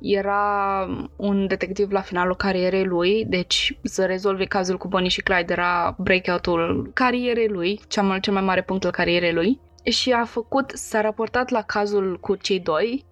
era 0.00 0.86
un 1.16 1.46
detectiv 1.46 1.90
la 1.90 2.00
finalul 2.00 2.36
carierei 2.36 2.84
lui, 2.84 3.24
deci 3.24 3.78
să 3.82 4.04
rezolve 4.04 4.44
cazul 4.44 4.76
cu 4.76 4.88
Bonnie 4.88 5.08
și 5.08 5.20
Clyde 5.20 5.52
era 5.52 5.96
breakout-ul 5.98 6.90
carierei 6.94 7.48
lui, 7.48 7.80
cel 7.88 8.02
mai, 8.02 8.20
cel 8.20 8.32
mai 8.32 8.42
mare 8.42 8.62
punct 8.62 8.84
al 8.84 8.90
carierei 8.90 9.32
lui. 9.32 9.60
Și 9.90 10.12
a 10.12 10.24
făcut, 10.24 10.70
s-a 10.74 11.00
raportat 11.00 11.48
la 11.48 11.62
cazul 11.62 12.18
cu 12.20 12.34
cei 12.34 12.60
doi 12.60 13.04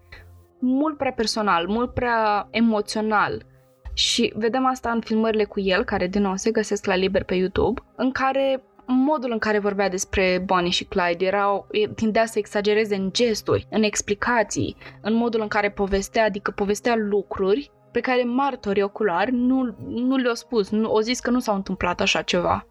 mult 0.65 0.97
prea 0.97 1.13
personal, 1.13 1.67
mult 1.67 1.95
prea 1.95 2.49
emoțional. 2.51 3.47
Și 3.95 4.33
vedem 4.37 4.67
asta 4.67 4.91
în 4.91 5.01
filmările 5.01 5.45
cu 5.45 5.61
el, 5.61 5.85
care 5.85 6.07
din 6.07 6.23
nou 6.23 6.37
se 6.37 6.51
găsesc 6.51 6.85
la 6.85 6.95
liber 6.95 7.25
pe 7.25 7.35
YouTube, 7.35 7.81
în 7.97 8.11
care 8.11 8.63
modul 8.87 9.31
în 9.31 9.39
care 9.39 9.59
vorbea 9.59 9.89
despre 9.89 10.43
Bonnie 10.45 10.71
și 10.71 10.85
Clyde 10.85 11.25
era, 11.25 11.67
tindea 11.95 12.27
să 12.27 12.39
exagereze 12.39 12.95
în 12.95 13.11
gesturi, 13.13 13.67
în 13.71 13.83
explicații, 13.83 14.77
în 15.01 15.15
modul 15.15 15.41
în 15.41 15.49
care 15.49 15.71
povestea, 15.71 16.25
adică 16.25 16.51
povestea 16.51 16.95
lucruri 16.97 17.71
pe 17.93 18.01
care 18.01 18.25
martorii 18.25 18.83
oculari 18.83 19.33
nu, 19.33 19.77
nu 19.89 20.17
le-au 20.17 20.35
spus, 20.35 20.71
nu, 20.71 20.89
au 20.89 21.01
zis 21.01 21.21
că 21.21 21.31
nu 21.31 21.39
s-au 21.39 21.55
întâmplat 21.55 22.01
așa 22.01 22.23
ceva. 22.23 22.67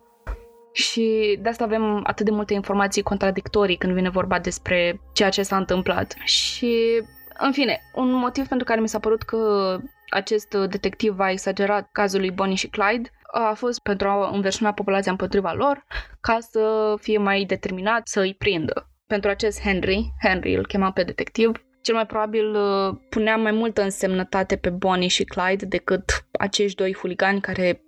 Și 0.74 1.38
de 1.42 1.50
asta 1.50 1.64
avem 1.64 2.00
atât 2.04 2.26
de 2.26 2.32
multe 2.32 2.54
informații 2.54 3.02
contradictorii 3.02 3.78
când 3.78 3.94
vine 3.94 4.10
vorba 4.10 4.40
despre 4.40 5.02
ceea 5.14 5.30
ce 5.30 5.44
s-a 5.44 5.58
întâmplat. 5.58 6.16
Și, 6.24 7.04
în 7.38 7.52
fine, 7.52 7.80
un 7.96 8.12
motiv 8.12 8.48
pentru 8.48 8.66
care 8.66 8.82
mi 8.82 8.90
s-a 8.90 9.00
părut 9.00 9.22
că 9.22 9.78
acest 10.10 10.50
detectiv 10.50 11.20
a 11.20 11.32
exagerat 11.32 11.90
cazul 11.92 12.20
lui 12.20 12.32
Bonnie 12.32 12.56
și 12.56 12.70
Clyde 12.70 13.10
a 13.32 13.54
fost 13.54 13.80
pentru 13.80 14.08
a 14.08 14.30
înversiuna 14.30 14.74
populația 14.74 15.12
împotriva 15.12 15.54
lor, 15.54 15.86
ca 16.22 16.38
să 16.40 16.96
fie 17.02 17.18
mai 17.18 17.44
determinat 17.44 18.08
să 18.08 18.20
îi 18.20 18.34
prindă. 18.34 18.90
Pentru 19.08 19.30
acest 19.30 19.62
Henry, 19.62 20.14
Henry 20.24 20.56
îl 20.56 20.66
chema 20.66 20.92
pe 20.92 21.04
detectiv, 21.04 21.52
cel 21.82 21.96
mai 21.96 22.06
probabil 22.06 22.56
uh, 22.56 22.96
punea 23.10 23.38
mai 23.38 23.52
multă 23.52 23.82
însemnătate 23.82 24.56
pe 24.56 24.70
Bonnie 24.70 25.08
și 25.08 25.24
Clyde 25.24 25.66
decât 25.66 26.26
acești 26.40 26.78
doi 26.78 26.94
huligani 26.94 27.42
care 27.42 27.82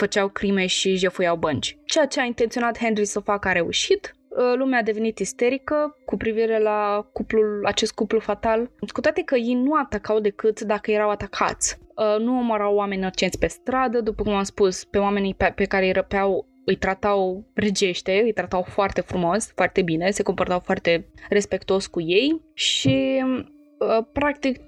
făceau 0.00 0.28
crime 0.28 0.66
și 0.66 0.96
jefuiau 0.96 1.36
bănci. 1.36 1.78
Ceea 1.84 2.06
ce 2.06 2.20
a 2.20 2.24
intenționat 2.24 2.78
Henry 2.78 3.04
să 3.04 3.20
facă 3.20 3.48
a 3.48 3.52
reușit, 3.52 4.14
uh, 4.28 4.56
lumea 4.56 4.78
a 4.78 4.82
devenit 4.82 5.18
isterică 5.18 5.96
cu 6.04 6.16
privire 6.16 6.58
la 6.58 7.08
cuplul, 7.12 7.66
acest 7.66 7.92
cuplu 7.92 8.18
fatal, 8.18 8.70
cu 8.92 9.00
toate 9.00 9.22
că 9.22 9.36
ei 9.36 9.54
nu 9.54 9.74
atacau 9.74 10.20
decât 10.20 10.60
dacă 10.60 10.90
erau 10.90 11.10
atacați. 11.10 11.78
Uh, 11.78 12.24
nu 12.24 12.38
omorau 12.38 12.74
oameni 12.74 13.00
inocenți 13.00 13.38
pe 13.38 13.46
stradă, 13.46 14.00
după 14.00 14.22
cum 14.22 14.32
am 14.32 14.42
spus, 14.42 14.84
pe 14.84 14.98
oamenii 14.98 15.34
pe, 15.34 15.52
pe 15.54 15.64
care 15.64 15.84
îi 15.84 15.92
răpeau 15.92 16.48
îi 16.64 16.76
tratau 16.76 17.44
regește, 17.54 18.20
îi 18.24 18.32
tratau 18.32 18.62
foarte 18.62 19.00
frumos, 19.00 19.52
foarte 19.54 19.82
bine, 19.82 20.10
se 20.10 20.22
comportau 20.22 20.58
foarte 20.58 21.06
respectuos 21.28 21.86
cu 21.86 22.00
ei 22.00 22.40
și 22.54 23.24
uh, 23.24 24.04
practic 24.12 24.60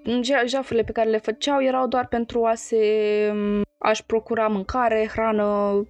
jafurile 0.47 0.85
pe 0.85 0.93
care 0.93 1.11
le 1.11 1.19
făceau 1.19 1.63
erau 1.63 1.87
doar 1.87 2.07
pentru 2.07 2.45
a 2.45 2.55
se 2.55 2.79
a-și 3.83 4.05
procura 4.07 4.47
mâncare, 4.47 5.09
hrană 5.13 5.83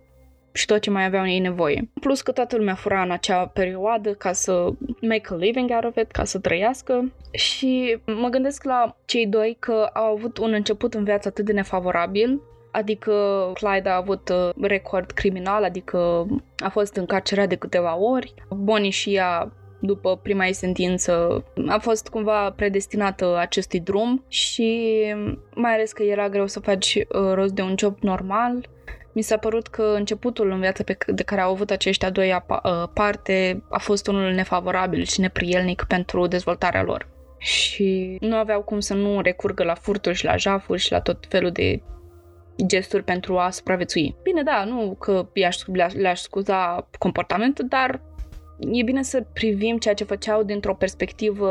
și 0.53 0.67
tot 0.67 0.81
ce 0.81 0.91
mai 0.91 1.05
aveau 1.05 1.27
ei 1.27 1.39
nevoie. 1.39 1.91
Plus 2.01 2.23
că 2.23 2.33
toată 2.33 2.57
lumea 2.57 2.75
fura 2.75 3.03
în 3.03 3.11
acea 3.11 3.47
perioadă 3.47 4.15
ca 4.15 4.33
să 4.33 4.69
make 5.01 5.29
a 5.31 5.35
living 5.35 5.71
out 5.71 5.85
of 5.85 5.97
it, 5.97 6.11
ca 6.11 6.25
să 6.25 6.39
trăiască 6.39 7.13
și 7.31 7.99
mă 8.07 8.29
gândesc 8.29 8.65
la 8.65 8.97
cei 9.05 9.27
doi 9.27 9.57
că 9.59 9.91
au 9.93 10.13
avut 10.13 10.39
un 10.39 10.53
început 10.53 10.95
în 10.95 11.05
viață 11.05 11.29
atât 11.29 11.45
de 11.45 11.53
nefavorabil 11.53 12.41
Adică 12.73 13.51
Clyde 13.55 13.89
a 13.89 13.97
avut 13.97 14.29
uh, 14.29 14.51
record 14.61 15.11
criminal, 15.11 15.65
adică 15.65 16.27
a 16.59 16.69
fost 16.69 16.97
încarcerat 16.97 17.49
de 17.49 17.57
câteva 17.57 17.99
ori. 17.99 18.35
Bonnie 18.49 18.91
și 18.91 19.15
ea 19.15 19.53
după 19.85 20.17
prima 20.17 20.47
ei 20.47 20.53
sentință, 20.53 21.45
a 21.67 21.79
fost 21.79 22.09
cumva 22.09 22.51
predestinată 22.51 23.37
acestui 23.39 23.81
drum 23.81 24.25
și 24.29 25.01
mai 25.55 25.73
ales 25.73 25.93
că 25.93 26.03
era 26.03 26.29
greu 26.29 26.47
să 26.47 26.61
faci 26.61 26.95
uh, 26.95 27.33
rost 27.35 27.53
de 27.53 27.63
un 27.63 27.75
job 27.79 27.97
normal, 28.01 28.69
mi 29.13 29.23
s-a 29.23 29.37
părut 29.37 29.67
că 29.67 29.83
începutul 29.97 30.51
în 30.51 30.61
viața 30.61 30.83
pe, 30.85 30.97
de 31.07 31.23
care 31.23 31.41
au 31.41 31.51
avut 31.51 31.71
aceștia 31.71 32.11
doi 32.11 32.43
uh, 32.49 32.89
parte 32.95 33.63
a 33.71 33.79
fost 33.79 34.07
unul 34.07 34.33
nefavorabil 34.33 35.05
și 35.05 35.21
neprielnic 35.21 35.85
pentru 35.89 36.27
dezvoltarea 36.27 36.83
lor. 36.83 37.09
Și 37.39 38.17
nu 38.21 38.37
aveau 38.37 38.63
cum 38.63 38.81
să 38.81 38.95
nu 38.95 39.21
recurgă 39.21 39.65
la 39.65 39.75
furturi 39.75 40.17
și 40.17 40.25
la 40.25 40.37
jafuri 40.37 40.81
și 40.81 40.93
la 40.93 41.01
tot 41.01 41.25
felul 41.29 41.51
de 41.51 41.83
gesturi 42.67 43.05
pentru 43.05 43.39
a 43.39 43.51
supraviețui. 43.51 44.17
Bine, 44.23 44.43
da, 44.43 44.65
nu 44.65 44.97
că 45.01 45.29
i-aș, 45.33 45.57
le-aș 45.93 46.21
scuza 46.21 46.89
comportamentul, 46.99 47.67
dar 47.69 48.01
e 48.71 48.83
bine 48.83 49.03
să 49.03 49.25
privim 49.33 49.79
ceea 49.79 49.95
ce 49.95 50.05
făceau 50.05 50.43
dintr-o 50.43 50.75
perspectivă 50.75 51.51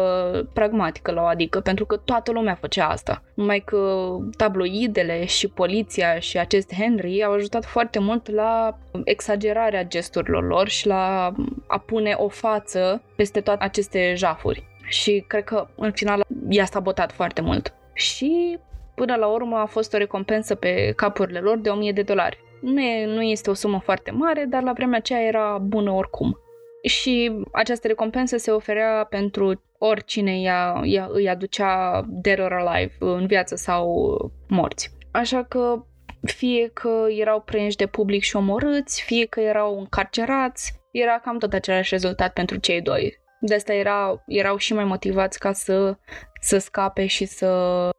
pragmatică 0.54 1.12
la 1.12 1.22
o 1.22 1.26
adică, 1.26 1.60
pentru 1.60 1.86
că 1.86 1.96
toată 1.96 2.32
lumea 2.32 2.54
făcea 2.54 2.88
asta. 2.88 3.24
Numai 3.34 3.60
că 3.60 4.10
tabloidele 4.38 5.26
și 5.26 5.48
poliția 5.48 6.20
și 6.20 6.38
acest 6.38 6.74
Henry 6.74 7.24
au 7.24 7.34
ajutat 7.34 7.66
foarte 7.66 8.00
mult 8.00 8.30
la 8.30 8.78
exagerarea 9.04 9.86
gesturilor 9.86 10.48
lor 10.48 10.68
și 10.68 10.88
la 10.88 11.34
a 11.68 11.78
pune 11.78 12.14
o 12.18 12.28
față 12.28 13.02
peste 13.16 13.42
toate 13.42 13.64
aceste 13.64 14.14
jafuri. 14.16 14.70
Și 14.88 15.24
cred 15.28 15.44
că 15.44 15.68
în 15.76 15.92
final 15.92 16.24
i-a 16.50 16.66
sabotat 16.66 17.12
foarte 17.12 17.42
mult. 17.42 17.74
Și 17.94 18.60
Până 18.96 19.16
la 19.16 19.28
urmă 19.28 19.58
a 19.58 19.66
fost 19.66 19.94
o 19.94 19.98
recompensă 19.98 20.56
pe 20.56 20.94
capurile 20.96 21.40
lor 21.40 21.58
de 21.58 21.70
1000 21.70 21.92
de 21.92 22.02
dolari. 22.02 22.40
Nu, 22.62 22.82
e, 22.82 23.06
nu 23.06 23.22
este 23.22 23.50
o 23.50 23.54
sumă 23.54 23.80
foarte 23.84 24.12
mare, 24.12 24.46
dar 24.50 24.64
la 24.64 24.74
vremea 24.74 24.98
aceea 24.98 25.22
era 25.22 25.58
bună 25.58 25.92
oricum. 25.92 26.38
Și 26.84 27.32
această 27.52 27.88
recompensă 27.88 28.38
se 28.38 28.52
oferea 28.52 29.04
pentru 29.10 29.64
oricine 29.78 30.42
ea, 30.42 30.82
ea, 30.84 31.08
îi 31.12 31.30
aducea 31.30 32.04
dead 32.08 32.40
or 32.40 32.54
alive, 32.54 32.94
în 33.00 33.28
viață 33.28 33.56
sau 33.56 34.18
morți. 34.48 34.92
Așa 35.12 35.44
că 35.44 35.86
fie 36.22 36.70
că 36.74 37.06
erau 37.10 37.42
prinși 37.42 37.78
de 37.78 37.86
public 37.86 38.24
și 38.24 38.36
omorâți, 38.36 39.04
fie 39.04 39.26
că 39.26 39.40
erau 39.40 39.80
încarcerați, 39.80 40.74
era 40.92 41.20
cam 41.20 41.38
tot 41.38 41.54
același 41.54 41.90
rezultat 41.94 42.34
pentru 42.34 42.58
cei 42.58 42.82
doi. 42.82 43.20
De 43.40 43.56
asta 43.56 43.74
era, 43.74 44.24
erau 44.28 44.58
și 44.58 44.74
mai 44.74 44.84
motivați 44.84 45.40
ca 45.40 45.52
să, 45.52 45.98
să 46.42 46.58
scape 46.58 47.06
și 47.06 47.26
să, 47.26 47.48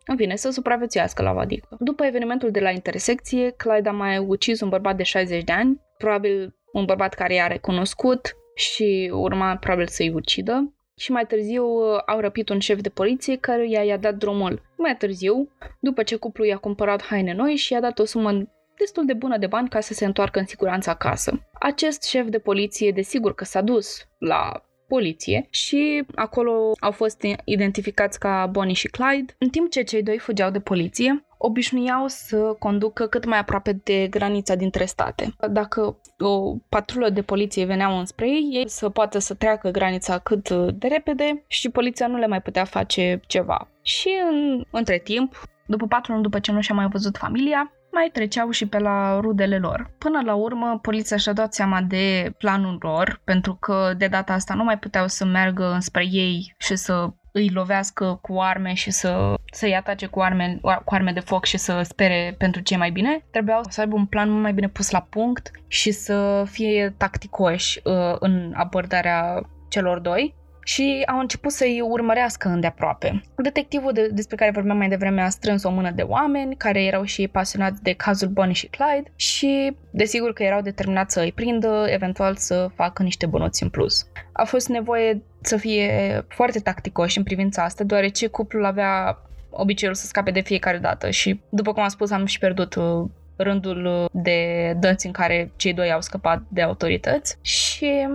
în 0.06 0.16
fine, 0.16 0.36
să 0.36 0.50
supraviețuiască 0.50 1.22
la 1.22 1.32
vadică. 1.32 1.76
După 1.78 2.04
evenimentul 2.04 2.50
de 2.50 2.60
la 2.60 2.70
intersecție, 2.70 3.50
Clyde 3.50 3.88
a 3.88 3.92
mai 3.92 4.18
ucis 4.18 4.60
un 4.60 4.68
bărbat 4.68 4.96
de 4.96 5.02
60 5.02 5.44
de 5.44 5.52
ani, 5.52 5.80
probabil 5.98 6.56
un 6.72 6.84
bărbat 6.84 7.14
care 7.14 7.34
i-a 7.34 7.46
recunoscut 7.46 8.36
și 8.54 9.10
urma 9.14 9.56
probabil 9.56 9.86
să-i 9.86 10.12
ucidă. 10.14 10.74
Și 10.96 11.12
mai 11.12 11.26
târziu 11.26 11.64
au 12.06 12.20
răpit 12.20 12.48
un 12.48 12.58
șef 12.58 12.80
de 12.80 12.88
poliție 12.88 13.36
care 13.36 13.68
i-a 13.68 13.96
dat 13.96 14.14
drumul. 14.14 14.62
Mai 14.76 14.96
târziu, 14.96 15.48
după 15.80 16.02
ce 16.02 16.16
cuplul 16.16 16.46
i-a 16.46 16.56
cumpărat 16.56 17.02
haine 17.02 17.34
noi 17.34 17.54
și 17.54 17.72
i-a 17.72 17.80
dat 17.80 17.98
o 17.98 18.04
sumă 18.04 18.30
destul 18.78 19.04
de 19.06 19.12
bună 19.12 19.38
de 19.38 19.46
bani 19.46 19.68
ca 19.68 19.80
să 19.80 19.94
se 19.94 20.04
întoarcă 20.04 20.38
în 20.38 20.46
siguranță 20.46 20.90
acasă. 20.90 21.48
Acest 21.52 22.02
șef 22.02 22.26
de 22.26 22.38
poliție, 22.38 22.90
desigur 22.90 23.34
că 23.34 23.44
s-a 23.44 23.60
dus 23.60 24.08
la 24.18 24.62
poliție 24.88 25.46
și 25.50 26.04
acolo 26.14 26.72
au 26.80 26.90
fost 26.90 27.26
identificați 27.44 28.18
ca 28.18 28.48
Bonnie 28.50 28.74
și 28.74 28.88
Clyde. 28.88 29.34
În 29.38 29.48
timp 29.48 29.70
ce 29.70 29.82
cei 29.82 30.02
doi 30.02 30.18
fugeau 30.18 30.50
de 30.50 30.60
poliție, 30.60 31.24
obișnuiau 31.44 32.04
să 32.06 32.36
conducă 32.58 33.06
cât 33.06 33.24
mai 33.24 33.38
aproape 33.38 33.72
de 33.72 34.06
granița 34.06 34.54
dintre 34.54 34.84
state. 34.84 35.34
Dacă 35.50 36.00
o 36.18 36.56
patrulă 36.68 37.08
de 37.08 37.22
poliție 37.22 37.64
veneau 37.64 37.98
înspre 37.98 38.28
ei, 38.28 38.48
ei 38.52 38.68
să 38.68 38.88
poată 38.88 39.18
să 39.18 39.34
treacă 39.34 39.70
granița 39.70 40.18
cât 40.18 40.50
de 40.50 40.86
repede 40.86 41.44
și 41.46 41.68
poliția 41.68 42.06
nu 42.06 42.16
le 42.16 42.26
mai 42.26 42.42
putea 42.42 42.64
face 42.64 43.20
ceva. 43.26 43.68
Și 43.82 44.08
în, 44.30 44.64
între 44.70 44.98
timp, 44.98 45.40
după 45.66 45.86
patru 45.86 46.10
luni 46.10 46.22
după 46.22 46.38
ce 46.38 46.52
nu 46.52 46.60
și-a 46.60 46.74
mai 46.74 46.88
văzut 46.90 47.16
familia, 47.16 47.72
mai 47.92 48.10
treceau 48.12 48.50
și 48.50 48.66
pe 48.66 48.78
la 48.78 49.20
rudele 49.20 49.58
lor. 49.58 49.90
Până 49.98 50.20
la 50.24 50.34
urmă, 50.34 50.78
poliția 50.82 51.16
și-a 51.16 51.32
dat 51.32 51.54
seama 51.54 51.80
de 51.80 52.32
planul 52.38 52.78
lor, 52.80 53.20
pentru 53.24 53.54
că 53.54 53.94
de 53.96 54.06
data 54.06 54.32
asta 54.32 54.54
nu 54.54 54.64
mai 54.64 54.78
puteau 54.78 55.08
să 55.08 55.24
meargă 55.24 55.72
înspre 55.72 56.06
ei 56.10 56.54
și 56.58 56.76
să 56.76 57.08
îi 57.32 57.50
lovească 57.50 58.18
cu 58.22 58.40
arme 58.40 58.74
și 58.74 58.90
să, 58.90 59.34
să-i 59.52 59.76
atace 59.76 60.06
cu 60.06 60.20
arme, 60.20 60.58
cu 60.84 60.94
arme 60.94 61.12
de 61.12 61.20
foc 61.20 61.44
și 61.44 61.56
să 61.56 61.80
spere 61.82 62.34
pentru 62.38 62.60
ce 62.60 62.76
mai 62.76 62.90
bine. 62.90 63.24
Trebuiau 63.30 63.62
să 63.68 63.80
aibă 63.80 63.94
un 63.94 64.06
plan 64.06 64.30
mult 64.30 64.42
mai 64.42 64.52
bine 64.52 64.68
pus 64.68 64.90
la 64.90 65.00
punct 65.00 65.50
și 65.66 65.90
să 65.90 66.44
fie 66.50 66.94
tacticoși 66.96 67.80
uh, 67.84 68.16
în 68.18 68.52
abordarea 68.56 69.42
celor 69.68 69.98
doi 69.98 70.34
și 70.64 71.02
au 71.06 71.18
început 71.18 71.52
să-i 71.52 71.80
urmărească 71.80 72.48
îndeaproape. 72.48 73.22
Detectivul 73.36 73.92
de, 73.92 74.08
despre 74.12 74.36
care 74.36 74.50
vorbeam 74.50 74.76
mai 74.76 74.88
devreme 74.88 75.22
a 75.22 75.28
strâns 75.28 75.62
o 75.62 75.70
mână 75.70 75.90
de 75.90 76.02
oameni 76.02 76.56
care 76.56 76.84
erau 76.84 77.04
și 77.04 77.28
pasionați 77.28 77.82
de 77.82 77.92
cazul 77.92 78.28
Bonnie 78.28 78.54
și 78.54 78.66
Clyde 78.66 79.12
și 79.16 79.76
desigur 79.90 80.32
că 80.32 80.42
erau 80.42 80.60
determinați 80.60 81.12
să 81.12 81.20
îi 81.20 81.32
prindă, 81.32 81.84
eventual 81.88 82.36
să 82.36 82.68
facă 82.74 83.02
niște 83.02 83.26
bănuți 83.26 83.62
în 83.62 83.68
plus. 83.68 84.06
A 84.32 84.44
fost 84.44 84.68
nevoie 84.68 85.22
să 85.40 85.56
fie 85.56 86.24
foarte 86.28 86.58
tacticoși 86.58 87.18
în 87.18 87.24
privința 87.24 87.64
asta, 87.64 87.84
deoarece 87.84 88.26
cuplul 88.26 88.64
avea 88.64 89.18
obiceiul 89.50 89.94
să 89.94 90.06
scape 90.06 90.30
de 90.30 90.40
fiecare 90.40 90.78
dată 90.78 91.10
și, 91.10 91.40
după 91.48 91.72
cum 91.72 91.82
am 91.82 91.88
spus, 91.88 92.10
am 92.10 92.24
și 92.24 92.38
pierdut 92.38 92.74
uh, 92.74 93.04
rândul 93.36 94.08
de 94.12 94.72
dăți 94.80 95.06
în 95.06 95.12
care 95.12 95.52
cei 95.56 95.72
doi 95.72 95.92
au 95.92 96.00
scăpat 96.00 96.42
de 96.48 96.62
autorități 96.62 97.36
și 97.40 98.08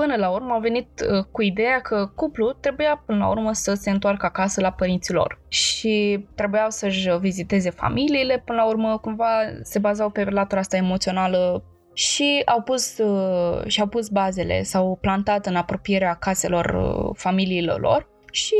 Până 0.00 0.16
la 0.16 0.30
urmă 0.30 0.52
au 0.52 0.60
venit 0.60 0.88
uh, 1.00 1.24
cu 1.32 1.42
ideea 1.42 1.80
că 1.80 2.10
cuplul 2.14 2.56
trebuia 2.60 3.02
până 3.06 3.18
la 3.18 3.28
urmă 3.28 3.52
să 3.52 3.74
se 3.74 3.90
întoarcă 3.90 4.26
acasă 4.26 4.60
la 4.60 4.70
părinții 4.70 5.14
lor 5.14 5.40
și 5.48 6.24
trebuiau 6.34 6.70
să-și 6.70 7.18
viziteze 7.18 7.70
familiile, 7.70 8.42
până 8.44 8.58
la 8.58 8.66
urmă 8.66 8.98
cumva 8.98 9.26
se 9.62 9.78
bazau 9.78 10.10
pe 10.10 10.24
latura 10.24 10.60
asta 10.60 10.76
emoțională 10.76 11.64
și 11.92 12.42
au 12.44 12.62
pus, 12.62 12.98
uh, 12.98 13.66
și-au 13.66 13.86
pus 13.86 14.08
bazele, 14.08 14.62
s-au 14.62 14.98
plantat 15.00 15.46
în 15.46 15.56
apropierea 15.56 16.14
caselor 16.14 16.64
uh, 16.64 17.10
familiilor 17.14 17.80
lor 17.80 18.08
și 18.32 18.54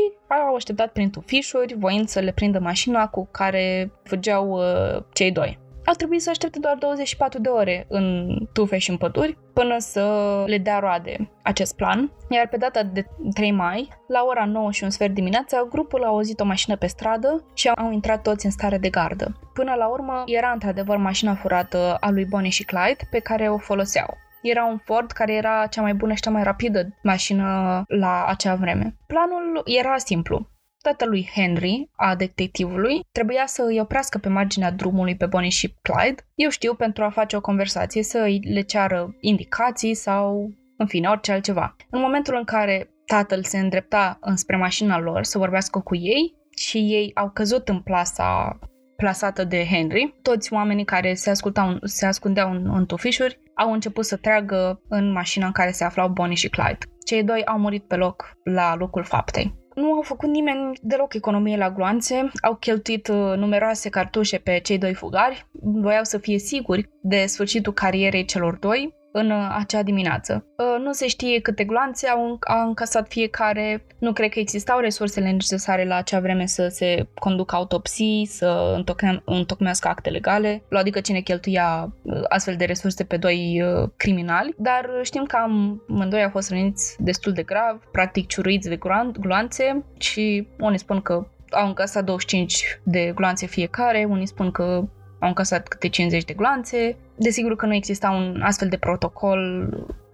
au 0.47 0.55
așteptat 0.55 0.91
prin 0.91 1.09
tufișuri, 1.09 1.75
voind 1.77 2.07
să 2.07 2.19
le 2.19 2.31
prindă 2.31 2.59
mașina 2.59 3.07
cu 3.07 3.27
care 3.31 3.91
fugeau 4.03 4.49
uh, 4.49 5.03
cei 5.13 5.31
doi 5.31 5.59
au 5.87 5.93
trebuit 5.93 6.21
să 6.21 6.29
aștepte 6.29 6.59
doar 6.59 6.75
24 6.75 7.39
de 7.39 7.49
ore 7.49 7.85
în 7.89 8.27
tufe 8.53 8.77
și 8.77 8.89
în 8.89 8.97
păduri 8.97 9.37
până 9.53 9.75
să 9.77 10.03
le 10.47 10.57
dea 10.57 10.79
roade 10.79 11.31
acest 11.43 11.75
plan. 11.75 12.11
Iar 12.29 12.47
pe 12.47 12.57
data 12.57 12.83
de 12.83 13.05
3 13.33 13.51
mai, 13.51 13.89
la 14.07 14.23
ora 14.27 14.45
9 14.45 14.71
și 14.71 14.83
un 14.83 14.89
sfert 14.89 15.13
dimineața, 15.13 15.67
grupul 15.69 16.03
a 16.03 16.07
auzit 16.07 16.39
o 16.39 16.45
mașină 16.45 16.75
pe 16.75 16.87
stradă 16.87 17.45
și 17.53 17.67
au 17.67 17.91
intrat 17.91 18.21
toți 18.21 18.45
în 18.45 18.51
stare 18.51 18.77
de 18.77 18.89
gardă. 18.89 19.39
Până 19.53 19.73
la 19.73 19.87
urmă, 19.87 20.23
era 20.25 20.51
într-adevăr 20.51 20.97
mașina 20.97 21.35
furată 21.35 21.97
a 21.99 22.09
lui 22.09 22.25
Bonnie 22.25 22.49
și 22.49 22.63
Clyde 22.63 23.07
pe 23.11 23.19
care 23.19 23.49
o 23.49 23.57
foloseau. 23.57 24.17
Era 24.41 24.65
un 24.65 24.77
Ford 24.77 25.11
care 25.11 25.33
era 25.33 25.67
cea 25.69 25.81
mai 25.81 25.93
bună 25.93 26.13
și 26.13 26.21
cea 26.21 26.29
mai 26.29 26.43
rapidă 26.43 26.87
mașină 27.03 27.83
la 27.87 28.25
acea 28.27 28.55
vreme. 28.55 28.95
Planul 29.07 29.61
era 29.65 29.97
simplu 29.97 30.47
tatălui 30.81 31.29
Henry, 31.33 31.89
a 31.95 32.15
detectivului, 32.15 32.99
trebuia 33.11 33.45
să 33.45 33.63
îi 33.63 33.79
oprească 33.79 34.17
pe 34.17 34.29
marginea 34.29 34.71
drumului 34.71 35.15
pe 35.17 35.25
Bonnie 35.25 35.49
și 35.49 35.75
Clyde, 35.81 36.27
eu 36.35 36.49
știu, 36.49 36.73
pentru 36.73 37.03
a 37.03 37.09
face 37.09 37.35
o 37.35 37.41
conversație, 37.41 38.03
să 38.03 38.39
le 38.53 38.61
ceară 38.61 39.15
indicații 39.19 39.93
sau, 39.93 40.51
în 40.77 40.87
fine, 40.87 41.07
orice 41.07 41.31
altceva. 41.31 41.75
În 41.89 41.99
momentul 41.99 42.35
în 42.35 42.43
care 42.43 42.89
tatăl 43.05 43.43
se 43.43 43.59
îndrepta 43.59 44.17
înspre 44.21 44.57
mașina 44.57 44.99
lor 44.99 45.23
să 45.23 45.37
vorbească 45.37 45.79
cu 45.79 45.95
ei 45.95 46.35
și 46.55 46.77
ei 46.77 47.11
au 47.15 47.29
căzut 47.29 47.69
în 47.69 47.79
plasa 47.81 48.59
plasată 48.95 49.43
de 49.43 49.65
Henry. 49.65 50.19
Toți 50.21 50.53
oamenii 50.53 50.85
care 50.85 51.13
se, 51.13 51.29
ascultau, 51.29 51.77
se 51.83 52.05
ascundeau 52.05 52.51
în, 52.51 52.69
în 52.73 52.85
tufișuri 52.85 53.39
au 53.55 53.71
început 53.71 54.05
să 54.05 54.15
treagă 54.15 54.81
în 54.87 55.11
mașina 55.11 55.45
în 55.45 55.51
care 55.51 55.71
se 55.71 55.83
aflau 55.83 56.09
Bonnie 56.09 56.35
și 56.35 56.49
Clyde. 56.49 56.77
Cei 57.05 57.23
doi 57.23 57.45
au 57.45 57.59
murit 57.59 57.83
pe 57.83 57.95
loc 57.95 58.31
la 58.43 58.75
locul 58.75 59.03
faptei. 59.03 59.55
Nu 59.77 59.93
au 59.93 60.01
făcut 60.01 60.29
nimeni 60.29 60.77
deloc 60.81 61.13
economie 61.13 61.57
la 61.57 61.71
gloanțe, 61.71 62.31
au 62.41 62.55
cheltuit 62.55 63.07
uh, 63.07 63.15
numeroase 63.15 63.89
cartușe 63.89 64.37
pe 64.37 64.59
cei 64.59 64.77
doi 64.77 64.93
fugari, 64.93 65.45
voiau 65.51 66.03
să 66.03 66.17
fie 66.17 66.37
siguri 66.37 66.89
de 67.01 67.25
sfârșitul 67.25 67.73
carierei 67.73 68.25
celor 68.25 68.55
doi 68.55 68.95
în 69.17 69.31
uh, 69.31 69.55
acea 69.57 69.83
dimineață. 69.83 70.45
Uh, 70.57 70.83
nu 70.83 70.91
se 70.91 71.07
știe 71.07 71.39
câte 71.39 71.63
gloanțe 71.63 72.07
au, 72.07 72.39
au 72.39 72.67
încasat 72.67 73.07
fiecare, 73.07 73.85
nu 73.99 74.13
cred 74.13 74.29
că 74.29 74.39
existau 74.39 74.79
resursele 74.79 75.31
necesare 75.31 75.85
la 75.85 75.95
acea 75.95 76.19
vreme 76.19 76.45
să 76.45 76.67
se 76.67 77.07
conducă 77.19 77.55
autopsii, 77.55 78.25
să 78.25 78.73
întocmea, 78.75 79.21
întocmească 79.25 79.87
acte 79.87 80.09
legale, 80.09 80.63
adică 80.71 80.99
cine 80.99 81.19
cheltuia 81.19 81.93
uh, 82.01 82.21
astfel 82.27 82.55
de 82.55 82.65
resurse 82.65 83.03
pe 83.03 83.17
doi 83.17 83.63
criminali, 83.95 84.55
dar 84.57 84.89
știm 85.01 85.23
că 85.25 85.37
amândoi 85.37 86.23
au 86.23 86.29
fost 86.29 86.49
răniți 86.49 86.95
destul 86.99 87.31
de 87.31 87.43
grav, 87.43 87.81
practic 87.91 88.27
ciuruiți 88.27 88.69
de 88.69 88.79
gloanțe 89.19 89.85
și 89.97 90.47
unii 90.59 90.79
spun 90.79 91.01
că 91.01 91.27
au 91.51 91.67
încasat 91.67 92.03
25 92.03 92.79
de 92.83 93.11
gloanțe 93.15 93.45
fiecare, 93.45 94.05
unii 94.09 94.27
spun 94.27 94.51
că 94.51 94.83
au 95.19 95.27
încasat 95.27 95.67
câte 95.67 95.89
50 95.89 96.23
de 96.23 96.33
gloanțe. 96.33 96.97
Desigur 97.15 97.55
că 97.55 97.65
nu 97.65 97.73
exista 97.73 98.09
un 98.09 98.41
astfel 98.41 98.67
de 98.67 98.77
protocol 98.77 99.39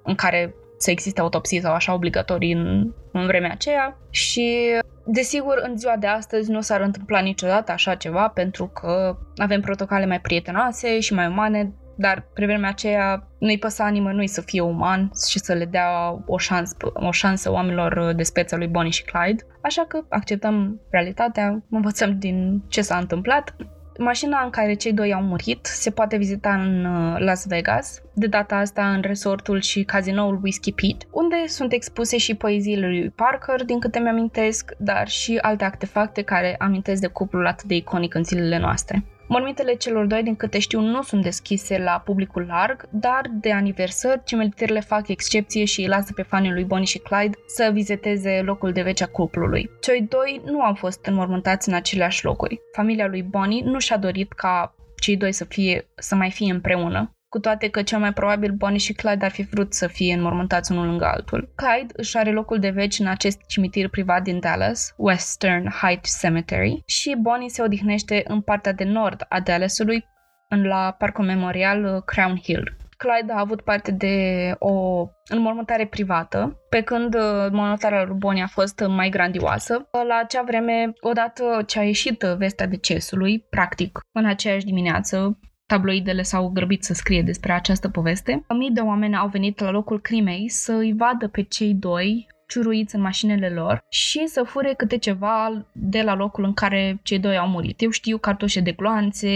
în 0.03 0.15
care 0.15 0.55
să 0.77 0.91
existe 0.91 1.21
autopsie 1.21 1.61
sau 1.61 1.73
așa 1.73 1.93
obligatorii 1.93 2.51
în, 2.51 2.93
în 3.11 3.25
vremea 3.25 3.51
aceea 3.51 3.97
și 4.09 4.69
desigur 5.05 5.61
în 5.67 5.77
ziua 5.77 5.95
de 5.99 6.07
astăzi 6.07 6.51
nu 6.51 6.61
s-ar 6.61 6.81
întâmpla 6.81 7.19
niciodată 7.19 7.71
așa 7.71 7.95
ceva 7.95 8.27
pentru 8.27 8.67
că 8.67 9.17
avem 9.35 9.61
protocoale 9.61 10.05
mai 10.05 10.21
prietenoase 10.21 10.99
și 10.99 11.13
mai 11.13 11.27
umane, 11.27 11.73
dar 11.95 12.27
pe 12.33 12.45
vremea 12.45 12.69
aceea 12.69 13.27
nu-i 13.39 13.59
păsa 13.59 13.87
nimănui 13.87 14.27
să 14.27 14.41
fie 14.41 14.61
uman 14.61 15.11
și 15.29 15.39
să 15.39 15.53
le 15.53 15.65
dea 15.65 16.23
o 16.25 16.37
șansă, 16.37 16.75
o 16.93 17.11
șansă 17.11 17.51
oamenilor 17.51 18.13
de 18.15 18.23
speța 18.23 18.57
lui 18.57 18.67
Bonnie 18.67 18.91
și 18.91 19.03
Clyde. 19.03 19.45
Așa 19.61 19.85
că 19.87 19.99
acceptăm 20.09 20.79
realitatea, 20.89 21.63
învățăm 21.69 22.19
din 22.19 22.61
ce 22.67 22.81
s-a 22.81 22.97
întâmplat 22.97 23.55
Mașina 23.97 24.43
în 24.43 24.49
care 24.49 24.73
cei 24.73 24.93
doi 24.93 25.13
au 25.13 25.21
murit 25.21 25.65
se 25.65 25.89
poate 25.89 26.17
vizita 26.17 26.53
în 26.53 26.85
uh, 26.85 27.19
Las 27.19 27.47
Vegas, 27.47 28.01
de 28.13 28.27
data 28.27 28.55
asta 28.55 28.89
în 28.89 29.01
resortul 29.01 29.61
și 29.61 29.83
cazinoul 29.83 30.39
Whiskey 30.43 30.73
Pete, 30.73 31.05
unde 31.11 31.47
sunt 31.47 31.71
expuse 31.71 32.17
și 32.17 32.35
poeziile 32.35 32.87
lui 32.87 33.09
Parker, 33.09 33.65
din 33.65 33.79
câte 33.79 33.99
mi-amintesc, 33.99 34.71
dar 34.77 35.07
și 35.07 35.37
alte 35.41 35.63
artefacte 35.63 36.21
care 36.21 36.55
amintesc 36.59 37.01
de 37.01 37.07
cuplul 37.07 37.47
atât 37.47 37.65
de 37.65 37.75
iconic 37.75 38.13
în 38.13 38.23
zilele 38.23 38.57
noastre. 38.57 39.03
Mormintele 39.33 39.73
celor 39.75 40.05
doi, 40.05 40.23
din 40.23 40.35
câte 40.35 40.59
știu, 40.59 40.79
nu 40.79 41.01
sunt 41.01 41.23
deschise 41.23 41.77
la 41.77 42.01
publicul 42.05 42.45
larg, 42.47 42.85
dar 42.89 43.21
de 43.31 43.51
aniversări, 43.51 44.21
cimentierele 44.25 44.79
fac 44.79 45.07
excepție 45.07 45.65
și 45.65 45.79
îi 45.81 45.87
lasă 45.87 46.13
pe 46.13 46.21
fanii 46.21 46.51
lui 46.51 46.63
Bonnie 46.63 46.85
și 46.85 46.97
Clyde 46.97 47.37
să 47.45 47.69
viziteze 47.73 48.41
locul 48.41 48.71
de 48.71 48.81
veci 48.81 49.01
a 49.01 49.07
cuplului. 49.07 49.69
Cei 49.81 50.01
doi 50.01 50.41
nu 50.45 50.61
au 50.61 50.73
fost 50.73 51.05
înmormântați 51.05 51.69
în 51.69 51.75
aceleași 51.75 52.25
locuri. 52.25 52.59
Familia 52.71 53.07
lui 53.07 53.23
Bonnie 53.23 53.63
nu 53.63 53.79
și-a 53.79 53.97
dorit 53.97 54.33
ca 54.33 54.75
cei 54.99 55.17
doi 55.17 55.31
să, 55.31 55.45
fie, 55.45 55.87
să 55.95 56.15
mai 56.15 56.31
fie 56.31 56.53
împreună 56.53 57.11
cu 57.33 57.39
toate 57.39 57.69
că 57.69 57.81
cel 57.81 57.99
mai 57.99 58.13
probabil 58.13 58.51
Bonnie 58.51 58.77
și 58.77 58.93
Clyde 58.93 59.25
ar 59.25 59.31
fi 59.31 59.41
vrut 59.41 59.73
să 59.73 59.87
fie 59.87 60.13
înmormântați 60.13 60.71
unul 60.71 60.85
lângă 60.85 61.05
altul. 61.05 61.53
Clyde 61.55 61.93
își 61.95 62.17
are 62.17 62.31
locul 62.31 62.59
de 62.59 62.69
veci 62.69 62.99
în 62.99 63.07
acest 63.07 63.39
cimitir 63.47 63.89
privat 63.89 64.23
din 64.23 64.39
Dallas, 64.39 64.93
Western 64.97 65.69
Heights 65.81 66.19
Cemetery, 66.19 66.81
și 66.85 67.15
Bonnie 67.21 67.49
se 67.49 67.61
odihnește 67.61 68.23
în 68.27 68.41
partea 68.41 68.71
de 68.71 68.83
nord 68.83 69.25
a 69.29 69.39
Dallasului, 69.39 70.05
la 70.47 70.95
parcul 70.97 71.25
memorial 71.25 71.83
uh, 71.83 72.01
Crown 72.05 72.37
Hill. 72.43 72.77
Clyde 72.97 73.33
a 73.33 73.39
avut 73.39 73.61
parte 73.61 73.91
de 73.91 74.15
o 74.59 75.07
înmormântare 75.27 75.85
privată, 75.85 76.59
pe 76.69 76.81
când 76.81 77.15
uh, 77.15 77.47
mormântarea 77.51 78.03
lui 78.03 78.15
Bonnie 78.17 78.43
a 78.43 78.47
fost 78.47 78.83
mai 78.87 79.09
grandioasă. 79.09 79.87
La 80.07 80.19
acea 80.23 80.43
vreme, 80.45 80.93
odată 81.01 81.63
ce 81.65 81.79
a 81.79 81.83
ieșit 81.83 82.21
vestea 82.37 82.67
decesului, 82.67 83.39
practic 83.49 83.99
în 84.11 84.25
aceeași 84.25 84.65
dimineață, 84.65 85.37
tabloidele 85.73 86.21
s-au 86.21 86.49
grăbit 86.49 86.83
să 86.83 86.93
scrie 86.93 87.21
despre 87.21 87.51
această 87.51 87.89
poveste. 87.89 88.45
Mii 88.57 88.71
de 88.71 88.79
oameni 88.79 89.15
au 89.15 89.27
venit 89.27 89.59
la 89.59 89.71
locul 89.71 90.01
crimei 90.01 90.49
să 90.49 90.73
îi 90.73 90.93
vadă 90.97 91.27
pe 91.27 91.41
cei 91.41 91.73
doi 91.73 92.27
ciuruiți 92.47 92.95
în 92.95 93.01
mașinile 93.01 93.49
lor 93.49 93.85
și 93.89 94.27
să 94.27 94.43
fure 94.43 94.73
câte 94.77 94.97
ceva 94.97 95.65
de 95.71 96.01
la 96.01 96.15
locul 96.15 96.43
în 96.43 96.53
care 96.53 96.99
cei 97.03 97.19
doi 97.19 97.37
au 97.37 97.47
murit. 97.47 97.81
Eu 97.81 97.89
știu 97.89 98.17
cartoșe 98.17 98.59
de 98.59 98.71
gloanțe, 98.71 99.29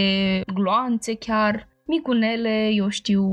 gloanțe 0.54 1.14
chiar, 1.14 1.68
migunele, 1.86 2.68
eu 2.72 2.88
știu, 2.88 3.24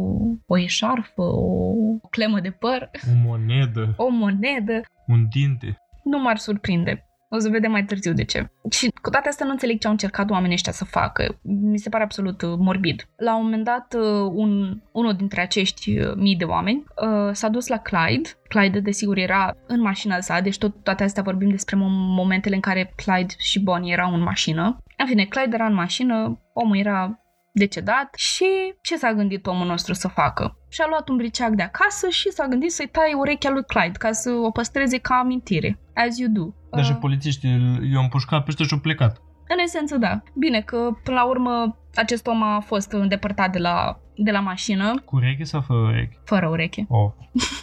o 0.45 0.57
eșarfă, 0.57 1.21
o 1.21 1.73
clemă 2.09 2.39
de 2.39 2.49
păr. 2.49 2.89
O 3.09 3.27
monedă. 3.27 3.93
O 3.97 4.09
monedă. 4.09 4.81
Un 5.07 5.27
dinte. 5.29 5.77
Nu 6.03 6.19
m-ar 6.19 6.37
surprinde. 6.37 7.04
O 7.29 7.39
să 7.39 7.49
vedem 7.49 7.71
mai 7.71 7.85
târziu 7.85 8.13
de 8.13 8.23
ce. 8.23 8.51
Și 8.69 8.89
cu 9.01 9.09
toate 9.09 9.29
astea 9.29 9.45
nu 9.45 9.51
înțeleg 9.51 9.79
ce 9.79 9.85
au 9.85 9.91
încercat 9.91 10.29
oamenii 10.29 10.53
ăștia 10.53 10.71
să 10.71 10.85
facă. 10.85 11.39
Mi 11.41 11.77
se 11.77 11.89
pare 11.89 12.03
absolut 12.03 12.41
uh, 12.41 12.53
morbid. 12.57 13.07
La 13.15 13.35
un 13.35 13.43
moment 13.43 13.63
dat, 13.63 13.93
uh, 13.93 14.31
un, 14.33 14.81
unul 14.91 15.13
dintre 15.13 15.41
acești 15.41 15.99
uh, 15.99 16.13
mii 16.15 16.35
de 16.35 16.43
oameni 16.43 16.83
s-a 17.31 17.49
dus 17.49 17.67
la 17.67 17.77
Clyde. 17.77 18.29
Clyde, 18.47 18.79
desigur, 18.79 19.17
era 19.17 19.55
în 19.67 19.81
mașina 19.81 20.19
sa, 20.19 20.39
deci 20.39 20.57
tot, 20.57 20.83
toate 20.83 21.03
astea 21.03 21.23
vorbim 21.23 21.49
despre 21.49 21.75
momentele 22.15 22.55
în 22.55 22.61
care 22.61 22.93
Clyde 22.95 23.33
și 23.37 23.59
Bonnie 23.59 23.93
erau 23.93 24.13
în 24.13 24.21
mașină. 24.21 24.77
În 24.97 25.05
fine, 25.05 25.25
Clyde 25.25 25.55
era 25.55 25.65
în 25.65 25.73
mașină, 25.73 26.39
omul 26.53 26.77
era 26.77 27.19
decedat 27.51 28.15
și 28.15 28.45
ce 28.81 28.97
s-a 28.97 29.13
gândit 29.13 29.45
omul 29.45 29.67
nostru 29.67 29.93
să 29.93 30.07
facă? 30.07 30.57
Și-a 30.75 30.85
luat 30.89 31.09
un 31.09 31.15
briceac 31.15 31.49
de 31.49 31.63
acasă 31.63 32.09
și 32.09 32.31
s-a 32.31 32.47
gândit 32.47 32.71
să-i 32.71 32.87
taie 32.87 33.13
urechea 33.13 33.49
lui 33.49 33.63
Clyde 33.63 33.97
ca 33.97 34.11
să 34.11 34.31
o 34.31 34.51
păstreze 34.51 34.97
ca 34.97 35.15
amintire. 35.15 35.79
As 35.93 36.17
you 36.17 36.29
do. 36.31 36.45
Dar 36.71 36.83
și 36.83 36.91
uh, 36.91 36.97
polițiștii 36.99 37.49
i-au 37.91 38.01
împușcat 38.01 38.43
peste 38.43 38.63
și-au 38.63 38.79
plecat. 38.79 39.21
În 39.47 39.57
esență, 39.63 39.97
da. 39.97 40.23
Bine 40.33 40.61
că, 40.61 40.77
până 41.03 41.17
la 41.17 41.25
urmă, 41.25 41.77
acest 41.93 42.27
om 42.27 42.43
a 42.43 42.59
fost 42.59 42.91
îndepărtat 42.91 43.51
de 43.51 43.59
la, 43.59 43.99
de 44.15 44.31
la 44.31 44.39
mașină. 44.39 45.01
Cu 45.05 45.15
ureche 45.15 45.43
sau 45.43 45.61
fără 45.61 45.79
ureche? 45.79 46.17
Fără 46.23 46.47
ureche. 46.47 46.85
Oh. 46.89 47.11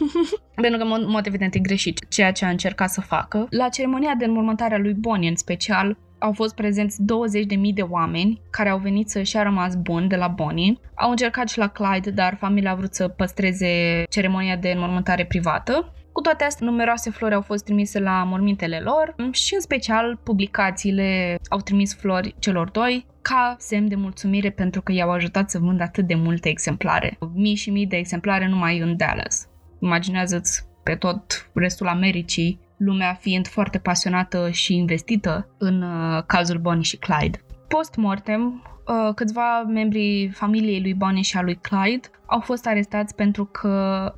Pentru 0.63 0.79
că, 0.79 0.95
în 0.95 1.11
mod 1.11 1.27
evident, 1.27 1.55
e 1.55 1.59
greșit 1.59 2.09
ceea 2.09 2.33
ce 2.33 2.45
a 2.45 2.49
încercat 2.49 2.91
să 2.91 3.01
facă. 3.01 3.47
La 3.51 3.69
ceremonia 3.69 4.15
de 4.19 4.25
înmormântare 4.25 4.75
a 4.75 4.79
lui 4.79 4.95
Bonnie, 4.95 5.29
în 5.29 5.37
special, 5.37 5.99
au 6.23 6.33
fost 6.33 6.55
prezenți 6.55 6.99
20.000 7.03 7.75
de 7.75 7.83
oameni 7.83 8.41
care 8.51 8.69
au 8.69 8.79
venit 8.79 9.09
să-și 9.09 9.37
a 9.37 9.43
rămas 9.43 9.75
bun 9.77 10.09
de 10.09 10.17
la 10.17 10.29
Bonnie. 10.29 10.79
Au 10.95 11.11
încercat 11.11 11.49
și 11.49 11.59
la 11.59 11.69
Clyde, 11.69 12.11
dar 12.11 12.37
familia 12.41 12.71
a 12.71 12.75
vrut 12.75 12.95
să 12.95 13.09
păstreze 13.09 14.03
ceremonia 14.09 14.57
de 14.57 14.71
înmormântare 14.71 15.25
privată. 15.25 15.93
Cu 16.13 16.21
toate 16.21 16.45
astea, 16.45 16.67
numeroase 16.67 17.11
flori 17.11 17.35
au 17.35 17.41
fost 17.41 17.65
trimise 17.65 18.01
la 18.01 18.25
mormintele 18.25 18.79
lor 18.79 19.15
și, 19.31 19.55
în 19.55 19.61
special, 19.61 20.21
publicațiile 20.23 21.39
au 21.49 21.59
trimis 21.59 21.95
flori 21.95 22.35
celor 22.39 22.71
doi 22.71 23.07
ca 23.23 23.57
semn 23.59 23.89
de 23.89 23.95
mulțumire 23.95 24.51
pentru 24.51 24.83
că 24.83 24.93
i-au 24.93 25.11
ajutat 25.11 25.51
să 25.51 25.59
vândă 25.59 25.83
atât 25.83 26.07
de 26.07 26.15
multe 26.15 26.49
exemplare. 26.49 27.19
Mii 27.35 27.55
și 27.55 27.71
mii 27.71 27.87
de 27.87 27.97
exemplare 27.97 28.49
numai 28.49 28.79
în 28.79 28.97
Dallas. 28.97 29.49
Imaginează-ți 29.81 30.65
pe 30.83 30.95
tot 30.95 31.51
restul 31.55 31.87
Americii 31.87 32.61
lumea 32.85 33.15
fiind 33.21 33.47
foarte 33.47 33.79
pasionată 33.79 34.51
și 34.51 34.75
investită 34.75 35.55
în 35.59 35.83
uh, 35.83 36.23
cazul 36.27 36.59
Bonnie 36.59 36.83
și 36.83 36.97
Clyde. 36.97 37.45
Post-mortem, 37.69 38.63
uh, 38.87 39.15
câțiva 39.15 39.63
membri 39.63 40.31
familiei 40.35 40.81
lui 40.81 40.95
Bonnie 40.95 41.23
și 41.23 41.37
a 41.37 41.43
lui 41.43 41.59
Clyde 41.61 42.09
au 42.27 42.41
fost 42.41 42.67
arestați 42.67 43.15
pentru 43.15 43.45
că 43.45 43.69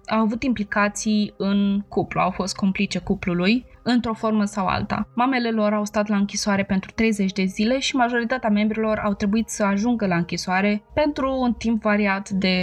au 0.07 0.21
avut 0.21 0.43
implicații 0.43 1.35
în 1.37 1.81
cuplu, 1.89 2.21
au 2.21 2.31
fost 2.31 2.57
complice 2.57 2.99
cuplului 2.99 3.67
într-o 3.83 4.15
formă 4.15 4.45
sau 4.45 4.67
alta. 4.67 5.09
Mamele 5.15 5.51
lor 5.51 5.73
au 5.73 5.85
stat 5.85 6.09
la 6.09 6.17
închisoare 6.17 6.65
pentru 6.65 6.91
30 6.95 7.33
de 7.33 7.45
zile 7.45 7.79
și 7.79 7.97
majoritatea 7.97 8.51
membrilor 8.51 8.99
au 8.99 9.15
trebuit 9.15 9.49
să 9.49 9.65
ajungă 9.65 10.07
la 10.07 10.17
închisoare 10.17 10.83
pentru 10.95 11.41
un 11.41 11.53
timp 11.53 11.83
variat 11.83 12.29
de 12.29 12.57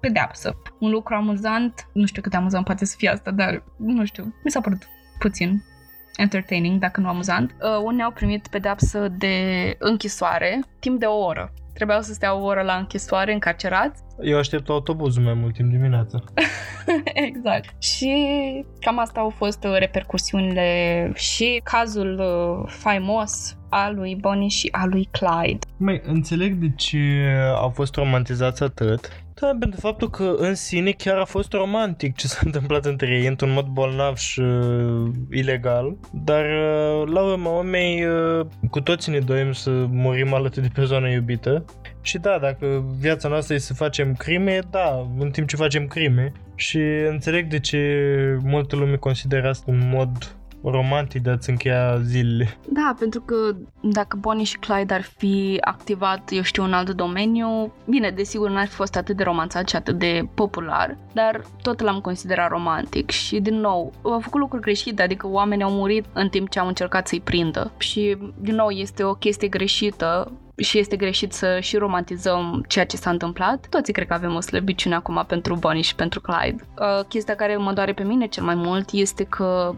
pedeapsă. 0.00 0.56
Un 0.78 0.90
lucru 0.90 1.14
amuzant, 1.14 1.88
nu 1.92 2.06
știu 2.06 2.22
cât 2.22 2.30
de 2.30 2.36
amuzant 2.36 2.64
poate 2.64 2.84
să 2.84 2.94
fie 2.98 3.08
asta, 3.08 3.30
dar 3.30 3.62
nu 3.76 4.04
știu, 4.04 4.34
mi 4.44 4.50
s-a 4.50 4.60
părut 4.60 4.88
puțin 5.18 5.62
entertaining, 6.16 6.80
dacă 6.80 7.00
nu 7.00 7.08
amuzant. 7.08 7.54
Uh, 7.60 7.82
unii 7.84 8.02
au 8.02 8.10
primit 8.10 8.48
pedapsă 8.48 9.08
de 9.18 9.34
închisoare 9.78 10.60
timp 10.78 10.98
de 10.98 11.06
o 11.06 11.24
oră. 11.24 11.52
Trebuiau 11.74 12.00
să 12.00 12.12
stea 12.12 12.34
o 12.34 12.44
oră 12.44 12.62
la 12.62 12.74
închisoare, 12.74 13.32
încarcerați, 13.32 14.02
Eu 14.20 14.38
aștept 14.38 14.68
autobuzul 14.68 15.22
mai 15.22 15.34
mult 15.34 15.54
timp 15.54 15.70
dimineața. 15.70 16.18
exact. 17.28 17.82
Și 17.82 18.12
cam 18.80 18.98
asta 18.98 19.20
au 19.20 19.30
fost 19.30 19.64
uh, 19.64 19.76
repercusiunile 19.78 21.10
și 21.14 21.60
cazul 21.64 22.18
uh, 22.18 22.72
faimos 22.78 23.56
a 23.68 23.90
lui 23.90 24.14
Bonnie 24.14 24.48
și 24.48 24.68
a 24.72 24.86
lui 24.86 25.08
Clyde. 25.10 25.66
Mai 25.76 26.00
înțeleg 26.04 26.54
de 26.54 26.72
ce 26.76 26.98
au 27.56 27.68
fost 27.68 27.94
romantizați 27.94 28.62
atât. 28.62 29.22
Da, 29.40 29.56
pentru 29.58 29.80
faptul 29.80 30.10
că 30.10 30.34
în 30.36 30.54
sine 30.54 30.90
chiar 30.90 31.16
a 31.16 31.24
fost 31.24 31.52
romantic 31.52 32.16
ce 32.16 32.26
s-a 32.26 32.40
întâmplat 32.48 32.84
între 32.84 33.06
ei 33.06 33.26
într-un 33.26 33.52
mod 33.52 33.66
bolnav 33.66 34.16
și 34.16 34.40
uh, 34.40 35.10
ilegal, 35.30 35.96
dar 36.12 36.44
uh, 36.44 37.08
la 37.12 37.22
urma 37.22 37.50
urmei 37.50 38.04
uh, 38.04 38.46
cu 38.70 38.80
toții 38.80 39.12
ne 39.12 39.18
doim 39.18 39.52
să 39.52 39.70
murim 39.70 40.34
alături 40.34 40.66
de 40.66 40.72
persoana 40.74 41.08
iubită. 41.08 41.64
Și 42.00 42.18
da, 42.18 42.38
dacă 42.40 42.84
viața 42.98 43.28
noastră 43.28 43.54
e 43.54 43.58
să 43.58 43.74
facem 43.74 44.14
crime, 44.14 44.58
da, 44.70 45.06
în 45.18 45.30
timp 45.30 45.48
ce 45.48 45.56
facem 45.56 45.86
crime. 45.86 46.32
Și 46.54 46.78
înțeleg 47.08 47.46
de 47.46 47.60
ce 47.60 47.78
multă 48.42 48.76
lume 48.76 48.96
consideră 48.96 49.48
asta 49.48 49.70
un 49.70 49.88
mod 49.92 50.37
romantic 50.62 51.22
de 51.22 51.30
a-ți 51.30 51.50
încheia 51.50 51.98
zilele. 52.00 52.58
Da, 52.68 52.94
pentru 52.98 53.20
că 53.20 53.34
dacă 53.80 54.16
Bonnie 54.20 54.44
și 54.44 54.58
Clyde 54.58 54.94
ar 54.94 55.02
fi 55.02 55.58
activat, 55.60 56.30
eu 56.32 56.42
știu, 56.42 56.62
un 56.62 56.72
alt 56.72 56.90
domeniu, 56.90 57.72
bine, 57.88 58.10
desigur 58.10 58.50
n-ar 58.50 58.66
fi 58.66 58.74
fost 58.74 58.96
atât 58.96 59.16
de 59.16 59.22
romanțat 59.22 59.68
și 59.68 59.76
atât 59.76 59.98
de 59.98 60.28
popular, 60.34 60.96
dar 61.12 61.44
tot 61.62 61.80
l-am 61.80 62.00
considerat 62.00 62.48
romantic 62.48 63.10
și, 63.10 63.40
din 63.40 63.60
nou, 63.60 63.92
au 64.02 64.20
făcut 64.20 64.40
lucruri 64.40 64.62
greșite, 64.62 65.02
adică 65.02 65.26
oamenii 65.28 65.64
au 65.64 65.70
murit 65.70 66.04
în 66.12 66.28
timp 66.28 66.48
ce 66.48 66.58
au 66.58 66.66
încercat 66.66 67.08
să-i 67.08 67.20
prindă 67.20 67.72
și, 67.78 68.16
din 68.40 68.54
nou, 68.54 68.68
este 68.68 69.02
o 69.04 69.14
chestie 69.14 69.48
greșită 69.48 70.32
și 70.56 70.78
este 70.78 70.96
greșit 70.96 71.32
să 71.32 71.58
și 71.60 71.76
romantizăm 71.76 72.64
ceea 72.68 72.86
ce 72.86 72.96
s-a 72.96 73.10
întâmplat. 73.10 73.66
Toții 73.70 73.92
cred 73.92 74.06
că 74.06 74.14
avem 74.14 74.34
o 74.34 74.40
slăbiciune 74.40 74.94
acum 74.94 75.24
pentru 75.26 75.54
Bonnie 75.54 75.82
și 75.82 75.94
pentru 75.94 76.20
Clyde. 76.20 76.64
Uh, 76.78 77.04
chestia 77.08 77.34
care 77.34 77.56
mă 77.56 77.72
doare 77.72 77.92
pe 77.92 78.02
mine 78.02 78.26
cel 78.26 78.44
mai 78.44 78.54
mult 78.54 78.90
este 78.92 79.24
că 79.24 79.74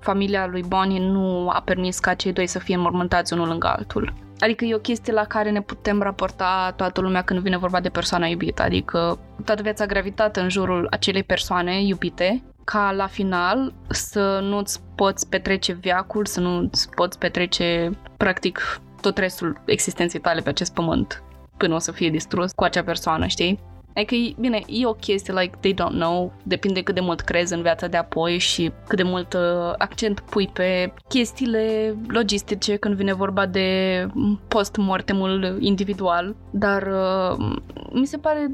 familia 0.00 0.46
lui 0.46 0.64
Bonnie 0.68 1.00
nu 1.00 1.48
a 1.48 1.62
permis 1.64 1.98
ca 1.98 2.14
cei 2.14 2.32
doi 2.32 2.46
să 2.46 2.58
fie 2.58 2.74
înmormântați 2.74 3.32
unul 3.32 3.48
lângă 3.48 3.66
altul. 3.66 4.12
Adică 4.38 4.64
e 4.64 4.74
o 4.74 4.78
chestie 4.78 5.12
la 5.12 5.24
care 5.24 5.50
ne 5.50 5.60
putem 5.60 6.02
raporta 6.02 6.72
toată 6.76 7.00
lumea 7.00 7.22
când 7.22 7.40
vine 7.40 7.56
vorba 7.56 7.80
de 7.80 7.88
persoana 7.88 8.26
iubită, 8.26 8.62
adică 8.62 9.18
toată 9.44 9.62
viața 9.62 9.86
gravitată 9.86 10.40
în 10.40 10.48
jurul 10.48 10.86
acelei 10.90 11.22
persoane 11.22 11.82
iubite, 11.82 12.42
ca 12.64 12.92
la 12.92 13.06
final 13.06 13.72
să 13.88 14.40
nu-ți 14.42 14.80
poți 14.94 15.28
petrece 15.28 15.72
viacul, 15.72 16.26
să 16.26 16.40
nu-ți 16.40 16.90
poți 16.90 17.18
petrece 17.18 17.90
practic 18.16 18.80
tot 19.00 19.18
restul 19.18 19.60
existenței 19.64 20.20
tale 20.20 20.40
pe 20.40 20.48
acest 20.48 20.74
pământ 20.74 21.22
până 21.60 21.74
o 21.74 21.78
să 21.78 21.92
fie 21.92 22.10
distrus 22.10 22.52
cu 22.52 22.64
acea 22.64 22.82
persoană, 22.82 23.26
știi? 23.26 23.58
Adică, 23.94 24.40
bine, 24.40 24.62
e 24.66 24.86
o 24.86 24.92
chestie, 24.92 25.34
like, 25.34 25.56
they 25.60 25.74
don't 25.74 25.94
know, 25.94 26.32
depinde 26.42 26.82
cât 26.82 26.94
de 26.94 27.00
mult 27.00 27.20
crezi 27.20 27.54
în 27.54 27.62
viața 27.62 27.86
de 27.86 27.96
apoi 27.96 28.38
și 28.38 28.72
cât 28.86 28.96
de 28.96 29.02
mult 29.02 29.32
uh, 29.32 29.72
accent 29.78 30.20
pui 30.20 30.48
pe 30.48 30.92
chestiile 31.08 31.96
logistice 32.08 32.76
când 32.76 32.94
vine 32.94 33.12
vorba 33.12 33.46
de 33.46 34.06
post-mortemul 34.48 35.56
individual, 35.60 36.36
dar 36.50 36.82
uh, 36.82 37.56
mi 37.92 38.06
se 38.06 38.16
pare 38.16 38.50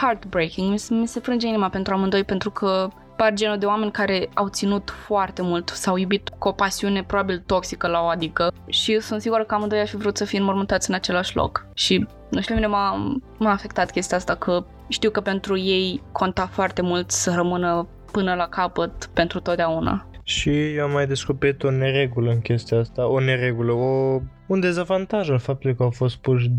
heartbreaking, 0.00 0.70
mi 0.70 0.78
se, 0.78 0.94
mi 0.94 1.08
se 1.08 1.20
frânge 1.20 1.46
inima 1.46 1.68
pentru 1.68 1.94
amândoi 1.94 2.24
pentru 2.24 2.50
că 2.50 2.88
par 3.16 3.32
genul 3.34 3.58
de 3.58 3.66
oameni 3.66 3.90
care 3.90 4.28
au 4.34 4.48
ținut 4.48 4.90
foarte 4.90 5.42
mult, 5.42 5.68
s-au 5.68 5.96
iubit 5.96 6.28
cu 6.38 6.48
o 6.48 6.52
pasiune 6.52 7.02
probabil 7.02 7.42
toxică 7.46 7.86
la 7.86 8.00
o 8.00 8.06
adică 8.06 8.52
și 8.66 9.00
sunt 9.00 9.20
sigură 9.20 9.44
că 9.44 9.54
amândoi 9.54 9.80
aș 9.80 9.90
fi 9.90 9.96
vrut 9.96 10.16
să 10.16 10.24
fie 10.24 10.38
înmormântați 10.38 10.88
în 10.88 10.94
același 10.94 11.36
loc. 11.36 11.66
Și 11.74 12.06
nu 12.30 12.40
știu, 12.40 12.54
mine 12.54 12.66
m-a, 12.66 13.16
m-a 13.38 13.50
afectat 13.50 13.90
chestia 13.90 14.16
asta 14.16 14.34
că 14.34 14.64
știu 14.88 15.10
că 15.10 15.20
pentru 15.20 15.58
ei 15.58 16.02
conta 16.12 16.46
foarte 16.46 16.82
mult 16.82 17.10
să 17.10 17.32
rămână 17.34 17.88
până 18.12 18.34
la 18.34 18.48
capăt 18.48 19.10
pentru 19.12 19.40
totdeauna. 19.40 20.08
Și 20.22 20.74
eu 20.74 20.84
am 20.84 20.90
mai 20.90 21.06
descoperit 21.06 21.62
o 21.62 21.70
neregulă 21.70 22.30
în 22.30 22.40
chestia 22.40 22.78
asta, 22.78 23.06
o 23.06 23.20
neregulă, 23.20 23.72
o, 23.72 24.20
un 24.46 24.60
dezavantaj 24.60 25.30
al 25.30 25.38
faptului 25.38 25.76
că 25.76 25.82
au 25.82 25.90
fost 25.90 26.16
puși 26.16 26.50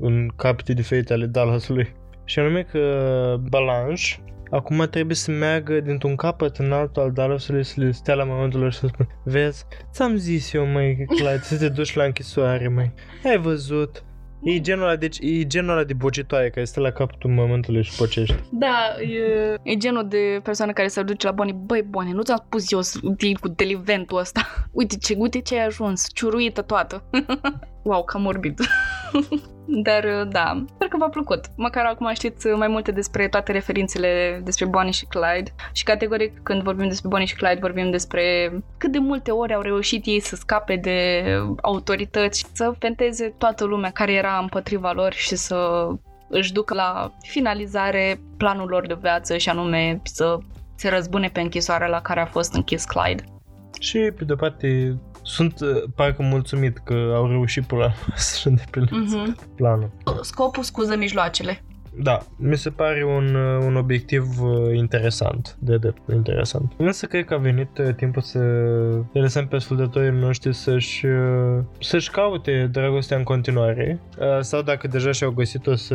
în 0.00 0.28
capete 0.36 0.72
diferite 0.72 1.12
ale 1.12 1.26
Dallasului. 1.26 1.94
Și 2.24 2.38
anume 2.38 2.62
că 2.62 2.80
Balanche 3.48 4.22
acum 4.50 4.86
trebuie 4.90 5.16
să 5.16 5.30
meargă 5.30 5.80
dintr-un 5.80 6.16
capăt 6.16 6.56
în 6.56 6.72
altul 6.72 7.02
al 7.02 7.12
Dallasului 7.12 7.64
să 7.64 7.80
le 7.80 7.90
stea 7.90 8.14
la 8.14 8.24
momentul 8.24 8.60
lor 8.60 8.72
și 8.72 8.78
să 8.78 8.86
spun 8.86 9.08
Vezi, 9.24 9.64
ți-am 9.92 10.16
zis 10.16 10.52
eu, 10.52 10.66
măi, 10.66 11.04
Clyde, 11.06 11.40
să 11.42 11.58
te 11.58 11.68
duci 11.68 11.94
la 11.94 12.04
închisoare, 12.04 12.68
măi. 12.68 12.92
Ai 13.24 13.38
văzut? 13.38 14.04
E 14.42 14.60
genul 14.60 14.82
ăla, 14.84 14.96
deci, 14.96 15.18
e 15.20 15.46
genul 15.46 15.70
ăla 15.70 15.84
de 15.84 15.94
bocitoaie 15.94 16.50
care 16.50 16.64
stă 16.64 16.80
la 16.80 16.90
capătul 16.90 17.30
momentului 17.30 17.82
și 17.82 17.96
pocești. 17.96 18.34
Da, 18.50 18.96
e, 19.00 19.54
e 19.62 19.76
genul 19.76 20.08
de 20.08 20.40
persoană 20.42 20.72
care 20.72 20.88
se 20.88 21.02
duce 21.02 21.26
la 21.26 21.32
Bonnie. 21.32 21.56
Băi, 21.64 21.82
Bonnie, 21.82 22.12
nu 22.12 22.22
ți-am 22.22 22.42
spus 22.46 22.72
eu 22.72 22.82
să 22.82 22.98
cu 23.40 23.48
deliventul 23.48 24.18
ăsta. 24.18 24.68
Uite 24.72 24.96
ce, 24.96 25.14
uite 25.18 25.40
ce 25.40 25.58
ai 25.58 25.66
ajuns, 25.66 26.06
ciuruită 26.12 26.62
toată. 26.62 27.02
wow, 27.86 28.04
cam 28.04 28.22
morbid. 28.22 28.60
Dar 29.68 30.04
uh, 30.04 30.28
da, 30.28 30.64
sper 30.74 30.88
că 30.88 30.96
v-a 30.96 31.08
plăcut. 31.08 31.44
Măcar 31.56 31.84
acum 31.84 32.10
știți 32.14 32.46
mai 32.46 32.68
multe 32.68 32.90
despre 32.92 33.28
toate 33.28 33.52
referințele 33.52 34.40
despre 34.44 34.64
Bonnie 34.64 34.90
și 34.90 35.06
Clyde. 35.06 35.54
Și 35.72 35.84
categoric 35.84 36.42
când 36.42 36.62
vorbim 36.62 36.88
despre 36.88 37.08
Bonnie 37.08 37.26
și 37.26 37.34
Clyde 37.34 37.58
vorbim 37.60 37.90
despre 37.90 38.52
cât 38.78 38.92
de 38.92 38.98
multe 38.98 39.30
ori 39.30 39.54
au 39.54 39.60
reușit 39.60 40.06
ei 40.06 40.20
să 40.20 40.36
scape 40.36 40.76
de 40.76 41.22
autorități, 41.62 42.46
să 42.52 42.72
fenteze 42.78 43.34
toată 43.38 43.64
lumea 43.64 43.90
care 43.90 44.12
era 44.12 44.38
împotriva 44.40 44.92
lor 44.92 45.12
și 45.12 45.36
să 45.36 45.88
își 46.28 46.52
ducă 46.52 46.74
la 46.74 47.12
finalizare 47.20 48.20
planul 48.36 48.68
lor 48.68 48.86
de 48.86 48.96
viață 49.00 49.36
și 49.36 49.48
anume 49.48 50.00
să 50.04 50.38
se 50.74 50.88
răzbune 50.88 51.28
pe 51.28 51.40
închisoarea 51.40 51.86
la 51.86 52.00
care 52.00 52.20
a 52.20 52.26
fost 52.26 52.54
închis 52.54 52.84
Clyde. 52.84 53.24
Și 53.80 53.98
pe 54.16 54.24
de 54.24 54.34
parte 54.34 54.98
sunt 55.26 55.60
uh, 55.60 55.82
parcă 55.94 56.22
mulțumit 56.22 56.78
că 56.78 57.12
au 57.14 57.28
reușit 57.28 57.64
până 57.64 57.80
la 57.80 57.92
să 58.16 58.48
îndeplinesc 58.48 59.16
mm-hmm. 59.16 59.54
planul. 59.56 59.90
Scopul 60.20 60.62
scuză 60.62 60.96
mijloacele. 60.96 61.62
Da, 61.98 62.18
mi 62.36 62.56
se 62.56 62.70
pare 62.70 63.04
un, 63.04 63.34
uh, 63.34 63.64
un 63.66 63.76
obiectiv 63.76 64.22
uh, 64.42 64.76
interesant, 64.76 65.56
de 65.58 65.76
drept 65.76 66.00
interesant. 66.12 66.72
Însă 66.76 67.06
cred 67.06 67.24
că 67.24 67.34
a 67.34 67.36
venit 67.36 67.68
timpul 67.96 68.22
să 68.22 68.38
le 69.12 69.20
lăsăm 69.20 69.46
pe 69.46 69.56
ascultătorii 69.56 70.10
noștri 70.10 70.54
să-și, 70.54 71.06
să-și 71.80 72.10
caute 72.10 72.68
dragostea 72.72 73.16
în 73.16 73.22
continuare 73.22 74.00
sau 74.40 74.62
dacă 74.62 74.88
deja 74.88 75.10
și-au 75.10 75.30
găsit-o 75.30 75.74
să 75.74 75.94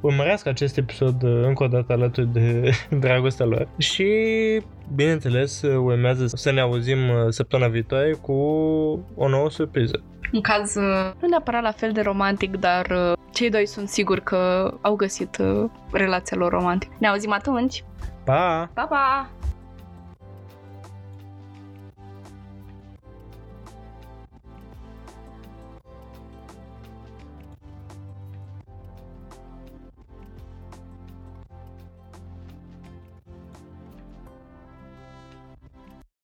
urmărească 0.00 0.48
acest 0.48 0.76
episod 0.76 1.22
încă 1.22 1.64
o 1.64 1.66
dată 1.66 1.92
alături 1.92 2.32
de 2.32 2.70
dragostea 3.06 3.46
lor 3.46 3.68
și 3.78 4.06
bineînțeles 4.94 5.62
urmează 5.62 6.26
să 6.26 6.52
ne 6.52 6.60
auzim 6.60 6.98
săptămâna 7.28 7.68
viitoare 7.68 8.12
cu 8.12 8.32
o 9.14 9.28
nouă 9.28 9.50
surpriză. 9.50 10.02
Un 10.32 10.40
caz 10.40 10.74
nu 11.20 11.28
neapărat 11.28 11.62
la 11.62 11.70
fel 11.70 11.92
de 11.92 12.00
romantic, 12.00 12.56
dar 12.56 13.14
cei 13.32 13.50
doi 13.50 13.66
sunt 13.66 13.88
siguri 13.88 14.22
că 14.22 14.72
au 14.80 14.94
găsit 14.94 15.36
relația 15.92 16.36
lor 16.36 16.52
romantică. 16.52 16.92
Ne 16.98 17.08
auzim 17.08 17.32
atunci! 17.32 17.84
Pa! 18.24 18.70
Pa, 18.74 18.82
pa! 18.82 19.30